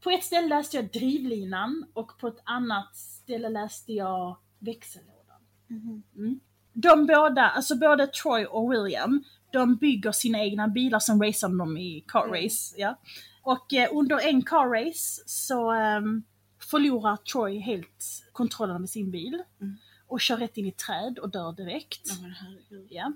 på 0.00 0.10
ett 0.10 0.24
ställe 0.24 0.48
läste 0.48 0.76
jag 0.76 0.92
drivlinan 0.92 1.86
och 1.92 2.18
på 2.18 2.28
ett 2.28 2.42
annat 2.44 2.96
ställe 2.96 3.48
läste 3.48 3.92
jag 3.92 4.36
växellådan. 4.58 5.42
Mhm. 5.66 6.40
De 6.74 7.06
båda, 7.06 7.42
alltså 7.48 7.76
både 7.76 8.06
Troy 8.06 8.44
och 8.46 8.72
William, 8.72 9.24
de 9.52 9.76
bygger 9.76 10.12
sina 10.12 10.38
egna 10.38 10.68
bilar 10.68 10.98
som 10.98 11.22
racear 11.22 11.58
dem 11.58 11.76
i 11.76 12.04
car 12.08 12.24
Mm. 12.28 12.34
race. 12.44 12.74
Ja. 12.76 12.98
Och 13.42 13.74
eh, 13.74 13.88
under 13.92 14.28
en 14.28 14.42
car 14.42 14.84
race 14.86 15.22
så 15.26 15.70
ehm, 15.70 16.22
förlorar 16.70 17.16
Troy 17.16 17.58
helt 17.58 18.04
kontrollen 18.32 18.76
över 18.76 18.86
sin 18.86 19.10
bil 19.10 19.42
Mm. 19.60 19.76
och 20.06 20.20
kör 20.20 20.36
rätt 20.36 20.56
in 20.56 20.64
i 20.64 20.68
ett 20.68 20.78
träd 20.78 21.18
och 21.18 21.30
dör 21.30 21.52
direkt. 21.52 22.00
Herregud. 22.40 22.86
Ja. 22.90 23.12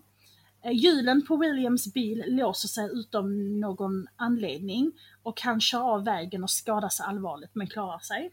Eh, 0.64 0.72
Hjulen 0.72 1.26
på 1.26 1.36
Williams 1.36 1.92
bil 1.94 2.24
låser 2.26 2.68
sig 2.68 2.90
utom 2.92 3.60
någon 3.60 4.06
anledning 4.16 4.92
och 5.22 5.40
han 5.40 5.60
kör 5.60 5.80
av 5.82 6.04
vägen 6.04 6.42
och 6.42 6.50
skadar 6.50 6.88
sig 6.88 7.06
allvarligt 7.06 7.50
men 7.54 7.66
klarar 7.66 7.98
sig. 7.98 8.30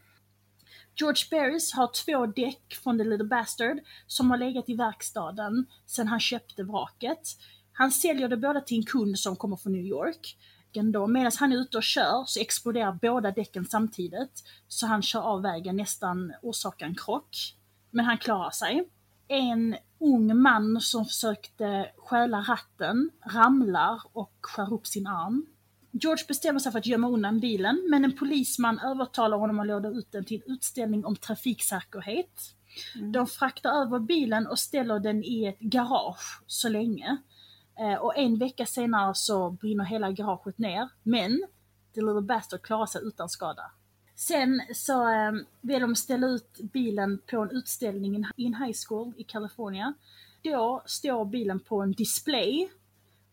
George 0.98 1.24
Barris 1.30 1.72
har 1.72 1.90
två 2.04 2.26
däck 2.26 2.74
från 2.84 2.98
The 2.98 3.04
Little 3.04 3.26
Bastard 3.26 3.78
som 4.06 4.30
har 4.30 4.38
legat 4.38 4.68
i 4.68 4.74
verkstaden 4.74 5.66
sedan 5.86 6.08
han 6.08 6.20
köpte 6.20 6.62
vraket. 6.62 7.36
Han 7.72 7.90
säljer 7.90 8.28
det 8.28 8.36
båda 8.36 8.60
till 8.60 8.76
en 8.76 8.84
kund 8.84 9.18
som 9.18 9.36
kommer 9.36 9.56
från 9.56 9.72
New 9.72 9.84
York. 9.84 10.36
Då, 10.92 11.06
medan 11.06 11.32
han 11.38 11.52
är 11.52 11.56
ute 11.56 11.76
och 11.76 11.82
kör 11.82 12.24
så 12.26 12.40
exploderar 12.40 12.98
båda 13.02 13.30
däcken 13.30 13.66
samtidigt 13.66 14.44
så 14.68 14.86
han 14.86 15.02
kör 15.02 15.20
av 15.20 15.42
vägen, 15.42 15.76
nästan 15.76 16.32
orsakar 16.42 16.86
en 16.86 16.94
krock. 16.94 17.36
Men 17.90 18.04
han 18.04 18.18
klarar 18.18 18.50
sig. 18.50 18.88
En 19.28 19.76
ung 20.00 20.36
man 20.36 20.80
som 20.80 21.04
försökte 21.04 21.90
stjäla 21.96 22.40
ratten 22.40 23.10
ramlar 23.34 24.02
och 24.12 24.32
skär 24.40 24.72
upp 24.72 24.86
sin 24.86 25.06
arm. 25.06 25.46
George 26.00 26.24
bestämmer 26.28 26.60
sig 26.60 26.72
för 26.72 26.78
att 26.78 26.86
gömma 26.86 27.08
undan 27.08 27.40
bilen, 27.40 27.86
men 27.90 28.04
en 28.04 28.16
polisman 28.16 28.78
övertalar 28.78 29.38
honom 29.38 29.60
att 29.60 29.66
låda 29.66 29.88
ut 29.88 30.12
den 30.12 30.24
till 30.24 30.42
en 30.46 30.52
utställning 30.52 31.04
om 31.04 31.16
trafiksäkerhet. 31.16 32.54
Mm. 32.96 33.12
De 33.12 33.26
fraktar 33.26 33.70
över 33.70 33.98
bilen 33.98 34.46
och 34.46 34.58
ställer 34.58 34.98
den 34.98 35.24
i 35.24 35.46
ett 35.46 35.58
garage 35.58 36.42
så 36.46 36.68
länge. 36.68 37.16
Eh, 37.78 37.94
och 37.94 38.18
en 38.18 38.38
vecka 38.38 38.66
senare 38.66 39.14
så 39.14 39.50
brinner 39.50 39.84
hela 39.84 40.10
garaget 40.10 40.58
ner, 40.58 40.88
men 41.02 41.46
The 41.94 42.00
Little 42.00 42.20
Bastard 42.20 42.62
klarar 42.62 42.86
sig 42.86 43.02
utan 43.04 43.28
skada. 43.28 43.70
Sen 44.14 44.60
så 44.74 45.08
eh, 45.08 45.32
vill 45.60 45.80
de 45.80 45.96
ställa 45.96 46.26
ut 46.26 46.58
bilen 46.72 47.18
på 47.30 47.40
en 47.40 47.50
utställning 47.50 48.26
i 48.36 48.46
en 48.46 48.54
high 48.54 48.76
school 48.88 49.12
i 49.16 49.24
Kalifornien. 49.24 49.94
Då 50.42 50.82
står 50.86 51.24
bilen 51.24 51.60
på 51.60 51.82
en 51.82 51.92
display 51.92 52.68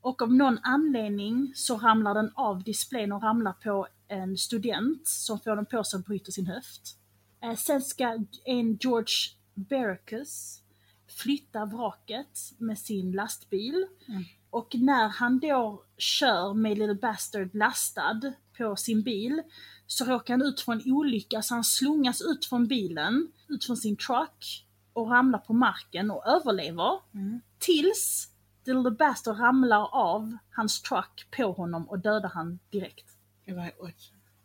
och 0.03 0.21
av 0.21 0.33
någon 0.33 0.59
anledning 0.63 1.51
så 1.55 1.77
ramlar 1.77 2.13
den 2.13 2.31
av 2.35 2.63
displayen 2.63 3.11
och 3.11 3.23
ramlar 3.23 3.53
på 3.53 3.87
en 4.07 4.37
student 4.37 5.07
som 5.07 5.39
får 5.39 5.55
den 5.55 5.65
på 5.65 5.83
sig 5.83 5.97
och 5.97 6.03
bryter 6.03 6.31
sin 6.31 6.47
höft. 6.47 6.97
Eh, 7.43 7.55
sen 7.55 7.81
ska 7.81 8.25
en 8.45 8.77
George 8.81 9.15
Bericus 9.53 10.61
flytta 11.07 11.65
vraket 11.65 12.39
med 12.57 12.79
sin 12.79 13.11
lastbil. 13.11 13.85
Mm. 14.07 14.23
Och 14.49 14.75
när 14.75 15.07
han 15.07 15.39
då 15.39 15.83
kör 15.97 16.53
med 16.53 16.77
Little 16.77 16.95
Bastard 16.95 17.55
lastad 17.55 18.33
på 18.57 18.75
sin 18.75 19.01
bil 19.01 19.41
så 19.87 20.05
råkar 20.05 20.33
han 20.33 20.41
ut 20.41 20.61
för 20.61 20.71
en 20.71 20.93
olycka 20.93 21.41
så 21.41 21.53
han 21.53 21.63
slungas 21.63 22.21
ut 22.21 22.45
från 22.45 22.67
bilen, 22.67 23.31
ut 23.47 23.65
från 23.65 23.77
sin 23.77 23.95
truck 23.95 24.65
och 24.93 25.09
ramlar 25.09 25.39
på 25.39 25.53
marken 25.53 26.11
och 26.11 26.27
överlever. 26.27 26.99
Mm. 27.13 27.41
Tills 27.59 28.32
The 28.65 28.73
Little 28.73 28.91
Bastard 28.91 29.39
ramlar 29.39 29.89
av 29.91 30.37
hans 30.51 30.81
truck 30.81 31.27
på 31.37 31.51
honom 31.51 31.89
och 31.89 31.99
dödar 31.99 32.29
han 32.29 32.59
direkt. 32.69 33.05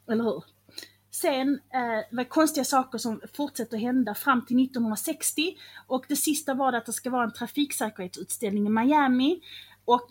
Eller 0.09 0.25
hur? 0.25 0.45
Sen 1.11 1.61
eh, 1.71 2.05
var 2.16 2.25
konstiga 2.25 2.64
saker 2.64 2.99
som 2.99 3.21
fortsätter 3.33 3.79
hända 3.79 4.14
fram 4.14 4.45
till 4.47 4.64
1960 4.64 5.57
och 5.87 6.05
det 6.09 6.16
sista 6.16 6.55
var 6.55 6.73
att 6.73 6.87
det 6.87 6.93
ska 6.93 7.11
vara 7.11 7.25
en 7.25 7.33
trafiksäkerhetsutställning 7.33 8.66
i 8.66 8.71
Miami 8.71 9.41
och 9.85 10.11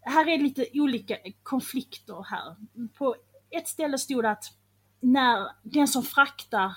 här 0.00 0.28
är 0.28 0.38
lite 0.38 0.66
olika 0.72 1.16
konflikter 1.42 2.26
här. 2.30 2.56
På 2.98 3.16
ett 3.50 3.68
ställe 3.68 3.98
stod 3.98 4.24
det 4.24 4.30
att 4.30 4.44
när 5.00 5.48
den 5.62 5.88
som 5.88 6.02
fraktar 6.02 6.76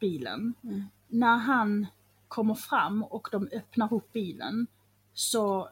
bilen, 0.00 0.54
Mm. 0.62 0.84
när 1.08 1.36
han 1.36 1.86
kommer 2.28 2.54
fram 2.54 3.02
och 3.02 3.28
de 3.32 3.48
öppnar 3.52 3.94
upp 3.94 4.12
bilen 4.12 4.66
så 5.14 5.68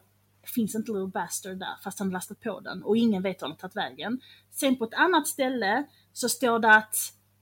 finns 0.47 0.75
inte 0.75 0.93
Little 0.93 1.07
Bastard 1.07 1.59
där 1.59 1.77
fast 1.85 1.99
han 1.99 2.11
lastat 2.11 2.41
på 2.41 2.61
den 2.61 2.83
och 2.83 2.97
ingen 2.97 3.23
vet 3.23 3.43
var 3.43 3.49
han 3.49 3.59
tagit 3.59 3.77
vägen. 3.77 4.21
Sen 4.51 4.77
på 4.77 4.85
ett 4.85 4.95
annat 4.95 5.29
ställe 5.29 5.87
så 6.13 6.29
står 6.29 6.59
det 6.59 6.75
att 6.75 6.97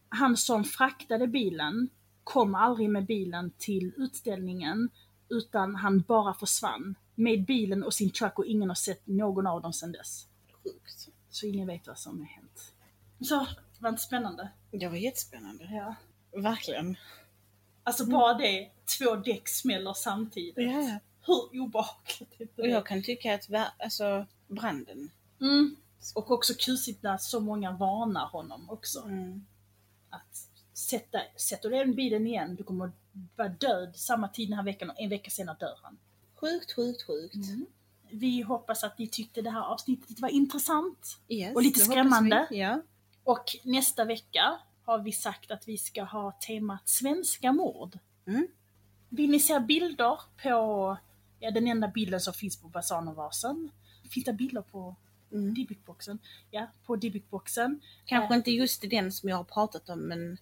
han 0.08 0.36
som 0.36 0.64
fraktade 0.64 1.26
bilen 1.26 1.88
kom 2.24 2.54
aldrig 2.54 2.90
med 2.90 3.06
bilen 3.06 3.52
till 3.58 3.92
utställningen 3.96 4.90
utan 5.28 5.74
han 5.74 6.00
bara 6.00 6.34
försvann 6.34 6.94
med 7.14 7.44
bilen 7.44 7.84
och 7.84 7.94
sin 7.94 8.10
truck 8.10 8.38
och 8.38 8.46
ingen 8.46 8.68
har 8.68 8.74
sett 8.74 9.06
någon 9.06 9.46
av 9.46 9.62
dem 9.62 9.72
sedan 9.72 9.92
dess. 9.92 10.26
Sjukt. 10.62 11.08
Så 11.30 11.46
ingen 11.46 11.66
vet 11.66 11.86
vad 11.86 11.98
som 11.98 12.20
har 12.20 12.26
hänt. 12.26 12.72
Så, 13.20 13.38
det 13.38 13.82
var 13.82 13.88
inte 13.88 14.02
spännande? 14.02 14.48
Det 14.70 14.88
var 14.88 14.96
jättespännande. 14.96 15.64
Ja. 15.64 15.94
Verkligen. 16.40 16.96
Alltså 17.84 18.06
bara 18.06 18.34
det, 18.34 18.70
två 18.98 19.16
däck 19.16 19.48
smäller 19.48 19.92
samtidigt. 19.92 20.54
Ja, 20.56 20.80
ja. 20.80 20.98
Hur 21.26 21.60
obehagligt 21.62 22.32
är 22.38 22.42
inte 22.42 22.62
Och 22.62 22.66
det? 22.68 22.72
jag 22.72 22.86
kan 22.86 23.02
tycka 23.02 23.34
att 23.34 23.48
alltså, 23.78 24.26
branden. 24.48 25.10
Mm. 25.40 25.76
Och 26.14 26.30
också 26.30 26.52
kusligt 26.58 27.02
när 27.02 27.18
så 27.18 27.40
många 27.40 27.72
varnar 27.72 28.26
honom 28.26 28.70
också. 28.70 29.02
Mm. 29.02 29.46
Att 30.10 30.48
sätta, 30.72 31.18
sätter 31.36 31.70
du 31.70 31.76
den 31.76 31.94
bilen 31.94 32.26
igen, 32.26 32.54
du 32.54 32.62
kommer 32.64 32.92
vara 33.36 33.48
död 33.48 33.96
samma 33.96 34.28
tid 34.28 34.48
den 34.48 34.56
här 34.56 34.64
veckan 34.64 34.90
och 34.90 35.00
en 35.00 35.10
vecka 35.10 35.30
senare 35.30 35.56
dör 35.60 35.78
han. 35.82 35.98
Sjukt, 36.34 36.72
sjukt, 36.72 37.02
sjukt. 37.06 37.34
Vi 38.10 38.42
hoppas 38.42 38.84
att 38.84 38.98
ni 38.98 39.06
tyckte 39.06 39.42
det 39.42 39.50
här 39.50 39.62
avsnittet 39.62 40.20
var 40.20 40.28
intressant. 40.28 41.18
Yes, 41.28 41.54
Och 41.54 41.62
lite 41.62 41.80
det 41.80 41.84
skrämmande. 41.84 42.46
vi. 42.50 42.58
Ja. 42.58 42.80
Och 43.24 43.56
nästa 43.62 44.04
vecka 44.04 44.58
har 44.84 44.98
vi 44.98 45.12
sagt 45.12 45.50
att 45.50 45.68
vi 45.68 45.78
ska 45.78 46.02
ha 46.04 46.32
temat 46.32 46.88
svenska 46.88 47.52
mord. 47.52 47.98
Mm. 48.26 48.48
Vill 49.08 49.30
ni 49.30 49.40
se 49.40 49.60
bilder 49.60 50.20
på, 50.42 50.96
ja 51.42 51.50
den 51.50 51.66
enda 51.68 51.88
bilden 51.88 52.20
som 52.20 52.34
finns 52.34 52.56
på 52.56 52.68
Basanervasen. 52.68 53.70
Finns 54.10 54.24
det 54.24 54.32
bilder 54.32 54.62
på 54.62 54.96
Mm. 55.32 55.54
Dibbickboxen? 55.54 56.18
Ja, 56.50 56.66
på 56.86 56.96
Dibbickboxen. 56.96 57.80
Kanske 58.04 58.34
Eh. 58.34 58.36
inte 58.36 58.50
just 58.50 58.90
den 58.90 59.12
som 59.12 59.28
jag 59.28 59.36
har 59.36 59.44
pratat 59.44 59.88
om 59.88 60.00
men 60.00 60.38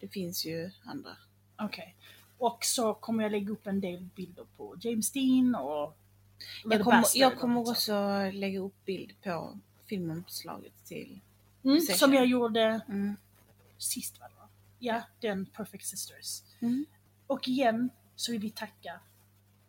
det 0.00 0.08
finns 0.08 0.46
ju 0.46 0.70
andra. 0.84 1.10
Okej. 1.58 1.94
Och 2.38 2.64
så 2.64 2.94
kommer 2.94 3.22
jag 3.22 3.32
lägga 3.32 3.50
upp 3.52 3.66
en 3.66 3.80
del 3.80 4.08
bilder 4.14 4.46
på 4.56 4.76
James 4.80 5.10
Dean 5.12 5.54
och 5.54 5.96
Jag 6.64 6.80
kommer, 6.84 7.04
jag 7.14 7.38
kommer 7.38 7.64
så. 7.64 7.70
också 7.70 7.94
lägga 8.32 8.60
upp 8.60 8.84
bild 8.84 9.12
på 9.22 9.58
filmomslaget 9.86 10.84
till... 10.84 11.20
Mm, 11.64 11.80
som 11.80 12.14
jag 12.14 12.26
gjorde 12.26 12.80
Mm. 12.88 13.16
sist 13.78 14.20
va? 14.20 14.26
Ja, 14.78 15.02
den 15.20 15.46
Perfect 15.46 15.86
Sisters. 15.86 16.42
Mm. 16.60 16.86
Och 17.26 17.48
igen 17.48 17.90
så 18.16 18.32
vill 18.32 18.40
vi 18.40 18.50
tacka 18.50 19.00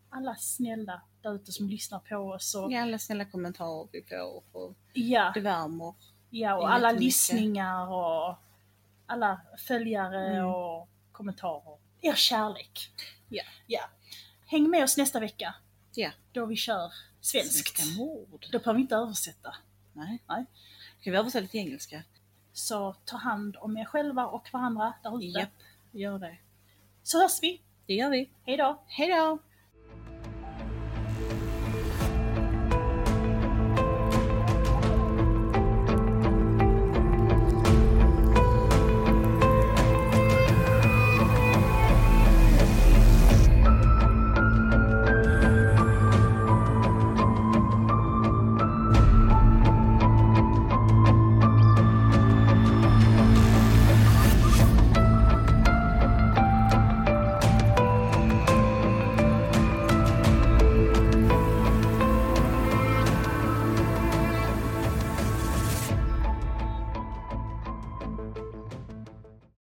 alla 0.09 0.35
snälla 0.35 1.01
där 1.21 1.35
ute 1.35 1.51
som 1.51 1.69
lyssnar 1.69 1.99
på 1.99 2.15
oss. 2.15 2.55
Och, 2.55 2.71
Ja, 2.71 2.81
alla 2.81 2.99
snälla 2.99 3.25
kommentarer 3.25 3.87
vi 3.91 4.01
får 4.09 4.43
och 4.51 4.75
ja, 4.93 5.31
det 5.33 5.39
värmer. 5.41 5.93
ja, 6.29 6.55
och 6.57 6.71
alla 6.71 6.87
jättemycket. 6.87 7.03
lyssningar 7.05 7.87
och 7.91 8.35
alla 9.05 9.41
följare 9.67 10.27
Mm. 10.29 10.45
och 10.45 10.89
kommentarer. 11.11 11.77
Er 12.01 12.13
kärlek. 12.13 12.91
Ja. 13.29 13.43
ja. 13.67 13.81
Häng 14.45 14.69
med 14.69 14.83
oss 14.83 14.97
nästa 14.97 15.19
vecka 15.19 15.55
Ja. 15.93 16.11
då 16.31 16.45
vi 16.45 16.55
kör 16.55 16.93
svenskt. 17.21 17.97
Mord. 17.97 18.45
Då 18.51 18.59
behöver 18.59 18.73
vi 18.73 18.81
inte 18.81 18.95
översätta. 18.95 19.55
Nej. 19.93 20.23
Nej. 20.27 20.45
Ska 21.01 21.11
vi 21.11 21.17
översätta 21.17 21.47
till 21.47 21.59
engelska? 21.59 22.03
Så 22.53 22.95
ta 23.05 23.17
hand 23.17 23.57
om 23.59 23.77
er 23.77 23.85
själva 23.85 24.27
och 24.27 24.49
varandra 24.53 24.93
där 25.03 25.17
ute. 25.17 25.39
Japp, 25.39 25.49
gör 25.91 26.19
det. 26.19 26.37
Så 27.03 27.21
hörs 27.21 27.39
vi. 27.41 27.61
Det 27.85 27.93
gör 27.93 28.09
vi. 28.09 28.29
Hejdå! 28.45 28.81
Hejdå! 28.87 29.39